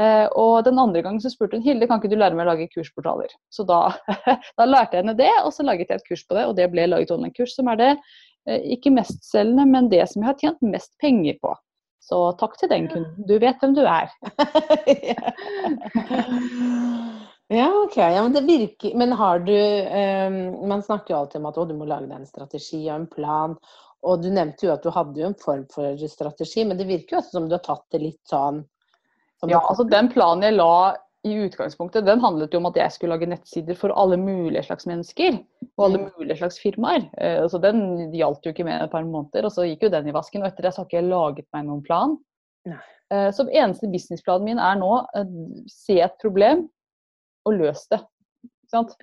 Eh, 0.00 0.26
og 0.34 0.64
den 0.66 0.78
andre 0.78 1.02
gangen 1.04 1.22
så 1.22 1.30
spurte 1.30 1.58
hun 1.58 1.62
Hilde, 1.62 1.86
kan 1.86 2.00
ikke 2.00 2.10
du 2.10 2.18
lære 2.18 2.34
meg 2.34 2.48
å 2.48 2.50
lage 2.54 2.70
kursportaler? 2.72 3.30
Så 3.54 3.66
da, 3.68 3.94
da 4.58 4.66
lærte 4.66 4.96
jeg 4.96 5.04
henne 5.04 5.16
det, 5.18 5.30
og 5.44 5.52
så 5.54 5.66
laget 5.66 5.92
jeg 5.92 6.00
et 6.00 6.08
kurs 6.08 6.24
på 6.26 6.38
det, 6.38 6.46
og 6.48 6.56
det 6.58 6.70
ble 6.72 6.88
laget 6.90 7.12
online-kurs, 7.14 7.54
som 7.54 7.70
er 7.70 7.78
det 7.78 7.90
eh, 8.48 8.64
ikke 8.74 8.94
mestselgende, 8.94 9.68
men 9.70 9.92
det 9.92 10.02
som 10.10 10.24
jeg 10.24 10.32
har 10.32 10.40
tjent 10.40 10.66
mest 10.66 10.96
penger 11.02 11.38
på. 11.44 11.54
Så 12.04 12.18
takk 12.40 12.58
til 12.60 12.68
den 12.68 12.88
kunden. 12.90 13.14
Du 13.28 13.38
vet 13.40 13.60
hvem 13.62 13.72
du 13.76 13.80
er. 13.88 14.10
ja, 17.48 17.68
OK. 17.80 17.96
Ja, 17.96 18.20
men 18.20 18.34
det 18.34 18.42
virker 18.44 18.98
Men 18.98 19.14
har 19.16 19.40
du 19.46 19.54
um, 19.54 20.68
Man 20.68 20.84
snakker 20.84 21.14
jo 21.14 21.20
alltid 21.22 21.40
om 21.40 21.48
at 21.48 21.60
du 21.70 21.74
må 21.78 21.88
lage 21.88 22.10
deg 22.10 22.18
en 22.18 22.28
strategi 22.28 22.82
og 22.90 22.98
en 22.98 23.08
plan. 23.08 23.56
Og 24.04 24.20
du 24.20 24.28
nevnte 24.28 24.66
jo 24.66 24.74
at 24.74 24.84
du 24.84 24.92
hadde 24.92 25.22
jo 25.22 25.30
en 25.30 25.40
form 25.40 25.64
for 25.72 26.06
strategi, 26.12 26.66
men 26.68 26.76
det 26.76 26.90
virker 26.90 27.16
jo 27.16 27.22
også 27.22 27.38
som 27.38 27.48
du 27.48 27.56
har 27.56 27.64
tatt 27.64 27.86
det 27.94 28.02
litt 28.02 28.20
sånn 28.28 28.60
Ja, 29.48 29.62
altså 29.62 29.84
Den 29.88 30.10
planen 30.12 30.44
jeg 30.44 30.58
la 30.58 30.92
i 31.24 31.34
utgangspunktet, 31.46 32.04
den 32.06 32.20
handlet 32.20 32.52
jo 32.52 32.58
om 32.60 32.66
at 32.68 32.76
jeg 32.76 32.92
skulle 32.92 33.14
lage 33.16 33.26
nettsider 33.30 33.76
for 33.80 33.94
alle 33.96 34.16
mulige 34.20 34.62
slags 34.66 34.84
mennesker. 34.86 35.38
Og 35.78 35.84
alle 35.86 35.98
Mm. 35.98 36.10
mulige 36.18 36.36
slags 36.38 36.58
firmaer. 36.60 37.06
Eh, 37.18 37.46
Så 37.48 37.58
den 37.60 38.12
gjaldt 38.12 38.44
jo 38.44 38.52
ikke 38.52 38.64
med 38.64 38.82
et 38.82 38.90
par 38.90 39.02
måneder, 39.04 39.44
og 39.44 39.52
så 39.52 39.64
gikk 39.64 39.82
jo 39.84 39.88
den 39.88 40.08
i 40.08 40.12
vasken. 40.12 40.42
Og 40.42 40.48
etter 40.48 40.62
det 40.62 40.74
så 40.74 40.82
har 40.82 40.84
ikke 40.86 41.00
jeg 41.00 41.10
laget 41.10 41.46
meg 41.54 41.64
noen 41.66 41.82
plan. 41.82 42.18
Nei. 42.66 42.78
Eh, 43.10 43.30
Så 43.30 43.48
eneste 43.50 43.90
businessplanen 43.90 44.44
min 44.44 44.58
er 44.58 44.76
nå 44.76 45.06
eh, 45.14 45.24
se 45.68 46.00
et 46.00 46.12
problem 46.20 46.68
og 47.46 47.52
løs 47.54 47.88
det. 47.88 48.00
Ikke 48.44 48.70
sant? 48.70 48.94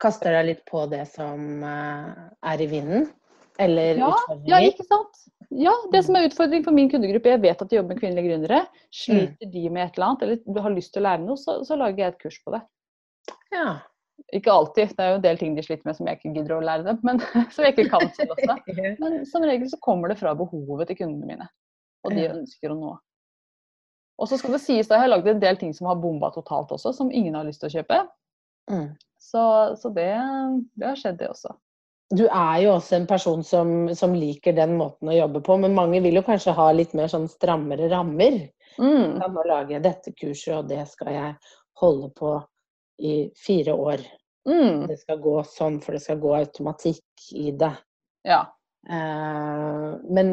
Kaster 0.00 0.30
deg 0.32 0.46
litt 0.46 0.64
på 0.66 0.88
det 0.90 1.06
som 1.08 1.62
er 1.64 2.58
i 2.60 2.66
vinden? 2.66 3.10
Eller 3.58 3.96
Ja, 3.96 4.10
utfordringer? 4.12 4.48
Ja, 4.48 4.58
ikke 4.70 4.84
sant? 4.84 5.28
Ja, 5.54 5.72
det 5.92 6.02
som 6.06 6.16
er 6.18 6.26
utfordring 6.26 6.64
for 6.66 6.74
min 6.74 6.88
kundegruppe, 6.90 7.30
jeg 7.30 7.42
vet 7.42 7.60
at 7.62 7.70
de 7.70 7.76
jobber 7.78 7.94
med 7.94 8.00
kvinnelige 8.00 8.30
gründere. 8.30 8.62
Sliter 8.94 9.50
de 9.52 9.62
med 9.70 9.84
et 9.84 9.98
eller 9.98 10.06
annet, 10.08 10.24
eller 10.24 10.64
har 10.64 10.74
lyst 10.74 10.92
til 10.94 11.02
å 11.02 11.06
lære 11.06 11.22
noe, 11.22 11.38
så, 11.40 11.60
så 11.66 11.78
lager 11.78 12.02
jeg 12.02 12.14
et 12.14 12.24
kurs 12.24 12.40
på 12.42 12.54
det. 12.56 12.62
Ja. 13.54 13.68
Ikke 14.34 14.50
alltid, 14.50 14.94
det 14.96 15.04
er 15.04 15.12
jo 15.12 15.18
en 15.20 15.24
del 15.26 15.38
ting 15.38 15.54
de 15.54 15.62
sliter 15.62 15.86
med 15.86 15.98
som 15.98 16.08
jeg 16.08 16.18
ikke 16.18 16.32
gidder 16.34 16.56
å 16.56 16.62
lære 16.64 16.86
dem, 16.88 16.98
men 17.06 17.20
som 17.54 17.66
jeg 17.66 17.76
ikke 17.76 17.88
kan 17.92 18.08
selv 18.16 18.34
også. 18.34 18.56
Men 19.02 19.18
som 19.28 19.44
regel 19.46 19.68
så 19.70 19.78
kommer 19.84 20.10
det 20.10 20.18
fra 20.18 20.34
behovet 20.38 20.90
til 20.90 20.98
kundene 21.02 21.28
mine, 21.28 21.48
og 22.06 22.16
de 22.16 22.30
ønsker 22.32 22.72
å 22.72 22.78
nå. 22.78 22.94
Og 24.16 24.30
så 24.30 24.38
skal 24.40 24.56
det 24.56 24.62
sies, 24.64 24.88
da 24.88 24.96
jeg 24.96 25.04
har 25.04 25.12
lagd 25.12 25.28
en 25.28 25.42
del 25.42 25.58
ting 25.60 25.74
som 25.76 25.90
har 25.90 26.00
bomba 26.00 26.32
totalt 26.34 26.72
også, 26.72 26.94
som 26.96 27.12
ingen 27.12 27.36
har 27.36 27.44
lyst 27.46 27.60
til 27.62 27.68
å 27.68 27.74
kjøpe. 27.76 28.00
Mm. 28.72 28.88
Så, 29.20 29.42
så 29.76 29.92
det, 29.94 30.10
det 30.74 30.88
har 30.88 30.98
skjedd, 30.98 31.18
det 31.20 31.28
også. 31.34 31.52
Du 32.14 32.24
er 32.26 32.58
jo 32.62 32.74
også 32.76 33.00
en 33.00 33.06
person 33.10 33.40
som, 33.44 33.70
som 33.98 34.12
liker 34.14 34.54
den 34.54 34.76
måten 34.78 35.10
å 35.10 35.16
jobbe 35.16 35.40
på, 35.42 35.56
men 35.58 35.74
mange 35.74 35.98
vil 36.04 36.20
jo 36.20 36.26
kanskje 36.26 36.54
ha 36.54 36.68
litt 36.74 36.94
mer 36.94 37.10
sånn 37.10 37.26
strammere 37.30 37.88
rammer. 37.90 38.44
Mm. 38.78 39.16
Nå 39.18 39.46
lager 39.48 39.76
jeg 39.76 39.86
dette 39.88 40.12
kurset, 40.14 40.52
og 40.60 40.68
det 40.70 40.84
skal 40.92 41.10
jeg 41.14 41.32
holde 41.82 42.12
på 42.14 42.36
i 43.02 43.16
fire 43.40 43.74
år. 43.74 44.04
Mm. 44.46 44.86
Det 44.86 45.00
skal 45.00 45.18
gå 45.22 45.40
sånn, 45.50 45.80
for 45.82 45.96
det 45.96 46.04
skal 46.04 46.20
gå 46.22 46.34
automatikk 46.38 47.30
i 47.34 47.50
det. 47.58 47.72
Ja. 48.26 48.44
Uh, 48.86 49.98
men 50.06 50.28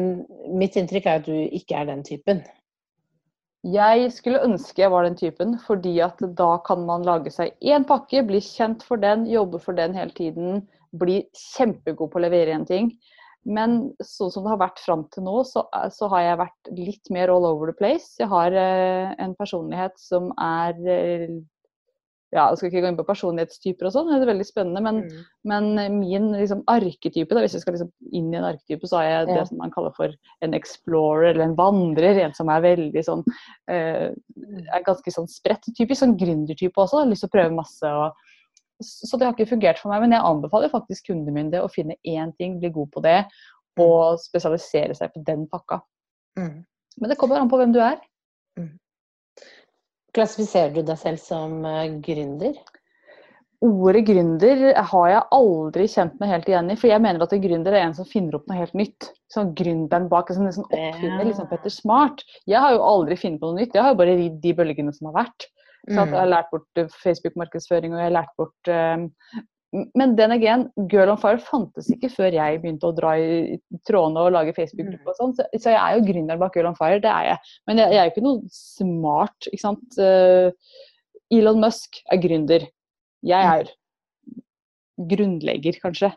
mitt 0.54 0.76
inntrykk 0.78 1.08
er 1.10 1.22
at 1.22 1.26
du 1.26 1.34
ikke 1.34 1.80
er 1.80 1.90
den 1.90 2.04
typen. 2.06 2.44
Jeg 3.64 4.10
skulle 4.12 4.44
ønske 4.44 4.82
jeg 4.82 4.92
var 4.92 5.06
den 5.06 5.16
typen, 5.18 5.56
fordi 5.64 5.96
at 6.04 6.20
da 6.38 6.50
kan 6.66 6.84
man 6.86 7.06
lage 7.06 7.32
seg 7.32 7.54
én 7.64 7.86
pakke, 7.88 8.22
bli 8.28 8.42
kjent 8.44 8.84
for 8.84 9.00
den, 9.00 9.24
jobbe 9.26 9.58
for 9.62 9.76
den 9.76 9.96
hele 9.96 10.12
tiden, 10.14 10.66
bli 10.98 11.22
kjempegod 11.56 12.12
på 12.12 12.20
å 12.20 12.24
levere 12.26 12.54
en 12.56 12.66
ting. 12.68 12.92
Men 13.44 13.92
sånn 14.00 14.30
som 14.32 14.44
det 14.46 14.54
har 14.54 14.62
vært 14.62 14.80
fram 14.80 15.04
til 15.12 15.26
nå, 15.26 15.42
så, 15.44 15.66
så, 15.92 16.08
har 16.12 16.22
jeg 16.24 16.40
vært 16.40 16.70
litt 16.78 17.10
mer 17.12 17.32
all 17.32 17.44
over 17.44 17.68
the 17.68 17.76
place. 17.76 18.14
Jeg 18.20 18.30
har 18.32 18.56
eh, 18.56 19.10
en 19.20 19.34
personlighet 19.36 19.98
som 20.00 20.30
er 20.40 20.78
eh, 20.88 21.34
ja, 22.34 22.48
Jeg 22.50 22.58
skal 22.58 22.70
ikke 22.70 22.80
gå 22.82 22.88
inn 22.90 22.96
på 22.98 23.06
personlighetstyper 23.06 23.86
og 23.86 23.92
sånn, 23.94 24.08
det 24.10 24.24
er 24.24 24.30
veldig 24.32 24.46
spennende. 24.48 24.80
Men, 24.82 24.96
Mm. 25.04 25.20
men 25.46 25.98
min 26.00 26.32
liksom, 26.32 26.64
arketype, 26.66 27.30
da, 27.30 27.44
hvis 27.44 27.54
jeg 27.54 27.62
skal 27.62 27.76
liksom 27.76 27.92
inn 28.10 28.32
i 28.32 28.38
en 28.40 28.48
arketype, 28.48 28.88
så 28.90 28.98
har 28.98 29.04
jeg 29.04 29.28
Ja. 29.28 29.34
det 29.36 29.48
som 29.48 29.58
man 29.58 29.70
kaller 29.70 29.92
for 29.94 30.10
en 30.42 30.54
explorer 30.54 31.30
eller 31.30 31.44
en 31.44 31.54
vandrer. 31.54 32.18
En 32.24 32.34
som 32.34 32.48
er 32.48 32.60
veldig 32.64 33.04
sånn 33.04 33.22
eh, 33.68 34.10
er 34.10 34.82
ganske 34.82 35.12
sånn 35.14 35.28
spredt. 35.30 35.70
Typisk 35.76 36.00
sånn 36.02 36.18
gründertype 36.18 36.74
også. 36.74 37.04
Har 37.04 37.06
lyst 37.06 37.22
til 37.22 37.30
å 37.30 37.36
prøve 37.38 37.54
masse. 37.54 37.84
Og, 37.84 38.12
så 38.82 39.18
det 39.18 39.26
har 39.26 39.34
ikke 39.36 39.52
fungert 39.52 39.80
for 39.80 39.92
meg. 39.92 40.04
Men 40.04 40.16
jeg 40.16 40.26
anbefaler 40.26 40.72
faktisk 40.72 41.10
kundene 41.10 41.34
mine 41.36 41.54
det 41.54 41.62
å 41.62 41.70
finne 41.72 41.98
én 42.02 42.32
ting, 42.38 42.58
bli 42.62 42.72
god 42.74 42.90
på 42.94 43.04
det, 43.04 43.20
og 43.80 44.20
spesialisere 44.22 44.96
seg 44.98 45.14
på 45.14 45.22
den 45.26 45.46
pakka. 45.50 45.80
Mm. 46.38 46.64
Men 47.00 47.10
det 47.10 47.18
kommer 47.20 47.40
an 47.40 47.50
på 47.50 47.58
hvem 47.60 47.74
du 47.74 47.80
er. 47.82 48.00
Klassifiserer 50.14 50.70
du 50.74 50.84
deg 50.86 50.98
selv 51.00 51.18
som 51.22 51.64
eh, 51.66 51.96
gründer? 52.04 52.58
Ordet 53.64 54.04
gründer 54.06 54.60
har 54.76 55.06
jeg 55.08 55.22
aldri 55.32 55.86
kjent 55.88 56.18
meg 56.20 56.30
helt 56.34 56.48
igjen 56.50 56.68
i. 56.70 56.76
For 56.78 56.90
jeg 56.90 57.02
mener 57.02 57.24
at 57.24 57.32
en 57.32 57.42
gründer 57.42 57.74
er 57.74 57.86
en 57.86 57.96
som 57.96 58.06
finner 58.06 58.36
opp 58.36 58.46
noe 58.50 58.58
helt 58.60 58.76
nytt. 58.76 59.08
Sånn 59.32 59.54
Gründeren 59.56 60.06
bak, 60.10 60.30
sånn, 60.34 60.46
liksom 60.50 60.68
oppfinner, 60.68 61.24
liksom 61.24 61.48
Petter 61.50 61.72
Smart. 61.72 62.22
Jeg 62.50 62.60
har 62.60 62.74
jo 62.76 62.84
aldri 62.84 63.16
funnet 63.18 63.40
på 63.40 63.50
noe 63.50 63.62
nytt. 63.62 63.74
Jeg 63.74 63.82
har 63.82 63.94
jo 63.94 64.00
bare 64.02 64.16
ridd 64.20 64.36
de 64.44 64.52
bølgene 64.58 64.94
som 64.94 65.08
har 65.10 65.16
vært. 65.22 65.48
Så 65.84 65.98
jeg 66.00 66.16
har 66.16 66.30
lært 66.30 66.52
bort 66.52 66.80
eh, 66.80 66.94
Facebook-markedsføring, 67.02 67.92
og 67.92 68.00
jeg 68.00 68.08
har 68.08 68.16
lært 68.16 68.32
bort 68.40 68.70
eh, 68.72 69.42
Men 70.00 70.14
den 70.16 70.32
again, 70.32 70.68
Girl 70.90 71.12
on 71.12 71.20
Fire 71.20 71.42
fantes 71.42 71.90
ikke 71.92 72.08
før 72.12 72.36
jeg 72.36 72.60
begynte 72.62 72.88
å 72.88 72.94
dra 72.96 73.16
i 73.18 73.58
trådene 73.88 74.22
og 74.22 74.34
lage 74.36 74.54
Facebook-gruppe 74.56 75.12
og 75.12 75.18
sånn. 75.18 75.36
Så, 75.36 75.46
så 75.58 75.74
jeg 75.74 75.80
er 75.80 75.98
jo 75.98 76.06
gründeren 76.08 76.40
bak 76.40 76.56
Girl 76.56 76.70
on 76.70 76.78
Fire, 76.78 77.02
det 77.02 77.10
er 77.10 77.30
jeg. 77.32 77.54
Men 77.68 77.82
jeg, 77.82 77.96
jeg 77.96 78.00
er 78.00 78.08
jo 78.08 78.14
ikke 78.14 78.26
noe 78.28 78.54
smart, 78.54 79.50
ikke 79.50 79.64
sant. 79.64 79.98
Eh, 80.00 80.76
Elon 81.34 81.60
Musk 81.60 81.98
er 82.12 82.20
gründer. 82.22 82.68
Jeg 83.24 83.50
er 83.50 83.72
grunnlegger, 85.10 85.80
kanskje. 85.82 86.12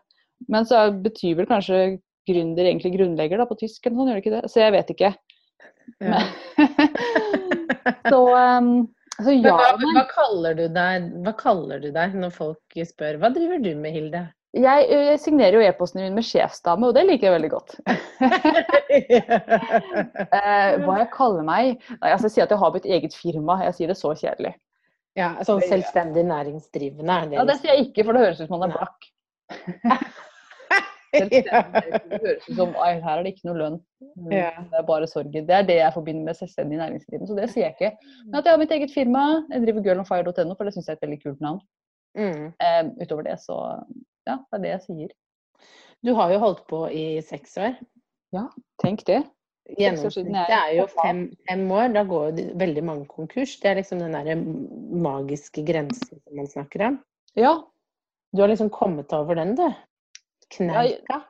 Men 0.51 0.67
så 0.69 0.87
betyr 0.93 1.39
vel 1.39 1.49
kanskje 1.49 1.97
gründer 2.27 2.67
egentlig 2.67 2.93
grunnlegger 2.93 3.41
da, 3.41 3.47
på 3.49 3.57
tysk, 3.59 3.85
eller 3.85 3.97
sånn, 3.97 4.11
gjør 4.11 4.19
det 4.19 4.23
ikke 4.25 4.35
det? 4.35 4.51
Så 4.51 4.61
jeg 4.61 4.75
vet 4.75 4.93
ikke. 4.93 5.11
Ja. 6.03 6.21
så, 8.11 8.19
um, 8.35 8.71
så 9.23 9.33
Men 9.33 9.45
ja. 9.47 9.53
hva, 9.57 9.91
hva, 9.95 10.03
kaller 10.11 10.53
du 10.57 10.67
deg, 10.73 11.07
hva 11.25 11.33
kaller 11.37 11.79
du 11.81 11.89
deg 11.95 12.13
når 12.17 12.31
folk 12.35 12.77
spør 12.85 13.17
hva 13.21 13.29
driver 13.33 13.57
du 13.63 13.71
med, 13.75 13.91
Hilde? 13.95 14.21
Jeg, 14.57 14.85
jeg 14.89 15.19
signerer 15.21 15.53
jo 15.57 15.61
e-posten 15.65 16.01
min 16.01 16.15
med 16.17 16.25
sjefsdame, 16.25 16.87
og 16.87 16.93
det 16.95 17.03
liker 17.05 17.27
jeg 17.27 17.35
veldig 17.35 17.49
godt. 17.51 17.71
Eh, 20.37 20.71
hva 20.83 20.93
jeg 21.01 21.09
kaller 21.13 21.43
meg? 21.45 21.65
Nei, 21.97 22.09
altså, 22.11 22.27
jeg 22.27 22.33
sier 22.35 22.45
at 22.45 22.51
jeg 22.53 22.61
har 22.61 22.73
mitt 22.73 22.85
eget 22.87 23.13
firma. 23.15 23.57
Jeg 23.65 23.73
sier 23.77 23.89
det 23.91 23.97
så 23.99 24.09
kjedelig. 24.17 24.53
ja, 25.17 25.29
sånn 25.45 25.61
selvstendig 25.65 26.23
næringsdrivende 26.29 27.13
er 27.13 27.29
det. 27.31 27.37
Ja, 27.39 27.45
Det 27.49 27.57
sier 27.59 27.73
jeg 27.73 27.89
ikke, 27.89 28.05
for 28.05 28.11
det 28.17 28.23
høres 28.25 28.41
ut 28.41 28.49
som 28.49 28.57
man 28.57 28.69
er 28.69 28.73
blakk. 28.77 28.99
Selvstendig 31.13 31.43
Det 32.11 32.19
høres 32.23 32.47
ut 32.49 32.57
som 32.59 32.73
her 32.77 32.99
er 33.13 33.23
det 33.23 33.33
ikke 33.33 33.47
noe 33.49 33.57
lønn. 33.61 33.77
Det 34.31 34.41
er 34.41 34.87
bare 34.87 35.07
sorgen. 35.09 35.47
Det 35.47 35.55
er 35.55 35.67
det 35.67 35.77
jeg 35.79 35.93
forbinder 35.95 36.27
med 36.27 36.39
selvstendig 36.39 36.79
næringsdrivende, 36.81 37.29
så 37.29 37.37
det 37.37 37.49
sier 37.53 37.67
jeg 37.67 37.77
ikke. 37.77 38.11
Men 38.25 38.39
at 38.39 38.49
jeg 38.49 38.53
har 38.57 38.61
mitt 38.63 38.75
eget 38.75 38.93
firma. 38.93 39.23
Jeg 39.53 39.63
driver 39.65 39.85
girlonfire.no, 39.87 40.57
for 40.57 40.67
det 40.67 40.75
syns 40.75 40.89
jeg 40.89 40.97
er 40.97 40.99
et 40.99 41.07
veldig 41.07 41.21
kult 41.23 41.45
navn. 41.45 41.63
Mm. 42.17 42.45
Eh, 42.65 42.83
utover 43.03 43.29
det, 43.29 43.37
så 43.43 43.57
ja, 44.27 44.37
det 44.37 44.59
er 44.59 44.63
det 44.65 44.73
jeg 44.75 44.83
sier. 44.87 45.15
Du 46.05 46.13
har 46.17 46.31
jo 46.33 46.43
holdt 46.43 46.67
på 46.69 46.83
i 46.93 47.07
seks 47.25 47.57
år. 47.61 47.79
Ja, 48.35 48.47
Tenk 48.83 49.05
det. 49.07 49.23
Gjennomsnittet 49.75 50.51
er 50.53 50.69
jo 50.77 50.85
fem, 50.93 51.25
fem 51.49 51.63
år. 51.75 51.89
Da 51.95 52.03
går 52.07 52.29
jo 52.29 52.45
veldig 52.59 52.83
mange 52.87 53.07
konkurs. 53.11 53.57
Det 53.59 53.71
er 53.71 53.79
liksom 53.81 53.99
den 53.99 54.15
der 54.15 54.39
magiske 55.03 55.63
grensen 55.67 56.21
som 56.21 56.37
man 56.39 56.47
snakker 56.47 56.85
om. 56.87 57.01
Ja, 57.35 57.57
Du 58.35 58.41
har 58.41 58.49
liksom 58.51 58.69
kommet 58.69 59.13
over 59.15 59.35
den, 59.39 59.55
du. 59.55 59.63
Kneika. 60.53 61.21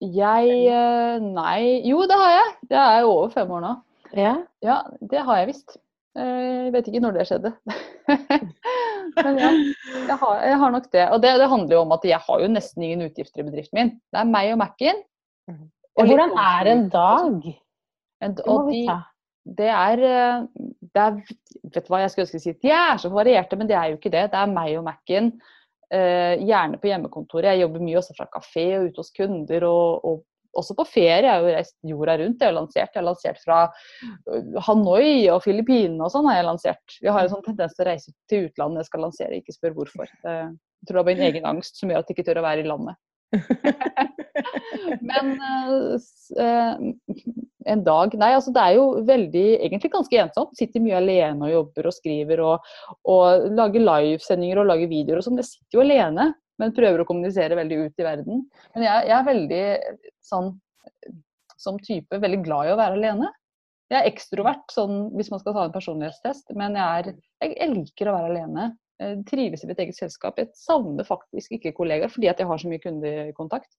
jeg 0.00 0.48
eh, 0.68 1.18
Nei, 1.24 1.82
jo 1.88 2.02
det 2.06 2.18
har 2.20 2.30
jeg. 2.36 2.48
Det 2.70 2.78
er 2.78 3.00
jo 3.02 3.12
over 3.14 3.30
fem 3.34 3.50
år 3.50 3.60
nå. 3.64 3.74
Ja. 4.16 4.34
Ja, 4.64 4.80
det 5.10 5.20
har 5.26 5.36
jeg 5.42 5.50
visst. 5.52 5.76
Eh, 6.18 6.64
Jeg 6.68 6.72
vet 6.74 6.88
ikke 6.90 7.00
når 7.04 7.12
det 7.18 7.26
skjedde. 7.28 7.52
Men 9.18 9.38
ja, 9.40 9.50
jeg 10.08 10.16
har, 10.20 10.40
jeg 10.44 10.58
har 10.60 10.70
nok 10.74 10.86
det. 10.92 11.04
Og 11.14 11.22
det, 11.22 11.32
det 11.40 11.48
handler 11.50 11.74
jo 11.78 11.82
om 11.84 11.92
at 11.96 12.04
jeg 12.06 12.20
har 12.26 12.40
jo 12.42 12.48
nesten 12.52 12.84
ingen 12.86 13.06
utgifter 13.08 13.42
i 13.42 13.46
bedriften 13.48 13.78
min. 13.80 13.90
Det 14.12 14.20
er 14.22 14.28
meg 14.30 14.52
og 14.54 14.58
Mac-en. 14.62 15.00
Og 15.98 16.06
hvordan 16.06 16.34
er 16.38 16.70
en 16.74 16.88
dag? 16.92 17.54
En- 18.22 18.34
Det 18.36 18.46
må 18.46 18.58
vi 18.68 18.84
ta. 18.86 18.98
det 19.58 19.68
er, 19.72 20.02
eh, 20.08 20.42
det 20.94 21.02
er 21.04 21.16
Vet 21.68 21.84
du 21.84 21.90
hva 21.92 22.00
jeg 22.00 22.10
skulle 22.12 22.24
ønske 22.26 22.38
å 22.38 22.42
si? 22.44 22.52
De 22.62 22.70
er 22.72 22.96
så 23.02 23.10
varierte, 23.12 23.56
men 23.58 23.66
det 23.68 23.76
er 23.76 23.90
jo 23.92 23.96
ikke 23.98 24.10
det. 24.14 24.26
Det 24.32 24.38
er 24.40 24.46
meg 24.52 24.76
og 24.78 24.84
Mac-en. 24.86 25.32
Eh, 25.88 26.34
gjerne 26.44 26.76
på 26.80 26.90
hjemmekontoret. 26.90 27.54
Jeg 27.54 27.64
jobber 27.64 27.84
mye 27.84 28.00
også 28.00 28.16
fra 28.16 28.26
kafé 28.32 28.66
og 28.76 28.90
ute 28.90 29.00
hos 29.00 29.12
kunder. 29.16 29.64
Og, 29.68 30.04
og 30.04 30.58
også 30.58 30.76
på 30.76 30.86
ferie. 30.88 31.22
Jeg 31.24 31.32
har 31.32 31.44
jo 31.44 31.54
reist 31.56 31.76
jorda 31.86 32.16
rundt. 32.20 32.42
Jeg 32.42 32.50
har 32.50 32.56
lansert, 32.56 32.92
jeg 32.92 33.00
har 33.00 33.08
lansert 33.08 33.42
fra 33.44 33.58
øh, 34.34 34.54
Hanoi 34.68 35.28
og 35.32 35.42
Filippinene 35.44 36.04
og 36.04 36.12
sånn. 36.14 36.28
har 36.30 36.40
Jeg 36.40 36.48
lansert. 36.48 36.96
Jeg 37.00 37.14
har 37.16 37.24
en 37.26 37.34
sånn 37.34 37.44
tendens 37.46 37.76
til 37.76 37.86
å 37.86 37.90
reise 37.90 38.14
til 38.30 38.48
utlandet 38.48 38.84
jeg 38.84 38.90
skal 38.90 39.06
lansere, 39.06 39.42
ikke 39.42 39.56
spør 39.56 39.76
hvorfor. 39.80 40.10
Eh, 40.24 40.48
Jeg 40.78 40.90
tror 40.90 41.00
det 41.00 41.02
er 41.02 41.08
min 41.10 41.22
en 41.24 41.28
egen 41.32 41.46
angst 41.48 41.80
som 41.80 41.90
gjør 41.90 42.04
at 42.04 42.10
jeg 42.10 42.18
ikke 42.18 42.28
tør 42.28 42.38
å 42.42 42.48
være 42.48 42.62
i 42.62 42.68
landet. 42.68 43.00
Men 45.08 45.34
uh, 45.36 45.96
en 47.68 47.82
dag 47.84 48.14
Nei, 48.16 48.30
altså 48.32 48.52
det 48.54 48.62
er 48.64 48.76
jo 48.78 48.86
veldig, 49.08 49.46
egentlig 49.66 49.90
ganske 49.92 50.20
ensomt. 50.22 50.54
Sitter 50.58 50.84
mye 50.84 51.00
alene 51.00 51.48
og 51.48 51.54
jobber 51.54 51.90
og 51.90 51.96
skriver 51.96 52.44
og, 52.44 52.70
og 53.08 53.48
lager 53.58 53.84
livesendinger 53.84 54.62
og 54.62 54.70
lager 54.70 54.90
videoer 54.90 55.20
og 55.20 55.26
sånn. 55.26 55.40
Jeg 55.42 55.50
sitter 55.50 55.80
jo 55.80 55.84
alene, 55.84 56.30
men 56.58 56.76
prøver 56.76 57.02
å 57.02 57.08
kommunisere 57.08 57.58
veldig 57.58 57.82
ut 57.84 58.00
i 58.00 58.06
verden. 58.06 58.46
Men 58.74 58.88
jeg, 58.88 59.10
jeg 59.10 59.16
er 59.18 59.28
veldig 59.28 59.64
sånn 60.30 60.54
som 61.58 61.78
type 61.82 62.22
veldig 62.22 62.40
glad 62.46 62.68
i 62.68 62.74
å 62.74 62.80
være 62.80 62.98
alene. 62.98 63.30
Jeg 63.88 64.02
er 64.02 64.10
ekstrovert, 64.10 64.66
sånn, 64.72 65.08
hvis 65.16 65.30
man 65.32 65.40
skal 65.40 65.54
ta 65.56 65.64
en 65.64 65.74
personlighetstest, 65.74 66.52
men 66.58 66.76
jeg, 66.76 66.84
er, 67.00 67.22
jeg, 67.42 67.54
jeg 67.56 67.72
liker 67.72 68.10
å 68.10 68.18
være 68.18 68.32
alene. 68.34 68.66
Jeg 68.98 69.20
trives 69.28 69.62
i 69.62 69.68
mitt 69.70 69.78
eget 69.82 69.98
selskap. 69.98 70.40
Jeg 70.40 70.50
savner 70.58 71.06
faktisk 71.06 71.54
ikke 71.54 71.74
kollegaer 71.76 72.10
fordi 72.10 72.30
at 72.30 72.40
jeg 72.42 72.48
har 72.50 72.60
så 72.60 72.70
mye 72.70 72.82
kundekontakt. 72.82 73.70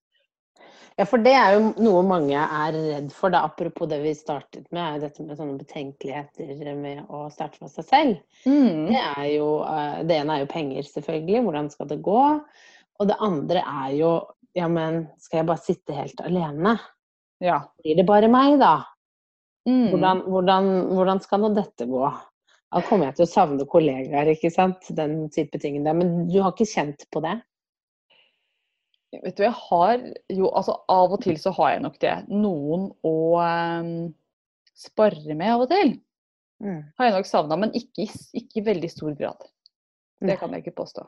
Ja, 0.99 1.05
for 1.07 1.21
det 1.23 1.31
er 1.37 1.53
jo 1.55 1.69
noe 1.79 2.01
mange 2.03 2.35
er 2.35 2.75
redd 2.75 3.11
for, 3.15 3.31
da, 3.31 3.45
apropos 3.47 3.87
det 3.87 4.01
vi 4.03 4.11
startet 4.17 4.65
med, 4.75 4.81
er 4.81 4.97
jo 4.97 5.03
dette 5.05 5.23
med 5.23 5.39
sånne 5.39 5.59
betenkeligheter 5.61 6.73
med 6.75 7.05
å 7.07 7.21
starte 7.31 7.61
for 7.61 7.71
seg 7.71 7.87
selv. 7.87 8.17
Mm. 8.43 8.89
Det, 8.89 8.99
er 8.99 9.29
jo, 9.37 9.47
eh, 9.63 10.01
det 10.09 10.17
ene 10.19 10.35
er 10.35 10.43
jo 10.43 10.51
penger, 10.51 10.89
selvfølgelig. 10.89 11.45
Hvordan 11.45 11.71
skal 11.71 11.91
det 11.93 12.01
gå? 12.03 12.25
Og 12.99 13.07
det 13.07 13.19
andre 13.23 13.63
er 13.63 13.95
jo 13.95 14.11
ja, 14.57 14.67
men 14.67 15.05
skal 15.21 15.41
jeg 15.41 15.49
bare 15.49 15.63
sitte 15.63 15.95
helt 15.95 16.21
alene? 16.25 16.75
Ja. 17.43 17.61
Blir 17.79 17.99
det 17.99 18.07
bare 18.09 18.31
meg, 18.31 18.57
da? 18.61 18.73
Mm. 19.69 19.91
Hvordan, 19.93 20.23
hvordan, 20.27 20.69
hvordan 20.97 21.21
skal 21.23 21.43
nå 21.43 21.53
dette 21.55 21.87
gå? 21.89 22.09
Da 22.69 22.81
kommer 22.85 23.09
jeg 23.09 23.17
til 23.17 23.25
å 23.25 23.31
savne 23.31 23.65
kollegaer, 23.69 24.29
ikke 24.35 24.51
sant. 24.53 24.91
Den 24.95 25.23
type 25.33 25.57
ting 25.61 25.79
der. 25.85 25.97
Men 25.97 26.27
du 26.29 26.37
har 26.43 26.53
ikke 26.53 26.69
kjent 26.69 27.07
på 27.13 27.23
det? 27.25 27.39
Vet 29.09 29.39
du, 29.39 29.41
jeg 29.41 29.55
har 29.57 30.03
jo 30.29 30.51
Altså 30.53 30.75
av 30.93 31.15
og 31.15 31.23
til 31.23 31.39
så 31.41 31.53
har 31.57 31.73
jeg 31.73 31.85
nok 31.87 31.97
det. 32.03 32.15
Noen 32.29 32.91
å 33.05 33.15
um, 33.41 33.93
spare 34.77 35.33
med 35.33 35.55
av 35.55 35.65
og 35.65 35.73
til. 35.73 35.95
Mm. 36.61 36.81
Har 36.99 37.09
jeg 37.09 37.15
nok 37.15 37.29
savna, 37.29 37.57
men 37.57 37.73
ikke, 37.77 38.05
ikke 38.37 38.61
i 38.61 38.67
veldig 38.67 38.91
stor 38.91 39.15
grad. 39.17 39.47
Det 40.19 40.35
kan 40.37 40.51
jeg 40.53 40.65
ikke 40.65 40.81
påstå. 40.81 41.05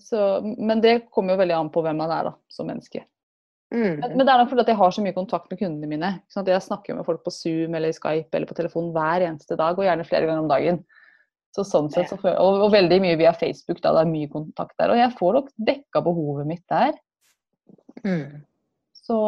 Så, 0.00 0.40
men 0.42 0.80
det 0.80 1.10
kommer 1.12 1.34
jo 1.34 1.42
veldig 1.42 1.56
an 1.58 1.70
på 1.72 1.82
hvem 1.84 1.98
man 2.00 2.12
er 2.14 2.30
da, 2.30 2.32
som 2.48 2.66
menneske. 2.70 3.04
Mm. 3.72 4.00
Men, 4.00 4.10
men 4.16 4.20
det 4.26 4.32
er 4.32 4.40
nok 4.42 4.50
fordi 4.52 4.66
jeg 4.70 4.78
har 4.78 4.92
så 4.94 5.02
mye 5.02 5.16
kontakt 5.16 5.48
med 5.50 5.58
kundene 5.58 5.88
mine. 5.90 6.10
Sånn? 6.30 6.46
Jeg 6.46 6.62
snakker 6.62 6.98
med 6.98 7.06
folk 7.06 7.24
på 7.24 7.32
Zoom 7.34 7.74
eller 7.74 7.94
Skype 7.96 8.36
eller 8.36 8.50
på 8.50 8.56
telefon 8.58 8.92
hver 8.94 9.24
eneste 9.26 9.56
dag, 9.58 9.78
og 9.78 9.86
gjerne 9.86 10.06
flere 10.06 10.28
ganger 10.28 10.44
om 10.44 10.52
dagen. 10.52 10.82
Så 11.54 11.62
sånn 11.66 11.90
sett, 11.94 12.08
så, 12.10 12.18
føler- 12.18 12.40
og, 12.42 12.64
og 12.66 12.72
veldig 12.74 12.98
mye 13.02 13.18
via 13.18 13.32
Facebook, 13.38 13.78
da 13.82 13.92
det 13.94 14.04
er 14.04 14.10
mye 14.10 14.30
kontakt 14.32 14.74
der. 14.80 14.90
Og 14.90 14.98
jeg 14.98 15.14
får 15.18 15.36
nok 15.38 15.50
dekka 15.70 16.02
behovet 16.06 16.48
mitt 16.50 16.64
der. 16.70 16.96
Mm. 18.04 18.42
Så 19.04 19.20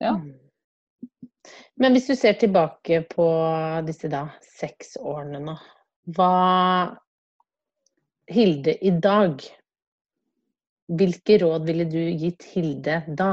Ja. 0.00 0.12
Mm. 0.12 0.34
Men 1.78 1.94
hvis 1.94 2.08
du 2.10 2.14
ser 2.18 2.34
tilbake 2.40 3.02
på 3.08 3.24
disse 3.86 4.08
da 4.10 4.26
seks 4.42 4.96
årene 4.98 5.40
nå, 5.44 5.54
hva 6.16 6.96
Hilde 8.26 8.74
i 8.82 8.90
dag, 8.90 9.38
hvilke 10.86 11.38
råd 11.42 11.66
ville 11.66 11.86
du 11.90 12.00
gitt 12.18 12.46
Hilde 12.52 13.00
da, 13.18 13.32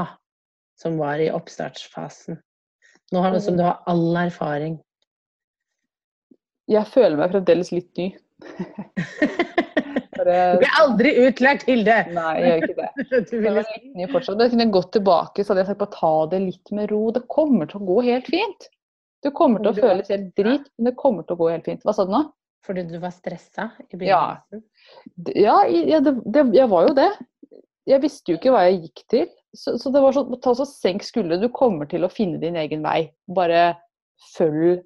som 0.80 0.98
var 0.98 1.22
i 1.22 1.30
oppstartsfasen? 1.34 2.40
Nå 3.12 3.22
har, 3.22 3.34
du, 3.34 3.40
som 3.40 3.56
du 3.58 3.62
har 3.62 3.82
all 3.90 4.16
erfaring. 4.24 4.78
Jeg 6.70 6.88
føler 6.88 7.18
meg 7.20 7.34
fremdeles 7.34 7.70
litt 7.74 7.92
ny. 8.00 8.12
Du 10.24 10.30
blir 10.30 10.76
aldri 10.80 11.10
utlært, 11.26 11.64
Hilde! 11.68 11.96
Nei, 12.14 12.30
jeg 12.38 12.44
gjør 12.46 12.62
ikke 12.62 12.76
det. 12.78 13.06
Jeg 13.34 13.50
er 13.50 13.56
litt 13.58 13.98
ny 13.98 14.06
fortsatt. 14.12 14.38
Da 14.40 14.46
kunne 14.48 14.64
jeg 14.64 14.72
gått 14.72 14.92
tilbake 14.96 15.44
så 15.44 15.52
hadde 15.52 15.64
jeg 15.64 15.70
sagt 15.72 15.80
bare 15.82 15.96
ta 15.96 16.12
det 16.30 16.40
litt 16.44 16.72
med 16.76 16.88
ro. 16.92 17.00
Det 17.12 17.24
kommer 17.34 17.68
til 17.68 17.82
å 17.82 17.88
gå 17.90 17.98
helt 18.06 18.30
fint. 18.32 18.68
Du 19.24 19.30
kommer 19.36 19.60
til 19.60 19.72
å 19.72 19.76
føles 19.76 20.08
helt 20.12 20.30
drit, 20.38 20.66
men 20.78 20.90
det 20.90 20.94
kommer 21.00 21.26
til 21.26 21.36
å 21.36 21.40
gå 21.42 21.50
helt 21.52 21.68
fint. 21.68 21.84
Hva 21.84 21.96
sa 21.96 22.06
du 22.06 22.14
nå? 22.14 22.22
Fordi 22.64 22.86
du 22.88 22.96
var 23.02 23.12
stressa 23.12 23.68
i 23.90 23.98
begynnelsen? 23.98 24.64
Ja, 25.36 25.58
ja 25.68 26.00
det, 26.04 26.14
det, 26.24 26.46
jeg 26.56 26.70
var 26.72 26.88
jo 26.88 26.96
det. 26.96 27.10
Jeg 27.88 28.00
visste 28.00 28.32
jo 28.32 28.38
ikke 28.38 28.52
hva 28.54 28.64
jeg 28.66 28.80
gikk 28.86 29.02
til. 29.12 29.26
Så, 29.54 29.76
så 29.78 29.92
det 29.94 30.02
var 30.02 30.16
sånn, 30.16 30.32
ta 30.42 30.54
så 30.56 30.66
senk 30.66 31.04
skuldrene. 31.06 31.42
Du 31.42 31.52
kommer 31.54 31.88
til 31.90 32.06
å 32.06 32.12
finne 32.12 32.40
din 32.42 32.56
egen 32.58 32.82
vei. 32.84 33.10
Bare 33.36 33.76
følg, 34.32 34.82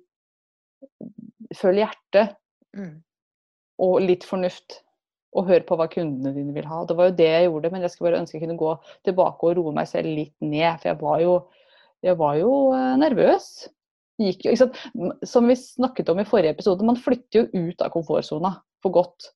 følg 1.57 1.85
hjertet. 1.85 2.37
Mm. 2.77 2.99
Og 3.87 3.97
litt 4.05 4.27
fornuft. 4.29 4.81
Og 5.39 5.47
hør 5.49 5.65
på 5.69 5.79
hva 5.79 5.87
kundene 5.93 6.35
dine 6.35 6.55
vil 6.57 6.69
ha. 6.69 6.83
Det 6.89 6.99
var 6.99 7.11
jo 7.11 7.17
det 7.21 7.31
jeg 7.31 7.49
gjorde, 7.49 7.73
men 7.73 7.85
jeg 7.85 7.95
skulle 7.95 8.11
bare 8.11 8.23
ønske 8.25 8.39
jeg 8.39 8.45
kunne 8.47 8.61
gå 8.61 8.75
tilbake 9.07 9.49
og 9.49 9.59
roe 9.61 9.75
meg 9.77 9.89
selv 9.91 10.11
litt 10.11 10.35
ned. 10.43 10.81
For 10.81 10.91
jeg 10.91 11.01
var 11.03 11.25
jo, 11.25 11.35
jeg 12.05 12.21
var 12.21 12.39
jo 12.41 12.53
eh, 12.75 12.95
nervøs. 13.05 13.51
Gikk, 14.19 14.49
Som 15.31 15.47
vi 15.47 15.55
snakket 15.55 16.09
om 16.11 16.19
i 16.19 16.27
forrige 16.27 16.57
episode, 16.57 16.87
man 16.87 16.99
flytter 16.99 17.45
jo 17.45 17.69
ut 17.69 17.85
av 17.85 17.93
komfortsona 17.95 18.57
for 18.83 18.97
godt. 18.97 19.31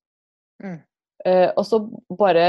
Mm. 0.63 0.81
Uh, 1.23 1.51
og 1.55 1.63
så 1.69 1.79
bare 2.19 2.47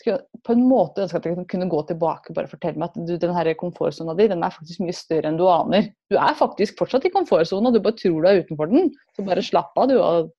skulle 0.00 0.42
på 0.46 0.54
en 0.54 0.64
måte 0.68 1.04
ønske 1.04 1.18
at 1.20 1.26
jeg 1.28 1.44
kunne 1.50 1.68
gå 1.70 1.80
tilbake 1.88 2.30
og 2.30 2.38
bare 2.38 2.50
fortelle 2.50 2.80
meg 2.80 2.90
at 2.90 3.08
du, 3.08 3.14
den 3.20 3.50
komfortsona 3.60 4.14
di 4.18 4.28
den 4.30 4.42
er 4.42 4.54
faktisk 4.54 4.82
mye 4.82 4.96
større 4.96 5.30
enn 5.30 5.38
du 5.38 5.44
aner. 5.50 5.90
Du 6.10 6.16
er 6.18 6.38
faktisk 6.38 6.78
fortsatt 6.80 7.06
i 7.08 7.12
komfortsona, 7.14 7.70
du 7.70 7.82
bare 7.84 7.98
tror 8.00 8.22
du 8.22 8.30
er 8.30 8.40
utenfor 8.42 8.72
den. 8.72 8.90
Så 9.14 9.26
bare 9.26 9.44
slapp 9.44 9.76
av, 9.78 9.90
du. 9.90 9.98
Og, 10.00 10.32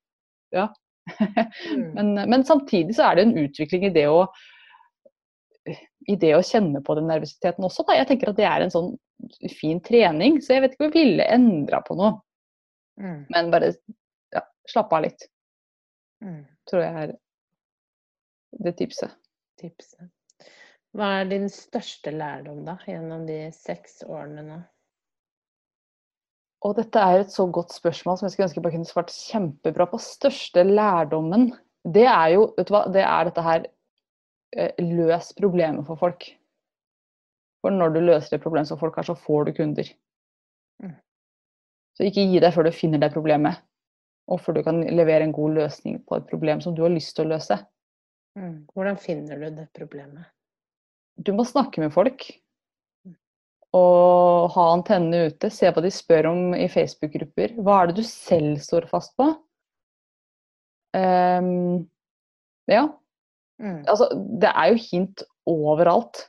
ja. 0.56 0.72
Mm. 1.70 1.92
men, 1.94 2.08
men, 2.32 2.44
samtidig 2.48 2.96
så 2.98 3.04
er 3.06 3.18
det 3.18 3.24
en 3.26 3.36
utvikling 3.38 3.84
i 3.86 3.92
det 3.94 4.08
å 4.10 4.24
i 6.10 6.16
det 6.18 6.32
å 6.34 6.42
kjenne 6.42 6.82
på 6.86 6.96
den 6.98 7.06
nervøsiteten 7.10 7.66
også. 7.68 7.86
Da. 7.86 7.94
Jeg 8.00 8.08
tenker 8.10 8.32
at 8.32 8.40
det 8.40 8.48
er 8.50 8.66
en 8.66 8.74
sånn 8.74 8.88
fin 9.54 9.78
trening, 9.86 10.40
så 10.42 10.56
jeg 10.56 10.64
vet 10.64 10.74
ikke 10.74 10.88
om 10.88 10.90
jeg 10.90 10.96
ville 10.96 11.28
endra 11.36 11.84
på 11.86 11.98
noe. 12.00 12.16
Mm. 13.02 13.20
Men 13.30 13.54
bare 13.54 13.70
ja, 14.34 14.42
slappe 14.70 14.98
av 14.98 15.06
litt. 15.06 15.28
Mm. 16.26 16.42
Tror 16.70 16.82
jeg 16.82 17.04
er 17.04 17.14
det 18.66 18.76
tipset 18.82 19.14
tipset. 19.60 20.10
Hva 20.96 21.10
er 21.20 21.28
din 21.28 21.50
største 21.52 22.14
lærdom 22.16 22.64
da, 22.68 22.78
gjennom 22.88 23.26
de 23.28 23.50
seks 23.56 24.02
årene 24.08 24.46
nå? 24.46 24.62
Og 26.66 26.78
dette 26.80 27.02
er 27.02 27.22
et 27.22 27.34
så 27.34 27.46
godt 27.52 27.76
spørsmål 27.76 28.18
som 28.18 28.26
jeg 28.26 28.34
skulle 28.34 28.48
ønske 28.48 28.60
jeg 28.60 28.66
bare 28.66 28.76
kunne 28.78 28.90
svart 28.90 29.12
kjempebra 29.14 29.86
på. 29.92 30.00
Største 30.02 30.64
lærdommen, 30.66 31.52
det 31.86 32.08
er 32.10 32.32
jo 32.38 32.48
vet 32.56 32.70
du 32.70 32.74
hva, 32.74 32.86
det 32.90 33.04
er 33.06 33.28
dette 33.28 33.44
her 33.46 33.68
eh, 34.56 34.82
Løs 34.82 35.34
problemet 35.38 35.86
for 35.86 36.00
folk. 36.00 36.26
For 37.62 37.76
når 37.76 37.94
du 37.94 38.02
løser 38.06 38.38
et 38.38 38.46
problem 38.46 38.66
som 38.66 38.80
folk 38.82 38.98
har, 38.98 39.06
så 39.06 39.18
får 39.20 39.50
du 39.50 39.54
kunder. 39.60 39.92
Mm. 40.82 40.96
Så 41.98 42.08
ikke 42.08 42.26
gi 42.32 42.42
deg 42.42 42.56
før 42.56 42.68
du 42.68 42.76
finner 42.76 43.04
det 43.04 43.14
problemet, 43.14 43.62
og 44.32 44.42
før 44.42 44.58
du 44.58 44.64
kan 44.66 44.82
levere 44.86 45.28
en 45.28 45.36
god 45.36 45.60
løsning 45.60 46.02
på 46.08 46.18
et 46.18 46.28
problem 46.32 46.64
som 46.64 46.76
du 46.76 46.84
har 46.86 46.94
lyst 46.94 47.14
til 47.18 47.28
å 47.28 47.36
løse. 47.36 47.60
Mm. 48.36 48.66
Hvordan 48.76 48.98
finner 49.00 49.40
du 49.40 49.50
det 49.62 49.70
problemet? 49.76 50.28
Du 51.16 51.32
må 51.36 51.46
snakke 51.48 51.84
med 51.84 51.94
folk. 51.96 52.28
Mm. 53.08 53.16
Og 53.80 54.52
ha 54.56 54.68
antennene 54.74 55.32
ute. 55.32 55.52
Se 55.54 55.72
hva 55.72 55.84
de 55.84 55.94
spør 55.94 56.32
om 56.34 56.56
i 56.58 56.68
Facebook-grupper. 56.72 57.56
Hva 57.64 57.82
er 57.82 57.92
det 57.92 58.02
du 58.02 58.06
selv 58.08 58.60
står 58.64 58.90
fast 58.92 59.16
på? 59.20 59.30
Um, 60.96 61.86
ja. 62.72 62.86
Mm. 63.62 63.84
Altså, 63.88 64.10
det 64.42 64.52
er 64.52 64.72
jo 64.72 64.84
hint 64.90 65.24
overalt. 65.48 66.26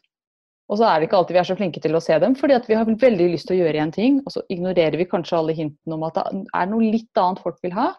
Og 0.66 0.80
så 0.80 0.86
er 0.86 0.98
det 0.98 1.06
ikke 1.06 1.18
alltid 1.20 1.36
vi 1.36 1.40
er 1.42 1.46
så 1.46 1.56
flinke 1.58 1.82
til 1.82 1.94
å 1.94 2.02
se 2.02 2.16
dem, 2.22 2.34
fordi 2.38 2.56
vi 2.66 2.74
har 2.74 2.88
veldig 2.88 3.28
lyst 3.30 3.46
til 3.46 3.54
å 3.54 3.60
gjøre 3.60 3.82
en 3.84 3.92
ting, 3.94 4.16
og 4.26 4.34
så 4.34 4.42
ignorerer 4.50 4.98
vi 4.98 5.06
kanskje 5.06 5.38
alle 5.38 5.54
hintene 5.54 5.94
om 5.94 6.02
at 6.08 6.18
det 6.18 6.40
er 6.58 6.66
noe 6.72 6.90
litt 6.90 7.20
annet 7.22 7.42
folk 7.44 7.60
vil 7.62 7.76
ha. 7.76 7.92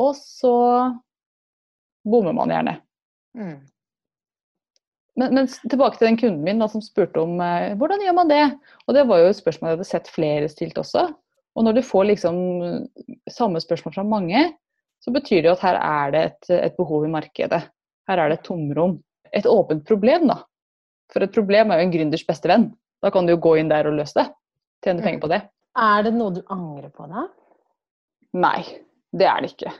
Og 0.00 0.14
så 0.16 0.54
bommer 2.04 2.36
man 2.36 2.52
gjerne. 2.52 2.76
Mm. 3.38 3.56
Men, 5.20 5.34
men, 5.34 5.48
tilbake 5.70 5.98
til 5.98 6.08
den 6.08 6.18
kunden 6.18 6.42
min 6.46 6.62
da, 6.62 6.68
som 6.70 6.82
spurte 6.82 7.22
om 7.22 7.38
eh, 7.42 7.74
hvordan 7.78 8.02
gjør 8.02 8.16
man 8.16 8.30
det? 8.30 8.42
Og 8.86 8.96
det 8.96 9.04
var 9.08 9.22
jo 9.22 9.30
et 9.30 9.38
spørsmål 9.38 9.70
jeg 9.70 9.78
hadde 9.78 9.90
sett 9.90 10.10
flere 10.10 10.50
stilt 10.50 10.78
også. 10.80 11.06
Og 11.54 11.66
når 11.66 11.76
du 11.76 11.86
får 11.86 12.08
liksom 12.10 12.36
samme 13.30 13.62
spørsmål 13.62 13.94
fra 13.94 14.06
mange, 14.06 14.42
så 15.04 15.12
betyr 15.14 15.42
det 15.42 15.50
jo 15.50 15.54
at 15.54 15.62
her 15.62 15.78
er 15.78 16.14
det 16.14 16.22
et, 16.30 16.50
et 16.56 16.76
behov 16.78 17.04
i 17.06 17.12
markedet. 17.12 17.60
Her 18.08 18.20
er 18.20 18.32
det 18.32 18.40
et 18.40 18.46
tomrom. 18.48 18.98
Et 19.34 19.46
åpent 19.46 19.84
problem, 19.86 20.26
da. 20.30 20.40
For 21.12 21.22
et 21.22 21.34
problem 21.34 21.70
er 21.70 21.80
jo 21.80 21.86
en 21.86 21.94
gründers 21.94 22.24
beste 22.26 22.50
venn. 22.50 22.70
Da 23.04 23.12
kan 23.14 23.26
du 23.26 23.34
jo 23.34 23.42
gå 23.44 23.56
inn 23.60 23.70
der 23.70 23.86
og 23.90 23.98
løse 23.98 24.16
det. 24.18 24.26
Tjene 24.84 25.02
mm. 25.02 25.06
penger 25.06 25.22
på 25.22 25.30
det. 25.30 25.40
Er 25.84 26.06
det 26.06 26.14
noe 26.16 26.34
du 26.34 26.42
angrer 26.54 26.90
på 26.94 27.06
da? 27.10 27.26
Nei, 28.34 28.60
det 29.14 29.26
er 29.30 29.42
det 29.42 29.52
ikke. 29.54 29.74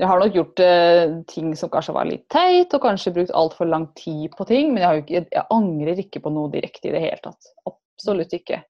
Jeg 0.00 0.08
har 0.08 0.20
nok 0.22 0.36
gjort 0.36 0.60
eh, 0.64 1.10
ting 1.28 1.50
som 1.58 1.68
kanskje 1.72 1.92
var 1.92 2.08
litt 2.08 2.24
teit, 2.32 2.72
og 2.72 2.80
kanskje 2.80 3.12
brukt 3.18 3.32
altfor 3.36 3.68
lang 3.68 3.90
tid 3.98 4.32
på 4.32 4.46
ting, 4.48 4.70
men 4.72 4.84
jeg, 4.84 5.02
ikke, 5.02 5.24
jeg, 5.26 5.44
angrer 5.52 6.00
ikke 6.00 6.22
på 6.24 6.32
noe 6.32 6.48
direkte 6.52 6.88
i 6.88 6.94
det 6.94 7.02
hele 7.04 7.20
tatt. 7.20 7.50
Absolutt 7.68 8.32
ikke. 8.32 8.62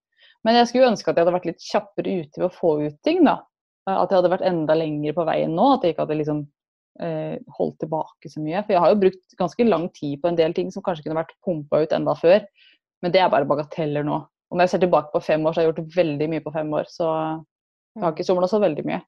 Men 0.43 0.59
jeg 0.59 0.71
skulle 0.71 0.89
ønske 0.91 1.13
at 1.13 1.19
jeg 1.19 1.27
hadde 1.27 1.37
vært 1.37 1.47
litt 1.47 1.63
kjappere 1.63 2.17
ute 2.25 2.41
ved 2.41 2.49
å 2.49 2.55
få 2.55 2.73
ut 2.83 2.99
ting, 3.07 3.23
da. 3.29 3.37
At 3.91 4.11
jeg 4.11 4.21
hadde 4.21 4.33
vært 4.33 4.47
enda 4.49 4.75
lenger 4.77 5.15
på 5.17 5.27
veien 5.29 5.55
nå. 5.57 5.69
At 5.77 5.85
jeg 5.85 5.95
ikke 5.95 6.05
hadde 6.07 6.19
liksom 6.19 6.43
eh, 7.05 7.37
holdt 7.59 7.79
tilbake 7.85 8.31
så 8.33 8.43
mye. 8.43 8.65
For 8.65 8.75
jeg 8.75 8.83
har 8.85 8.93
jo 8.93 9.01
brukt 9.05 9.39
ganske 9.39 9.67
lang 9.69 9.87
tid 9.97 10.19
på 10.23 10.31
en 10.31 10.39
del 10.39 10.55
ting 10.57 10.71
som 10.75 10.85
kanskje 10.87 11.07
kunne 11.07 11.21
vært 11.21 11.37
pumpa 11.47 11.83
ut 11.85 11.95
enda 11.97 12.17
før. 12.19 12.45
Men 13.05 13.15
det 13.15 13.23
er 13.23 13.33
bare 13.33 13.49
bagateller 13.49 14.07
nå. 14.07 14.19
Og 14.51 14.59
når 14.59 14.67
jeg 14.67 14.75
ser 14.75 14.85
tilbake 14.85 15.13
på 15.15 15.23
fem 15.25 15.47
år, 15.47 15.55
så 15.55 15.61
har 15.61 15.69
jeg 15.69 15.73
gjort 15.73 15.97
veldig 15.97 16.31
mye 16.33 16.45
på 16.45 16.55
fem 16.55 16.73
år. 16.81 16.91
Så 16.91 17.07
jeg 17.07 18.05
har 18.05 18.15
ikke 18.15 18.27
somla 18.27 18.51
så 18.51 18.63
veldig 18.63 18.87
mye. 18.89 19.03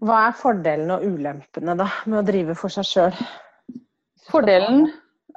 Hva 0.00 0.18
er 0.28 0.36
fordelene 0.36 0.96
og 0.96 1.06
ulempene 1.14 1.76
da, 1.76 1.86
med 2.08 2.22
å 2.22 2.26
drive 2.26 2.56
for 2.56 2.72
seg 2.72 2.88
sjøl? 2.88 3.16
Fordelen 4.30 4.86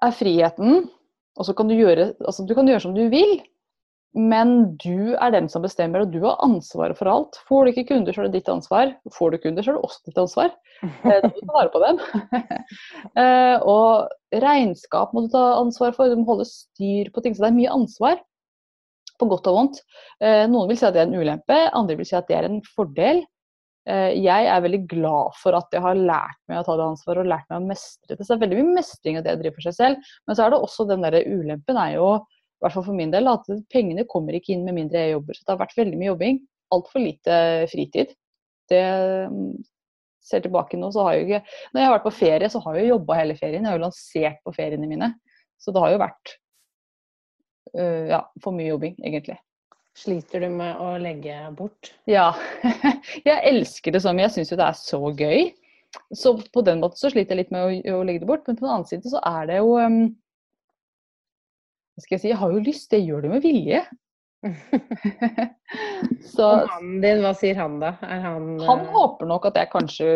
er 0.03 0.13
friheten. 0.15 0.85
Og 1.39 1.47
så 1.47 1.55
kan 1.57 1.67
du 1.67 1.73
gjøre, 1.73 2.11
altså 2.21 2.45
du 2.45 2.53
kan 2.55 2.67
gjøre 2.69 2.83
som 2.83 2.93
du 2.93 3.07
vil, 3.09 3.39
men 4.13 4.75
du 4.77 5.15
er 5.17 5.31
den 5.33 5.47
som 5.49 5.63
bestemmer, 5.65 6.03
og 6.03 6.11
du 6.13 6.19
har 6.21 6.37
ansvaret 6.45 6.97
for 6.99 7.09
alt. 7.09 7.39
Får 7.49 7.65
du 7.65 7.71
ikke 7.71 7.87
kunder, 7.89 8.13
så 8.13 8.21
er 8.21 8.29
det 8.29 8.41
ditt 8.43 8.51
ansvar. 8.53 8.91
Får 9.15 9.33
du 9.33 9.39
kunder, 9.41 9.65
så 9.65 9.73
er 9.73 9.79
det 9.79 9.87
også 9.87 10.11
ditt 10.11 10.21
ansvar. 10.21 10.53
Eh, 10.83 11.19
da 11.23 11.29
må 11.29 11.37
du 11.37 11.47
ta 11.47 11.53
vare 11.55 11.71
på 11.71 11.79
dem. 11.79 11.99
Eh, 13.23 13.63
og 13.69 14.41
regnskap 14.43 15.13
må 15.15 15.25
du 15.25 15.29
ta 15.33 15.43
ansvar 15.57 15.93
for, 15.95 16.11
du 16.11 16.19
må 16.19 16.27
holde 16.27 16.45
styr 16.49 17.09
på 17.13 17.23
ting. 17.23 17.35
Så 17.35 17.43
det 17.43 17.49
er 17.49 17.57
mye 17.57 17.73
ansvar, 17.73 18.21
på 19.21 19.29
godt 19.31 19.49
og 19.49 19.57
vondt. 19.57 19.79
Eh, 20.21 20.43
noen 20.51 20.69
vil 20.69 20.79
si 20.79 20.85
at 20.87 20.95
det 20.95 21.03
er 21.03 21.09
en 21.09 21.21
ulempe, 21.21 21.59
andre 21.73 21.97
vil 21.97 22.09
si 22.09 22.17
at 22.19 22.29
det 22.29 22.37
er 22.37 22.49
en 22.49 22.59
fordel. 22.75 23.23
Eh, 23.83 24.13
jeg 24.23 24.47
er 24.47 24.61
veldig 24.63 24.79
glad 24.87 25.33
for 25.35 25.57
at 25.57 25.73
jeg 25.75 25.83
har 25.83 25.99
lært 25.99 26.39
meg 26.47 26.61
å 26.61 26.67
ta 26.67 26.77
det 26.79 26.85
ansvaret 26.85 27.25
og 27.25 27.31
lært 27.33 27.49
meg 27.49 27.59
å 27.59 27.67
mestre 27.67 28.15
det. 28.15 28.23
Så 28.23 28.31
det 28.31 28.37
er 28.37 28.43
veldig 28.45 28.59
mye 28.61 28.77
mestring 28.79 29.19
av 29.19 29.25
det 29.25 29.33
jeg 29.33 29.41
driver 29.41 29.57
for 29.57 29.67
seg 29.67 29.75
selv. 29.79 30.13
Men 30.27 30.37
så 30.37 30.45
er 30.45 30.53
det 30.53 30.61
også 30.63 30.87
den 30.87 31.03
der 31.03 31.19
ulempen 31.27 31.79
er 31.81 31.97
jo, 31.97 32.07
i 32.23 32.63
hvert 32.63 32.77
fall 32.77 32.87
for 32.87 32.99
min 32.99 33.11
del, 33.11 33.27
at 33.27 33.49
pengene 33.73 34.07
kommer 34.07 34.37
ikke 34.37 34.53
inn 34.55 34.63
med 34.67 34.77
mindre 34.77 35.03
jeg 35.03 35.17
jobber. 35.17 35.35
Så 35.35 35.43
det 35.43 35.55
har 35.55 35.61
vært 35.65 35.77
veldig 35.81 35.99
mye 35.99 36.11
jobbing. 36.13 36.41
Altfor 36.73 37.03
lite 37.03 37.39
fritid. 37.73 38.13
Det 38.71 38.83
mm, 39.33 39.49
ser 40.23 40.45
tilbake 40.45 40.79
nå, 40.79 40.87
så 40.95 41.03
har 41.03 41.17
jeg 41.17 41.25
ikke 41.27 41.41
Når 41.73 41.81
jeg 41.81 41.89
har 41.89 41.95
vært 41.97 42.07
på 42.07 42.15
ferie, 42.21 42.49
så 42.49 42.61
har 42.63 42.77
jeg 42.77 42.87
jo 42.87 42.95
jobba 42.95 43.19
hele 43.19 43.35
ferien. 43.39 43.65
Jeg 43.65 43.73
har 43.73 43.81
jo 43.81 43.83
lansert 43.83 44.39
på 44.47 44.55
feriene 44.55 44.87
mine. 44.87 45.11
Så 45.59 45.75
det 45.75 45.83
har 45.83 45.91
jo 45.91 45.99
vært 45.99 46.37
uh, 47.75 48.03
ja, 48.15 48.23
for 48.43 48.55
mye 48.55 48.71
jobbing, 48.71 48.95
egentlig. 49.03 49.35
Sliter 49.97 50.41
du 50.41 50.49
med 50.49 50.79
å 50.81 50.95
legge 51.01 51.35
bort? 51.57 51.91
Ja. 52.09 52.31
Jeg 53.27 53.37
elsker 53.51 53.93
det 53.93 54.01
som 54.01 54.19
Jeg 54.19 54.33
syns 54.33 54.51
jo 54.53 54.57
det 54.57 54.65
er 54.65 54.79
så 54.79 54.99
gøy. 55.13 55.51
Så 56.17 56.33
på 56.53 56.63
den 56.65 56.81
måten 56.81 56.97
så 56.97 57.11
sliter 57.13 57.35
jeg 57.35 57.43
litt 57.43 57.51
med 57.53 57.61
å, 57.67 57.99
å, 57.99 58.05
legge 58.07 58.23
det 58.23 58.29
bort. 58.29 58.47
Men 58.47 58.57
på 58.57 58.65
den 58.65 58.71
annen 58.73 58.87
side 58.89 59.11
så 59.11 59.21
er 59.29 59.51
det 59.51 59.59
jo 59.59 59.75
um, 59.77 59.99
skal 62.01 62.15
jeg 62.15 62.23
si 62.23 62.31
Jeg 62.31 62.39
har 62.41 62.55
jo 62.55 62.63
lyst, 62.65 62.95
jeg 62.95 63.05
gjør 63.05 63.25
det 63.25 63.33
med 63.35 63.45
vilje. 63.45 63.83
så, 66.33 66.47
Og 66.47 66.71
mannen 66.71 66.97
din, 67.03 67.21
hva 67.23 67.35
sier 67.37 67.59
han 67.61 67.77
da? 67.83 67.93
Han, 68.01 68.55
han 68.65 68.81
uh... 68.87 68.89
håper 68.95 69.29
nok 69.29 69.45
at 69.51 69.61
jeg 69.61 69.71
kanskje 69.75 70.09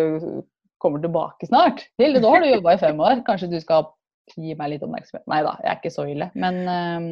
kommer 0.81 1.01
tilbake 1.01 1.49
snart. 1.49 1.85
Hilde, 2.01 2.21
nå 2.21 2.33
har 2.33 2.41
du 2.43 2.49
jobba 2.49 2.73
i 2.73 2.81
fem 2.81 3.05
år. 3.05 3.21
Kanskje 3.29 3.51
du 3.53 3.59
skal 3.61 3.91
gi 4.33 4.57
meg 4.57 4.73
litt 4.73 4.83
oppmerksomhet. 4.85 5.25
Nei 5.29 5.43
da, 5.45 5.53
jeg 5.61 5.71
er 5.71 5.79
ikke 5.79 5.93
så 5.93 6.09
ille. 6.09 6.31
Men 6.37 6.59
um, 6.65 7.09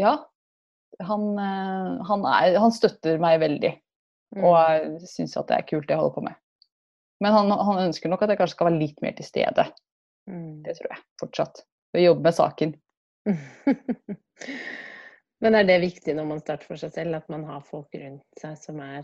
ja. 0.00 0.14
han, 1.10 1.26
eh, 1.38 1.90
han, 2.08 2.26
er, 2.26 2.58
han 2.58 2.72
støtter 2.74 3.20
meg 3.22 3.40
veldig. 3.42 3.72
Mm. 4.36 4.44
Og 4.46 5.06
syns 5.10 5.36
at 5.38 5.48
det 5.50 5.56
er 5.58 5.68
kult 5.68 5.88
det 5.88 5.94
jeg 5.96 6.02
holder 6.02 6.16
på 6.16 6.26
med. 6.28 6.38
Men 7.20 7.34
han, 7.36 7.50
han 7.52 7.82
ønsker 7.88 8.10
nok 8.10 8.22
at 8.24 8.32
jeg 8.32 8.40
kanskje 8.40 8.56
skal 8.56 8.70
være 8.70 8.80
litt 8.80 9.00
mer 9.04 9.14
til 9.18 9.26
stede. 9.26 9.66
Mm. 10.30 10.62
Det 10.64 10.76
tror 10.78 10.94
jeg 10.94 11.04
fortsatt. 11.20 11.64
Å 11.90 12.04
jobbe 12.04 12.26
med 12.28 12.36
saken. 12.36 12.74
Men 15.40 15.56
er 15.56 15.64
det 15.68 15.80
viktig 15.82 16.14
når 16.16 16.26
man 16.28 16.40
starter 16.42 16.68
for 16.68 16.80
seg 16.80 16.92
selv, 16.94 17.16
at 17.16 17.28
man 17.32 17.44
har 17.48 17.62
folk 17.66 17.94
rundt 17.96 18.40
seg 18.40 18.56
som 18.60 18.80
er 18.84 19.02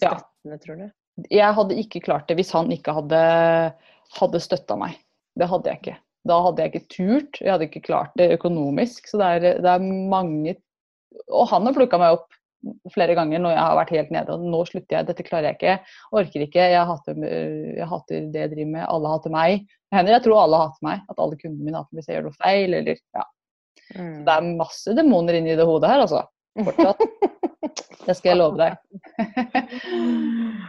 Ja. 0.00 0.14
støttende, 0.14 0.58
tror 0.62 0.76
du? 0.80 0.86
Jeg 1.28 1.54
hadde 1.54 1.76
ikke 1.76 2.00
klart 2.00 2.28
det 2.30 2.38
hvis 2.38 2.54
han 2.56 2.70
ikke 2.72 2.94
hadde, 2.96 3.18
hadde 4.16 4.40
støtta 4.40 4.78
meg. 4.80 4.96
Det 5.36 5.48
hadde 5.50 5.68
jeg 5.68 5.82
ikke. 5.82 5.96
Da 6.28 6.38
hadde 6.44 6.62
jeg 6.62 6.72
ikke 6.72 6.92
turt. 6.94 7.40
Jeg 7.40 7.50
hadde 7.50 7.66
ikke 7.68 7.86
klart 7.88 8.14
det 8.18 8.30
økonomisk. 8.36 9.08
Så 9.10 9.18
det 9.20 9.30
er, 9.36 9.58
det 9.64 9.72
er 9.72 9.82
mange 9.82 10.56
Og 11.28 11.48
han 11.50 11.66
har 11.66 11.76
plukka 11.76 11.98
meg 12.00 12.18
opp 12.18 12.38
flere 12.94 13.16
ganger 13.18 13.40
når 13.42 13.56
jeg 13.56 13.62
har 13.62 13.76
vært 13.80 13.94
helt 13.96 14.10
nede. 14.14 14.34
Og 14.36 14.50
nå 14.52 14.62
slutter 14.68 14.98
jeg. 14.98 15.08
Dette 15.08 15.26
klarer 15.26 15.50
jeg 15.50 15.58
ikke. 15.58 15.94
Orker 16.18 16.46
ikke. 16.46 16.66
Jeg 16.72 16.88
hater, 16.88 17.22
jeg 17.26 17.88
hater 17.90 18.26
det 18.34 18.44
jeg 18.44 18.52
driver 18.54 18.74
med. 18.76 18.84
Alle 18.86 19.14
hater 19.14 19.34
meg. 19.34 19.64
Hender 19.92 20.16
jeg 20.16 20.24
tror 20.26 20.44
alle 20.44 20.60
hater 20.64 20.88
meg. 20.88 21.06
At 21.10 21.22
alle 21.24 21.38
kundene 21.40 21.66
mine 21.66 21.80
hater 21.80 21.90
meg 21.92 22.02
hvis 22.02 22.12
jeg 22.12 22.18
gjør 22.18 22.28
noe 22.28 22.38
feil. 22.38 22.76
Eller, 22.80 23.02
ja. 23.18 23.26
Mm. 23.96 24.20
Det 24.28 24.36
er 24.36 24.52
masse 24.62 24.94
demoner 24.96 25.40
inni 25.40 25.58
det 25.58 25.66
hodet 25.68 25.90
her, 25.90 26.04
altså. 26.06 26.26
Fortsatt. 26.62 27.02
Det 28.02 28.16
skal 28.18 28.32
jeg 28.32 28.38
love 28.40 28.58
deg. 28.58 28.72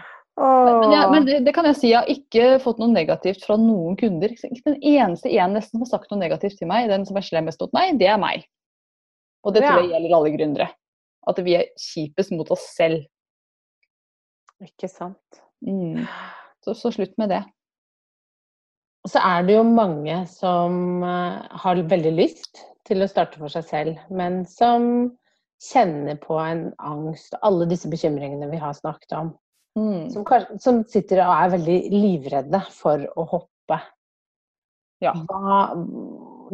Men, 0.39 0.91
ja, 0.91 1.03
men 1.11 1.27
det, 1.27 1.39
det 1.45 1.53
kan 1.53 1.67
jeg 1.69 1.77
si, 1.77 1.89
jeg 1.91 1.99
har 1.99 2.09
ikke 2.09 2.57
fått 2.63 2.79
noe 2.81 2.89
negativt 2.89 3.43
fra 3.45 3.57
noen 3.59 3.97
kunder. 3.99 4.33
Ikke 4.33 4.71
den 4.71 4.79
eneste 4.81 5.29
en 5.29 5.53
nesten 5.53 5.77
som 5.77 5.85
har 5.85 5.91
sagt 5.91 6.09
noe 6.09 6.21
negativt 6.21 6.57
til 6.57 6.69
meg, 6.69 6.89
den 6.89 7.05
som 7.05 7.19
er 7.19 7.25
slemmest 7.25 7.61
mot 7.61 7.73
meg, 7.75 7.99
det 8.01 8.09
er 8.09 8.21
meg. 8.21 8.47
Og 9.43 9.53
det 9.53 9.61
tror 9.65 9.83
jeg 9.83 9.91
gjelder 9.93 10.15
alle 10.17 10.33
gründere. 10.33 10.69
At 11.29 11.41
vi 11.45 11.57
er 11.59 11.69
kjipest 11.79 12.33
mot 12.35 12.49
oss 12.53 12.65
selv. 12.73 13.03
Ikke 14.63 14.89
sant. 14.89 15.43
Mm. 15.63 16.05
Så, 16.63 16.75
så 16.79 16.91
slutt 16.95 17.13
med 17.21 17.31
det. 17.35 17.43
Og 19.03 19.11
så 19.11 19.19
er 19.19 19.43
det 19.45 19.57
jo 19.57 19.65
mange 19.67 20.21
som 20.31 21.03
eh, 21.03 21.57
har 21.63 21.81
veldig 21.91 22.13
lyst 22.15 22.63
til 22.87 23.03
å 23.03 23.09
starte 23.11 23.39
for 23.39 23.51
seg 23.51 23.67
selv, 23.67 23.99
men 24.11 24.43
som 24.47 25.11
kjenner 25.63 26.17
på 26.19 26.37
en 26.39 26.69
angst 26.83 27.35
alle 27.43 27.67
disse 27.69 27.91
bekymringene 27.91 28.49
vi 28.51 28.59
har 28.59 28.75
snakket 28.75 29.15
om. 29.19 29.33
Mm. 29.79 30.09
Som, 30.13 30.25
som 30.61 30.83
sitter 30.89 31.23
og 31.25 31.33
er 31.33 31.53
veldig 31.55 31.77
livredde 31.93 32.61
for 32.75 33.03
å 33.17 33.25
hoppe. 33.31 33.79
Ja. 35.03 35.15
Hva, 35.27 35.63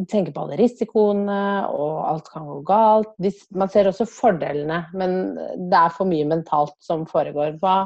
tenker 0.08 0.34
på 0.34 0.46
alle 0.46 0.58
risikoene, 0.60 1.68
og 1.74 1.96
alt 2.08 2.30
kan 2.32 2.48
gå 2.48 2.60
galt. 2.68 3.16
Man 3.56 3.72
ser 3.72 3.90
også 3.90 4.08
fordelene, 4.10 4.84
men 4.98 5.18
det 5.36 5.80
er 5.80 5.96
for 5.96 6.10
mye 6.10 6.28
mentalt 6.30 6.78
som 6.84 7.06
foregår. 7.10 7.58
Hva, 7.62 7.78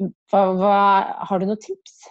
hva, 0.00 0.44
hva 0.58 0.78
Har 1.28 1.40
du 1.40 1.48
noen 1.48 1.60
tips? 1.60 2.04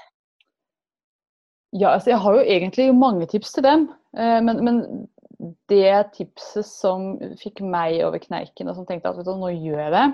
Ja, 1.74 1.96
altså 1.96 2.14
jeg 2.14 2.22
har 2.22 2.38
jo 2.38 2.46
egentlig 2.46 2.92
mange 2.94 3.26
tips 3.32 3.56
til 3.56 3.66
dem. 3.66 3.88
Eh, 4.14 4.40
men, 4.46 4.62
men 4.64 5.56
det 5.72 6.14
tipset 6.14 6.68
som 6.70 7.16
fikk 7.42 7.64
meg 7.66 8.04
over 8.06 8.22
kneiken, 8.22 8.70
og 8.70 8.78
som 8.78 8.86
tenkte 8.88 9.10
at 9.10 9.26
du, 9.26 9.34
nå 9.34 9.50
gjør 9.56 9.82
jeg 9.88 9.96
det, 9.96 10.06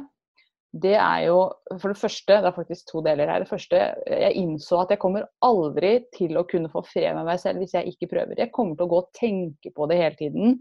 det 0.70 0.93
er 0.95 1.24
jo 1.26 1.38
for 1.82 1.89
det 1.89 1.97
første 1.97 2.36
Det 2.43 2.45
er 2.45 2.53
faktisk 2.53 2.91
to 2.91 3.01
deler 3.01 3.32
her. 3.32 3.41
Det 3.41 3.49
første, 3.49 3.78
jeg 4.05 4.36
innså 4.38 4.84
at 4.84 4.91
jeg 4.93 5.01
kommer 5.01 5.26
aldri 5.45 5.95
til 6.13 6.38
å 6.38 6.45
kunne 6.49 6.70
få 6.70 6.84
fred 6.86 7.15
med 7.17 7.26
meg 7.26 7.41
selv 7.41 7.63
hvis 7.63 7.74
jeg 7.74 7.95
ikke 7.95 8.11
prøver. 8.13 8.38
Jeg 8.38 8.53
kommer 8.53 8.78
til 8.78 8.86
å 8.86 8.91
gå 8.91 9.01
og 9.01 9.09
tenke 9.17 9.74
på 9.74 9.89
det 9.89 9.97
hele 9.97 10.20
tiden. 10.20 10.59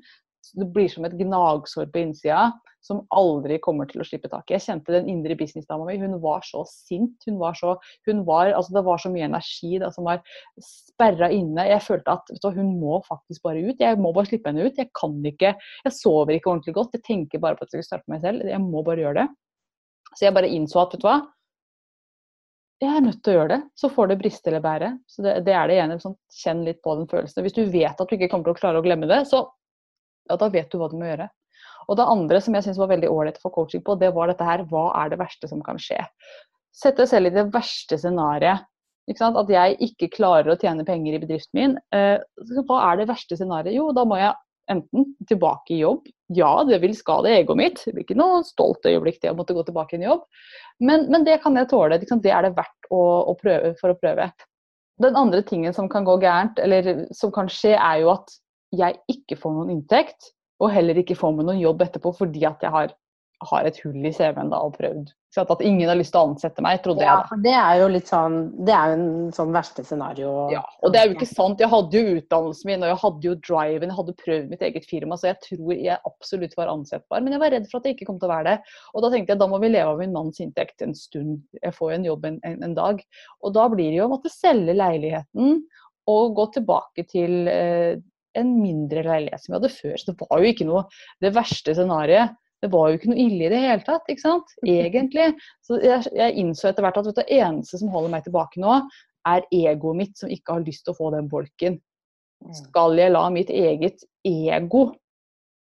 Det 0.57 0.69
blir 0.73 0.89
som 0.89 1.05
et 1.05 1.17
gnagsår 1.19 1.91
på 1.93 2.01
innsida 2.01 2.47
som 2.85 3.03
aldri 3.13 3.59
kommer 3.61 3.89
til 3.91 4.01
å 4.01 4.07
slippe 4.07 4.31
taket. 4.31 4.55
Jeg 4.55 4.65
kjente 4.65 4.95
den 4.95 5.09
indre 5.13 5.37
businessdama 5.37 5.85
mi. 5.89 5.99
Hun 6.01 6.15
var 6.23 6.47
så 6.47 6.63
sint. 6.71 7.19
Hun 7.27 7.37
var 7.41 7.59
så, 7.59 7.75
hun 8.09 8.23
var, 8.25 8.53
altså 8.57 8.79
det 8.79 8.85
var 8.87 9.03
så 9.03 9.13
mye 9.13 9.27
energi 9.29 9.81
da, 9.83 9.91
som 9.93 10.07
var 10.09 10.23
sperra 10.63 11.29
inne. 11.35 11.67
Jeg 11.69 11.85
følte 11.85 12.15
at 12.15 12.33
du, 12.33 12.49
hun 12.55 12.79
må 12.81 13.03
faktisk 13.09 13.45
bare 13.45 13.67
ut. 13.67 13.83
Jeg 13.83 14.01
må 14.01 14.15
bare 14.17 14.31
slippe 14.31 14.49
henne 14.49 14.71
ut. 14.71 14.79
Jeg 14.79 14.89
kan 14.97 15.19
ikke, 15.33 15.53
jeg 15.85 15.99
sover 15.99 16.39
ikke 16.39 16.55
ordentlig 16.55 16.79
godt. 16.79 16.97
Jeg 16.97 17.05
tenker 17.11 17.45
bare 17.45 17.59
på 17.59 17.67
at 17.67 17.77
jeg 17.77 17.85
skal 17.85 17.99
starte 17.99 18.15
meg 18.15 18.25
selv. 18.25 18.49
Jeg 18.49 18.63
må 18.65 18.87
bare 18.87 19.05
gjøre 19.05 19.21
det. 19.21 19.29
Så 20.19 20.27
jeg 20.27 20.35
bare 20.35 20.51
innså 20.51 20.81
at 20.83 20.95
vet 20.97 21.05
du 21.05 21.07
hva, 21.07 21.19
jeg 22.79 22.95
er 22.95 23.03
nødt 23.03 23.19
til 23.23 23.33
å 23.33 23.39
gjøre 23.41 23.51
det. 23.55 23.59
Så 23.79 23.91
får 23.91 24.11
det 24.11 24.19
briste 24.21 24.51
eller 24.51 24.63
bære. 24.63 24.91
Så 25.11 25.23
det, 25.25 25.33
det 25.47 25.55
er 25.55 25.71
det 25.71 25.79
ene. 25.83 25.97
Sånn, 26.03 26.15
kjenn 26.35 26.61
litt 26.67 26.79
på 26.83 26.95
den 26.99 27.09
følelsen. 27.11 27.43
Hvis 27.43 27.57
du 27.57 27.65
vet 27.73 27.99
at 27.99 28.07
du 28.07 28.15
ikke 28.15 28.29
kommer 28.31 28.47
til 28.47 28.55
å 28.55 28.59
klare 28.61 28.83
å 28.83 28.85
glemme 28.85 29.09
det, 29.11 29.25
så 29.31 29.45
ja, 30.29 30.37
da 30.39 30.49
vet 30.53 30.71
du 30.71 30.79
hva 30.79 30.91
du 30.91 30.95
må 30.99 31.09
gjøre. 31.09 31.27
Og 31.89 31.99
det 31.99 32.07
andre 32.13 32.41
som 32.45 32.55
jeg 32.55 32.67
syns 32.67 32.79
var 32.79 32.91
veldig 32.93 33.11
ålreit 33.11 33.41
få 33.43 33.51
coaching 33.55 33.83
på, 33.83 33.97
det 33.99 34.13
var 34.15 34.31
dette 34.31 34.47
her. 34.47 34.63
Hva 34.71 34.91
er 35.01 35.11
det 35.11 35.19
verste 35.23 35.51
som 35.51 35.63
kan 35.65 35.81
skje? 35.83 35.99
Sett 36.75 37.01
deg 37.01 37.11
selv 37.11 37.31
i 37.31 37.35
det 37.35 37.49
verste 37.55 37.99
scenarioet. 37.99 38.67
At 39.09 39.51
jeg 39.51 39.79
ikke 39.87 40.11
klarer 40.19 40.53
å 40.53 40.59
tjene 40.61 40.85
penger 40.85 41.17
i 41.17 41.21
bedriften 41.23 41.57
min. 41.57 41.79
Eh, 41.97 42.21
hva 42.69 42.83
er 42.91 43.01
det 43.01 43.09
verste 43.09 43.39
scenarioet? 43.41 43.75
Jo, 43.79 43.89
da 43.97 44.05
må 44.07 44.19
jeg 44.21 44.35
enten 44.73 45.13
tilbake 45.29 45.75
i 45.75 45.83
jobb. 45.83 46.09
Ja, 46.37 46.53
det 46.69 46.81
vil 46.83 46.97
skade 46.97 47.33
egoet 47.33 47.61
mitt. 47.61 47.83
Det 47.85 47.95
blir 47.95 48.05
ikke 48.05 48.19
noe 48.19 48.43
stolt 48.47 48.85
øyeblikk 48.89 49.23
det 49.23 49.33
å 49.33 49.39
måtte 49.39 49.57
gå 49.57 49.65
tilbake 49.67 49.97
i 49.97 50.01
en 50.01 50.09
jobb. 50.11 50.27
Men, 50.85 51.09
men 51.13 51.25
det 51.27 51.41
kan 51.45 51.57
jeg 51.57 51.71
tåle. 51.71 51.99
Det 51.99 52.33
er 52.33 52.45
det 52.45 52.55
verdt 52.57 52.91
å, 52.93 53.03
å 53.33 53.37
prøve, 53.41 53.73
for 53.81 53.95
å 53.95 53.99
prøve. 53.99 54.29
Den 55.03 55.17
andre 55.19 55.43
tingen 55.47 55.75
som 55.75 55.89
kan 55.91 56.07
gå 56.07 56.19
gærent, 56.23 56.59
eller 56.61 57.07
som 57.15 57.33
kan 57.35 57.49
skje, 57.53 57.77
er 57.77 58.03
jo 58.03 58.13
at 58.17 58.35
jeg 58.77 58.99
ikke 59.09 59.39
får 59.41 59.55
noen 59.55 59.77
inntekt, 59.79 60.33
og 60.59 60.73
heller 60.75 60.99
ikke 61.01 61.17
får 61.17 61.37
meg 61.37 61.47
noen 61.49 61.63
jobb 61.63 61.85
etterpå 61.87 62.13
fordi 62.19 62.43
at 62.49 62.65
jeg 62.65 62.75
har, 62.75 62.93
har 63.47 63.67
et 63.69 63.79
hull 63.85 64.07
i 64.07 64.11
CV-en 64.15 64.51
da 64.51 64.59
og 64.67 64.75
prøvd. 64.75 65.13
Så 65.35 65.43
at 65.45 65.61
ingen 65.63 65.91
har 65.91 65.99
lyst 65.99 66.15
til 66.15 66.23
å 66.23 66.31
ansette 66.31 66.63
meg, 66.65 66.81
trodde 66.83 67.05
Ja, 67.05 67.19
jeg 67.21 67.29
Ja, 67.29 67.37
det 67.45 67.55
er 67.61 67.81
jo 67.83 67.89
litt 67.93 68.09
sånn 68.09 68.37
Det 68.65 68.73
er 68.73 68.91
jo 68.91 68.97
en 68.97 69.35
sånn 69.37 69.53
verste 69.55 69.85
scenario. 69.85 70.31
Ja, 70.51 70.63
og 70.83 70.95
det 70.95 71.01
er 71.01 71.11
jo 71.11 71.17
ikke 71.19 71.29
sant. 71.29 71.61
Jeg 71.63 71.71
hadde 71.71 72.01
jo 72.01 72.17
utdannelsen 72.19 72.71
min, 72.71 72.83
og 72.83 72.91
jeg 72.91 73.01
hadde 73.05 73.29
jo 73.29 73.35
driven, 73.45 73.93
jeg 73.93 73.99
hadde 74.01 74.17
prøvd 74.25 74.51
mitt 74.55 74.65
eget 74.71 74.89
firma, 74.89 75.21
så 75.21 75.31
jeg 75.31 75.41
tror 75.45 75.75
jeg 75.77 76.01
absolutt 76.11 76.57
var 76.59 76.73
ansettbar. 76.73 77.23
Men 77.23 77.37
jeg 77.37 77.45
var 77.45 77.55
redd 77.55 77.69
for 77.71 77.79
at 77.79 77.89
jeg 77.89 77.99
ikke 77.99 78.09
kom 78.11 78.19
til 78.19 78.31
å 78.31 78.35
være 78.35 78.49
det. 78.49 78.75
Og 78.95 79.05
da 79.05 79.13
tenkte 79.15 79.35
jeg 79.35 79.43
da 79.45 79.51
må 79.53 79.61
vi 79.63 79.73
leve 79.75 79.95
av 79.95 80.03
min 80.03 80.17
manns 80.17 80.43
inntekt 80.43 80.87
en 80.87 80.97
stund. 80.99 81.43
Jeg 81.61 81.77
får 81.77 81.93
jo 81.93 82.01
en 82.01 82.11
jobb 82.11 82.29
en, 82.33 82.43
en, 82.49 82.61
en 82.71 82.79
dag. 82.81 83.05
Og 83.45 83.55
da 83.55 83.69
blir 83.71 83.93
det 83.93 84.01
jo 84.01 84.09
å 84.09 84.15
måtte 84.17 84.33
selge 84.33 84.75
leiligheten 84.81 85.61
og 86.09 86.37
gå 86.41 86.51
tilbake 86.57 87.05
til 87.13 87.53
eh, 87.53 88.01
en 88.39 88.53
mindre 88.63 89.05
leilighet 89.05 89.45
som 89.45 89.53
vi 89.53 89.59
hadde 89.59 89.75
før. 89.77 89.97
Så 90.01 90.13
det 90.13 90.19
var 90.25 90.41
jo 90.41 90.53
ikke 90.53 90.69
noe 90.69 90.85
det 91.25 91.35
verste 91.37 91.75
scenarioet. 91.77 92.37
Det 92.63 92.71
var 92.73 92.89
jo 92.89 92.99
ikke 92.99 93.11
noe 93.13 93.21
ille 93.23 93.47
i 93.47 93.51
det 93.53 93.61
hele 93.63 93.85
tatt, 93.87 94.09
ikke 94.11 94.25
sant? 94.25 94.55
Egentlig. 94.67 95.33
Så 95.67 95.81
jeg, 95.85 96.07
jeg 96.19 96.39
innså 96.43 96.71
etter 96.71 96.87
hvert 96.87 97.01
at 97.01 97.11
vet 97.11 97.19
du, 97.19 97.23
det 97.23 97.41
eneste 97.41 97.81
som 97.81 97.93
holder 97.93 98.15
meg 98.17 98.25
tilbake 98.27 98.63
nå, 98.63 98.81
er 99.29 99.45
egoet 99.53 99.99
mitt 99.99 100.17
som 100.19 100.31
ikke 100.33 100.57
har 100.57 100.65
lyst 100.65 100.87
til 100.87 100.95
å 100.95 100.99
få 100.99 101.13
den 101.15 101.29
bolken. 101.31 101.79
Skal 102.55 102.95
jeg 102.99 103.13
la 103.13 103.27
mitt 103.35 103.51
eget 103.51 104.05
ego 104.27 104.93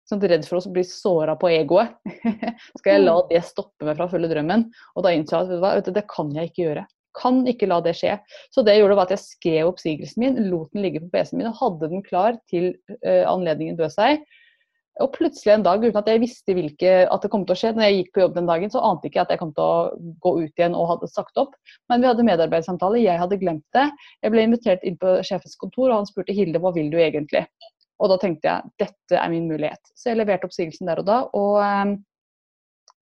Sånn 0.08 0.22
redd 0.24 0.46
for 0.48 0.62
å 0.62 0.72
bli 0.72 0.86
såra 0.88 1.34
på 1.36 1.50
egoet. 1.52 1.98
Skal 2.80 2.94
jeg 2.94 3.04
la 3.04 3.18
det 3.28 3.42
stoppe 3.44 3.84
meg 3.84 3.98
fra 3.98 4.06
å 4.08 4.12
følge 4.14 4.30
drømmen? 4.32 4.64
Og 4.96 5.04
da 5.04 5.12
innså 5.12 5.42
jeg 5.42 5.58
at 5.58 5.66
vet 5.66 5.90
du 5.90 5.98
det 5.98 6.06
kan 6.08 6.30
jeg 6.32 6.48
ikke 6.48 6.62
gjøre. 6.62 6.84
Kan 7.18 7.42
ikke 7.50 7.68
la 7.68 7.82
det 7.84 7.98
skje. 8.00 8.14
Så 8.56 8.64
det 8.64 8.78
jeg 8.78 8.86
gjorde 8.86 8.96
var 9.02 9.10
at 9.10 9.18
jeg 9.18 9.26
skrev 9.26 9.72
oppsigelsen 9.74 10.24
min, 10.24 10.40
lot 10.48 10.72
den 10.72 10.86
ligge 10.86 11.02
på 11.04 11.12
PC-en 11.12 11.42
min 11.42 11.50
og 11.50 11.60
hadde 11.60 11.92
den 11.92 12.06
klar 12.06 12.40
til 12.48 12.70
uh, 13.02 13.26
anledningen 13.28 13.76
bød 13.80 13.98
seg. 13.98 14.24
Og 15.04 15.12
plutselig 15.14 15.54
en 15.54 15.64
dag, 15.66 15.84
uten 15.84 16.00
at 16.00 16.08
jeg 16.10 16.22
visste 16.24 16.56
hvilke, 16.58 16.92
at 17.06 17.24
det 17.24 17.30
kom 17.34 17.44
til 17.46 17.54
å 17.54 17.60
skje, 17.60 17.72
når 17.76 17.86
jeg 17.86 17.98
gikk 17.98 18.12
på 18.16 18.22
jobb 18.24 18.36
den 18.38 18.50
dagen, 18.50 18.72
så 18.74 18.82
ante 18.82 19.10
ikke 19.10 19.20
jeg 19.20 19.28
at 19.28 19.34
jeg 19.36 19.42
kom 19.42 19.54
til 19.58 19.64
å 19.64 20.12
gå 20.24 20.32
ut 20.42 20.62
igjen 20.62 20.78
og 20.78 20.90
hadde 20.94 21.10
sagt 21.12 21.42
opp. 21.42 21.54
Men 21.92 22.02
vi 22.02 22.10
hadde 22.10 22.26
medarbeidersamtale, 22.26 23.04
jeg 23.04 23.22
hadde 23.22 23.40
glemt 23.42 23.66
det. 23.78 23.86
Jeg 24.26 24.34
ble 24.34 24.46
invitert 24.48 24.86
inn 24.88 24.98
på 25.02 25.18
sjefens 25.28 25.58
kontor, 25.62 25.92
og 25.92 26.00
han 26.02 26.10
spurte 26.10 26.36
Hilde 26.36 26.62
hva 26.64 26.74
vil 26.76 26.90
du 26.94 26.98
egentlig? 27.02 27.46
Og 28.02 28.12
da 28.12 28.20
tenkte 28.22 28.50
jeg 28.50 28.74
dette 28.86 29.20
er 29.22 29.34
min 29.34 29.50
mulighet. 29.50 29.94
Så 29.98 30.12
jeg 30.12 30.20
leverte 30.20 30.50
oppsigelsen 30.50 30.90
der 30.90 31.02
og 31.02 31.08
da, 31.10 31.20
og 31.38 31.58
um, 31.62 31.94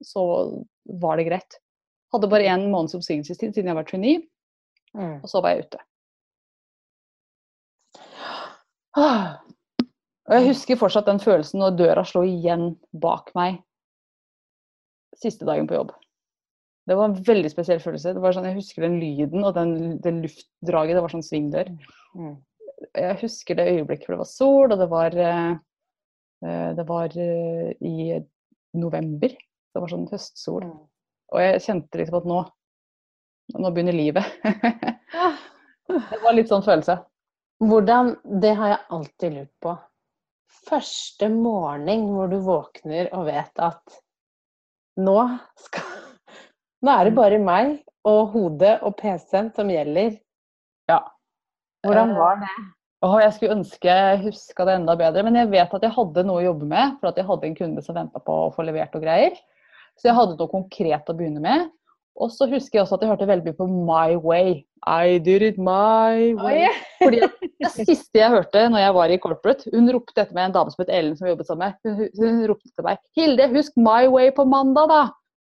så 0.04 0.24
var 1.00 1.20
det 1.20 1.28
greit. 1.30 1.58
Hadde 2.14 2.30
bare 2.30 2.48
én 2.52 2.68
måneds 2.72 2.96
oppsigelsestid 2.96 3.56
siden 3.56 3.72
jeg 3.72 3.80
var 3.80 3.88
trainee, 3.88 4.24
Mm. 4.94 5.16
og 5.22 5.26
så 5.26 5.40
var 5.42 5.50
jeg 5.50 5.64
ute. 5.66 5.78
Og 10.24 10.38
jeg 10.38 10.48
husker 10.48 10.80
fortsatt 10.80 11.08
den 11.08 11.20
følelsen 11.20 11.60
når 11.60 11.76
døra 11.78 12.04
slo 12.08 12.22
igjen 12.24 12.72
bak 12.96 13.30
meg 13.36 13.60
siste 15.20 15.46
dagen 15.46 15.68
på 15.68 15.76
jobb. 15.76 15.92
Det 16.88 16.96
var 16.98 17.08
en 17.08 17.20
veldig 17.26 17.50
spesiell 17.52 17.80
følelse. 17.80 18.12
Det 18.16 18.22
var 18.22 18.34
sånn, 18.36 18.48
jeg 18.50 18.58
husker 18.58 18.84
den 18.84 18.98
lyden 19.00 19.44
og 19.44 19.54
den, 19.56 19.70
det 20.04 20.12
luftdraget. 20.18 20.96
Det 20.96 21.04
var 21.04 21.14
sånn 21.14 21.24
svingdør. 21.24 21.70
Mm. 22.16 22.34
Jeg 22.92 23.20
husker 23.22 23.56
det 23.56 23.70
øyeblikket 23.70 24.08
hvor 24.08 24.16
det 24.16 24.20
var 24.24 24.28
sol, 24.28 24.74
og 24.74 24.82
det 24.82 24.88
var, 24.90 25.16
eh, 25.16 25.54
eh, 26.44 26.66
det 26.76 26.84
var 26.88 27.16
eh, 27.16 27.70
i 27.80 28.18
november. 28.76 29.32
Det 29.32 29.80
var 29.80 29.92
sånn 29.92 30.10
høstsol. 30.10 30.66
Mm. 30.68 30.84
Og 31.34 31.42
jeg 31.42 31.64
kjente 31.64 32.00
liksom 32.00 32.20
at 32.20 32.28
nå, 32.28 32.42
nå 33.64 33.72
begynner 33.72 33.96
livet. 33.96 34.36
det 36.12 36.20
var 36.20 36.36
litt 36.36 36.52
sånn 36.52 36.66
følelse. 36.66 37.00
Hvordan 37.64 38.16
Det 38.42 38.52
har 38.58 38.74
jeg 38.74 38.86
alltid 38.92 39.38
lurt 39.38 39.54
på. 39.64 39.76
Første 40.68 41.28
morgen 41.32 42.08
hvor 42.14 42.30
du 42.32 42.38
våkner 42.44 43.10
og 43.16 43.26
vet 43.28 43.62
at 43.62 43.98
nå 45.00 45.18
skal 45.66 46.02
Nå 46.84 46.92
er 46.92 47.08
det 47.08 47.14
bare 47.16 47.38
meg 47.40 47.78
og 48.04 48.34
hodet 48.34 48.74
og 48.84 48.92
PC-en 48.98 49.46
som 49.56 49.70
gjelder. 49.72 50.18
Ja. 50.90 50.98
Hvordan 51.86 52.12
var 52.18 52.42
det? 52.42 52.50
Oh, 53.04 53.14
jeg 53.20 53.32
skulle 53.32 53.54
ønske 53.56 53.88
jeg 53.88 54.20
huska 54.22 54.66
det 54.68 54.74
enda 54.78 54.92
bedre, 55.00 55.22
men 55.24 55.38
jeg 55.38 55.48
vet 55.52 55.72
at 55.76 55.86
jeg 55.86 55.94
hadde 55.96 56.26
noe 56.28 56.42
å 56.42 56.44
jobbe 56.44 56.68
med. 56.68 56.98
For 57.00 57.08
at 57.08 57.20
jeg 57.20 57.28
hadde 57.30 57.48
en 57.48 57.56
kunde 57.56 57.84
som 57.86 57.96
venta 57.96 58.20
på 58.20 58.36
å 58.46 58.52
få 58.52 58.66
levert 58.68 58.92
og 58.96 59.04
greier. 59.04 59.36
Så 59.96 60.10
jeg 60.10 60.16
hadde 60.18 60.36
noe 60.36 60.52
konkret 60.52 61.08
å 61.08 61.16
begynne 61.16 61.40
med. 61.44 61.66
Og 62.14 62.30
så 62.30 62.46
husker 62.46 62.78
jeg 62.78 62.84
også 62.84 62.96
at 62.98 63.02
jeg 63.02 63.10
hørte 63.10 63.26
veldig 63.26 63.48
mye 63.48 63.58
på 63.58 63.66
My 63.66 64.14
Way. 64.22 64.62
I 64.86 65.18
did 65.18 65.42
it 65.42 65.56
my 65.58 66.34
way. 66.38 66.68
Fordi 67.00 67.20
Det 67.64 67.70
siste 67.72 68.20
jeg 68.20 68.30
hørte 68.30 68.68
når 68.70 68.84
jeg 68.84 68.94
var 68.94 69.10
i 69.10 69.18
corporate, 69.18 69.70
hun 69.72 69.90
ropte 69.96 70.20
etter 70.20 70.36
meg 70.36 70.50
en 70.50 70.56
dame 70.58 70.74
som 70.74 70.84
het 70.84 70.92
Ellen 70.94 71.16
som 71.18 71.28
jobbet 71.30 71.48
sammen 71.48 71.72
med. 71.72 71.98
Hun, 71.98 72.08
hun, 72.20 72.40
ropte 72.50 72.70
til 72.70 72.86
meg 72.86 73.00
'Hilde, 73.16 73.48
husk 73.56 73.76
My 73.80 74.06
Way 74.12 74.30
på 74.36 74.44
mandag', 74.44 74.88
da! 74.92 75.02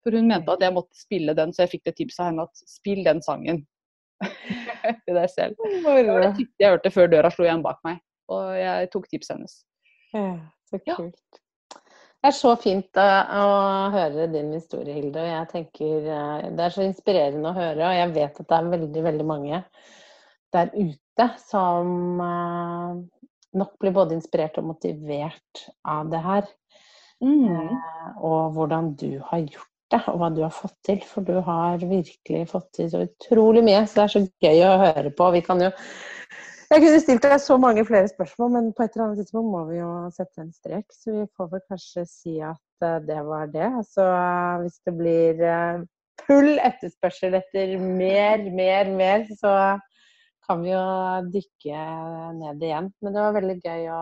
For 0.03 0.15
hun 0.15 0.27
mente 0.29 0.51
at 0.51 0.61
jeg 0.61 0.73
måtte 0.73 0.97
spille 0.97 1.33
den, 1.37 1.53
så 1.53 1.65
jeg 1.65 1.75
fikk 1.75 1.85
det 1.85 1.95
tipset 1.97 2.23
av 2.23 2.29
henne 2.31 2.45
at 2.45 2.65
spill 2.69 3.03
den 3.05 3.21
sangen. 3.25 3.65
til 5.05 5.17
deg 5.17 5.29
selv. 5.29 5.55
Det 5.59 5.81
var 5.85 6.21
det 6.23 6.35
siste 6.37 6.63
jeg 6.63 6.75
hørte 6.77 6.91
før 6.93 7.09
døra 7.11 7.31
slo 7.33 7.47
igjen 7.47 7.63
bak 7.65 7.81
meg. 7.87 7.99
Og 8.31 8.53
jeg 8.57 8.91
tok 8.93 9.09
tipset 9.11 9.35
hennes. 9.35 9.57
Ja, 10.13 10.29
så 10.69 10.79
kult. 10.87 11.41
Det 12.25 12.31
er 12.31 12.37
så 12.39 12.51
fint 12.57 12.97
å, 12.97 13.03
å 13.05 13.49
høre 13.93 14.23
din 14.33 14.47
historie, 14.55 14.95
Hilde. 14.95 15.21
Og 15.21 15.27
jeg 15.29 15.49
tenker 15.51 16.07
eh, 16.09 16.47
Det 16.57 16.63
er 16.65 16.71
så 16.73 16.81
inspirerende 16.81 17.51
å 17.51 17.53
høre, 17.53 17.83
og 17.85 17.93
jeg 17.99 18.13
vet 18.15 18.39
at 18.41 18.47
det 18.49 18.55
er 18.57 18.69
veldig, 18.71 19.03
veldig 19.05 19.27
mange 19.29 19.59
der 20.55 20.71
ute 20.73 21.27
som 21.43 22.23
eh, 22.25 23.29
nok 23.61 23.77
blir 23.77 23.93
både 23.93 24.17
inspirert 24.17 24.57
og 24.57 24.71
motivert 24.71 25.67
av 25.85 26.09
det 26.09 26.23
her. 26.25 26.49
Mm. 27.21 27.45
Eh, 27.45 28.09
og 28.17 28.57
hvordan 28.57 28.89
du 28.97 29.11
har 29.29 29.45
gjort 29.45 29.69
det, 29.93 30.01
og 30.09 30.17
hva 30.23 30.33
du 30.33 30.41
har 30.47 30.57
fått 30.63 30.79
til. 30.89 31.05
For 31.05 31.29
du 31.29 31.37
har 31.45 31.77
virkelig 31.77 32.47
fått 32.49 32.71
til 32.79 32.89
så 32.89 33.05
utrolig 33.05 33.61
mye, 33.69 33.85
så 33.85 33.99
det 34.01 34.07
er 34.07 34.15
så 34.15 34.25
gøy 34.47 34.65
å 34.65 34.75
høre 34.81 35.13
på. 35.13 35.29
Vi 35.37 35.45
kan 35.45 35.61
jo 35.61 35.69
Jeg 36.71 36.81
kunne 36.81 36.99
stilt 37.01 37.25
deg 37.25 37.35
så 37.41 37.57
mange 37.61 37.83
flere 37.85 38.09
spørsmål, 38.09 38.53
men 38.55 38.69
på 38.73 38.83
et 38.85 38.95
eller 38.95 39.05
annet 39.05 39.19
tidspunkt 39.21 39.51
må 39.53 39.63
vi 39.69 39.77
jo 39.77 39.89
sette 40.15 40.41
en 40.41 40.53
strek. 40.53 40.85
Så 40.93 41.13
vi 41.13 41.25
får 41.37 41.51
vel 41.51 41.61
kanskje 41.69 42.05
si 42.09 42.37
at 42.41 42.85
eh, 42.87 43.01
det 43.05 43.19
var 43.27 43.51
det. 43.53 43.69
Så 43.91 44.05
eh, 44.05 44.63
hvis 44.63 44.79
det 44.87 44.95
blir 44.97 45.43
eh, 45.45 45.83
full 46.25 46.55
etterspørsel 46.57 47.37
etter 47.37 47.75
mer, 47.81 48.47
mer, 48.55 48.89
mer, 48.97 49.27
så 49.37 49.53
kan 50.45 50.63
vi 50.63 50.73
jo 50.73 50.87
dykke 51.33 51.83
ned 52.39 52.65
igjen. 52.65 52.89
Men 53.01 53.13
det 53.13 53.27
var 53.27 53.37
veldig 53.37 53.59
gøy 53.61 53.85
å 53.93 54.01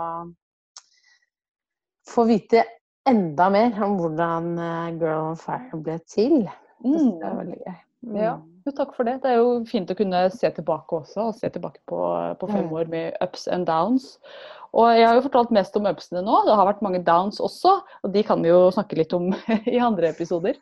få 2.14 2.28
vite 2.32 2.64
enda 3.10 3.50
mer 3.52 3.76
om 3.84 4.00
hvordan 4.00 4.50
eh, 4.56 4.90
Girl 5.02 5.34
on 5.34 5.40
Fire 5.40 5.84
ble 5.84 6.00
til. 6.08 6.40
Det 6.80 7.20
var 7.28 7.40
veldig 7.44 7.60
gøy. 7.60 7.78
Mm. 8.08 8.16
veldig 8.16 8.24
gøy. 8.24 8.24
Ja. 8.24 8.34
Jo, 8.66 8.72
takk 8.72 8.94
for 8.96 9.04
det. 9.04 9.18
Det 9.24 9.32
er 9.34 9.40
jo 9.42 9.64
fint 9.68 9.90
å 9.92 9.96
kunne 10.00 10.22
se 10.32 10.50
tilbake 10.56 10.96
også, 11.02 11.30
og 11.30 11.36
se 11.36 11.50
tilbake 11.52 11.82
på, 11.90 12.00
på 12.40 12.48
fem 12.52 12.64
Mm. 12.70 12.74
år 12.80 12.88
med 12.94 13.18
ups 13.22 13.48
and 13.52 13.66
downs. 13.68 14.18
Og 14.74 14.88
jeg 14.98 15.06
har 15.06 15.16
jo 15.20 15.26
fortalt 15.28 15.52
mest 15.54 15.76
om 15.78 15.86
upsene 15.86 16.24
nå. 16.26 16.38
Det 16.48 16.56
har 16.58 16.66
vært 16.66 16.82
mange 16.82 17.04
downs 17.06 17.38
også, 17.44 17.76
og 18.04 18.14
de 18.16 18.24
kan 18.26 18.42
vi 18.42 18.50
jo 18.50 18.72
snakke 18.74 18.98
litt 18.98 19.14
om 19.14 19.28
i 19.70 19.78
andre 19.84 20.10
episoder. 20.16 20.56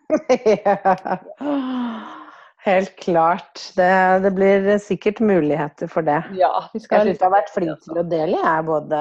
Ja. 0.45 0.97
Helt 2.61 2.95
klart. 3.01 3.57
Det, 3.77 3.89
det 4.21 4.31
blir 4.37 4.67
sikkert 4.83 5.19
muligheter 5.25 5.89
for 5.89 6.05
det. 6.05 6.19
Ja, 6.37 6.51
vi 6.73 6.77
Jeg 6.77 6.83
skal 6.85 7.07
syns 7.07 7.17
du 7.17 7.23
har 7.25 7.33
vært 7.33 7.49
flink 7.55 7.79
til 7.87 7.97
å 7.97 8.03
dele, 8.05 8.37
jeg. 8.37 8.65
Både 8.67 8.99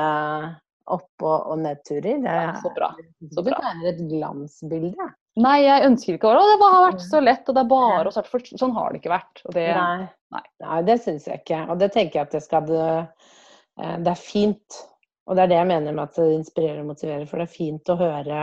opp- 0.91 1.23
og, 1.27 1.51
og 1.53 1.59
nedturer. 1.61 2.23
Det, 2.25 2.37
Ja, 2.39 2.55
så 2.63 2.73
bra. 2.77 2.89
Så 3.35 3.45
det 3.45 3.53
bra. 3.53 3.75
er 3.75 3.91
et 3.93 4.01
glansbilde. 4.09 5.11
Nei, 5.41 5.57
jeg 5.65 5.87
ønsker 5.87 6.17
ikke 6.17 6.31
å 6.31 6.37
Å, 6.41 6.47
det 6.51 6.71
har 6.73 6.87
vært 6.89 7.05
så 7.07 7.21
lett, 7.23 7.49
og 7.49 7.57
det 7.57 7.63
er 7.63 7.71
bare 7.71 8.11
å 8.11 8.15
starte. 8.15 8.33
For 8.33 8.61
sånn 8.61 8.75
har 8.77 8.93
det 8.93 9.01
ikke 9.01 9.13
vært. 9.15 9.43
Det, 9.55 9.67
Nei. 9.77 10.09
nei. 10.35 10.45
Nei, 10.65 10.81
det 10.89 10.99
syns 11.05 11.29
jeg 11.29 11.43
ikke. 11.43 11.63
Og 11.73 11.81
det 11.81 11.91
tenker 11.95 12.21
jeg 12.21 12.29
at 12.29 12.37
det 12.37 12.43
skal 12.45 12.67
det, 12.69 12.91
eh, 13.81 13.97
er 13.97 14.21
fint. 14.21 14.81
Og 15.31 15.37
det 15.37 15.45
er 15.45 15.53
det 15.53 15.61
jeg 15.61 15.71
mener 15.71 15.97
med 15.97 16.09
at 16.09 16.19
det 16.19 16.29
inspirerer 16.35 16.83
og 16.83 16.91
motiverer. 16.93 17.27
For 17.31 17.41
det 17.41 17.47
er 17.47 17.55
fint 17.55 17.93
å 17.93 17.99
høre 18.01 18.41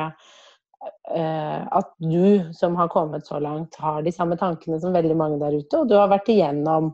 eh, 1.14 1.62
at 1.80 1.91
du 2.00 2.54
som 2.56 2.78
har 2.80 2.91
kommet 2.93 3.28
så 3.28 3.41
langt, 3.43 3.76
har 3.84 4.02
de 4.06 4.14
samme 4.16 4.38
tankene 4.39 4.80
som 4.82 4.95
veldig 4.95 5.18
mange 5.20 5.41
der 5.43 5.60
ute. 5.60 5.82
Og 5.82 5.91
du 5.91 5.98
har 6.00 6.10
vært 6.12 6.32
igjennom 6.32 6.93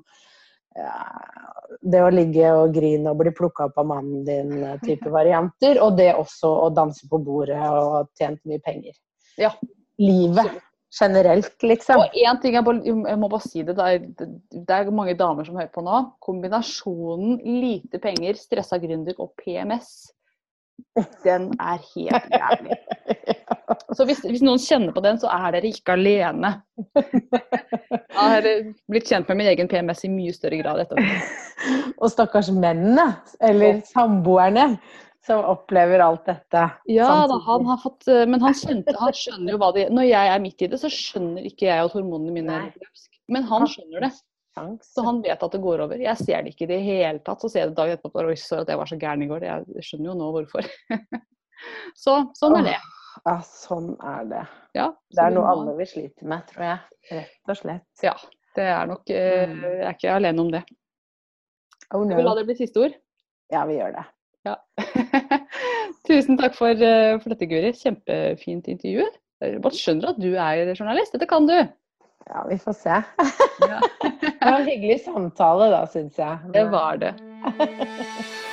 eh, 0.80 1.38
det 1.82 2.02
å 2.04 2.12
ligge 2.14 2.50
og 2.58 2.74
grine 2.76 3.12
og 3.12 3.22
bli 3.22 3.34
plukka 3.36 3.70
opp 3.70 3.80
av 3.82 3.88
mannen 3.92 4.26
din, 4.28 4.58
eh, 4.64 4.82
type 4.84 5.14
varianter. 5.20 5.80
Og 5.84 5.98
det 6.00 6.12
også 6.18 6.52
å 6.66 6.68
danse 6.74 7.08
på 7.10 7.22
bordet 7.24 7.62
og 7.70 8.12
tjent 8.20 8.42
mye 8.50 8.64
penger. 8.66 8.98
Ja. 9.38 9.54
Livet 10.02 10.62
generelt, 10.94 11.56
liksom. 11.66 12.04
Og 12.04 12.18
én 12.18 12.40
ting 12.42 12.58
jeg, 12.58 12.66
bare, 12.66 12.82
jeg 12.86 13.20
må 13.20 13.30
bare 13.32 13.48
si 13.48 13.64
det, 13.66 13.76
det 13.78 13.86
er, 13.96 14.28
det 14.54 14.76
er 14.76 14.92
mange 14.94 15.16
damer 15.18 15.48
som 15.48 15.58
hører 15.58 15.72
på 15.74 15.84
nå. 15.86 16.02
Kombinasjonen 16.24 17.40
lite 17.42 18.02
penger, 18.04 18.38
stressa 18.38 18.78
gründer 18.82 19.18
og 19.18 19.34
PMS, 19.42 20.12
den 21.24 21.52
er 21.62 21.82
helt 21.96 22.30
jævlig. 22.34 22.78
Så 23.98 24.06
hvis, 24.06 24.20
hvis 24.26 24.44
noen 24.46 24.62
kjenner 24.62 24.94
på 24.94 25.02
den, 25.06 25.18
så 25.22 25.30
er 25.34 25.54
dere 25.56 25.70
ikke 25.70 25.96
alene. 25.96 26.52
Jeg 28.14 28.18
har 28.18 28.48
blitt 28.90 29.10
kjent 29.10 29.30
med 29.30 29.40
min 29.40 29.50
egen 29.54 29.70
PMS 29.70 30.04
i 30.06 30.12
mye 30.14 30.34
større 30.36 30.60
grad 30.62 30.84
etterpå. 30.84 31.18
Og 32.02 32.12
stakkars 32.12 32.52
mennene, 32.54 33.08
eller 33.42 33.82
samboerne, 33.90 34.74
som 35.26 35.40
opplever 35.48 36.02
alt 36.04 36.26
dette. 36.28 36.66
Ja 36.92 37.08
da, 37.32 37.38
han 37.46 37.66
har 37.70 37.78
fått 37.80 38.08
eh, 38.12 38.26
Men 38.28 38.42
han, 38.44 38.54
skjønte, 38.58 38.92
han 39.00 39.14
skjønner 39.16 39.54
jo 39.56 39.60
hva 39.62 39.70
det 39.76 39.86
Når 39.96 40.04
jeg 40.10 40.32
er 40.34 40.42
midt 40.44 40.62
i 40.66 40.68
det, 40.68 40.80
så 40.82 40.90
skjønner 40.92 41.46
ikke 41.48 41.70
jeg 41.70 41.86
at 41.86 41.94
hormonene 41.96 42.34
mine 42.36 42.58
er 42.60 42.72
løpsk. 42.76 43.10
Men 43.32 43.44
han 43.48 43.64
skjønner 43.72 44.04
det. 44.10 44.12
Så 44.86 45.02
han 45.02 45.22
vet 45.24 45.42
at 45.42 45.54
det 45.56 45.62
går 45.64 45.82
over. 45.88 45.98
Jeg 45.98 46.20
ser 46.20 46.44
det 46.44 46.52
ikke 46.54 46.68
i 46.68 46.72
det 46.74 46.82
hele 46.86 47.22
tatt. 47.26 47.42
Så 47.42 47.50
ser 47.50 47.64
jeg 47.64 47.72
det 47.72 47.78
dagen 47.80 47.96
etterpå 47.98 48.22
Oi, 48.28 48.36
sorry 48.38 48.66
at 48.68 48.74
jeg 48.74 48.78
var 48.84 48.92
så 48.92 48.98
gæren 49.02 49.24
i 49.26 49.30
går. 49.32 49.46
Jeg 49.48 49.86
skjønner 49.88 50.12
jo 50.12 50.18
nå 50.20 50.28
hvorfor. 50.36 50.68
så 52.04 52.18
sånn 52.38 52.60
er 52.60 52.68
det. 52.68 52.76
Ja, 53.24 53.34
sånn 53.48 53.90
er 54.04 54.28
det. 54.30 54.44
Ja, 54.76 54.88
Det 55.14 55.24
er 55.24 55.34
noe 55.34 55.46
må- 55.46 55.52
alle 55.54 55.76
vi 55.80 55.86
sliter 55.90 56.28
med, 56.30 56.44
tror 56.52 56.66
jeg. 56.68 56.80
Rett 57.14 57.50
og 57.54 57.60
slett. 57.64 57.88
Ja, 58.04 58.14
det 58.58 58.68
er 58.76 58.90
nok 58.92 59.10
eh, 59.10 59.48
Mm. 59.50 59.62
Jeg 59.64 59.86
er 59.88 59.96
ikke 59.98 60.16
alene 60.20 60.42
om 60.44 60.52
det. 60.54 60.64
Oh, 61.94 62.04
Skal 62.06 62.18
vi 62.18 62.24
la 62.26 62.36
det 62.36 62.46
bli 62.50 62.56
siste 62.58 62.82
ord? 62.84 62.94
Ja, 63.54 63.64
vi 63.70 63.80
gjør 63.80 63.94
det. 63.96 64.06
Ja. 64.50 64.56
Tusen 66.08 66.40
takk 66.40 66.56
for, 66.58 66.74
eh, 66.74 67.16
for 67.22 67.34
dette, 67.34 67.48
Guri. 67.50 67.74
Kjempefint 67.78 68.70
intervju. 68.74 69.08
Man 69.64 69.76
skjønner 69.76 70.14
at 70.14 70.22
du 70.24 70.32
er 70.40 70.74
journalist. 70.74 71.16
Dette 71.16 71.28
kan 71.30 71.48
du. 71.50 71.58
Ja, 72.30 72.46
vi 72.48 72.58
får 72.58 72.78
se. 72.80 73.02
Ja, 73.68 73.80
Det 74.24 74.40
var 74.40 74.60
en 74.62 74.70
hyggelig 74.70 75.02
samtale, 75.04 75.68
da, 75.74 75.84
syns 75.92 76.20
jeg. 76.20 76.54
det 76.56 76.66
var 76.72 77.00
det. 77.04 77.14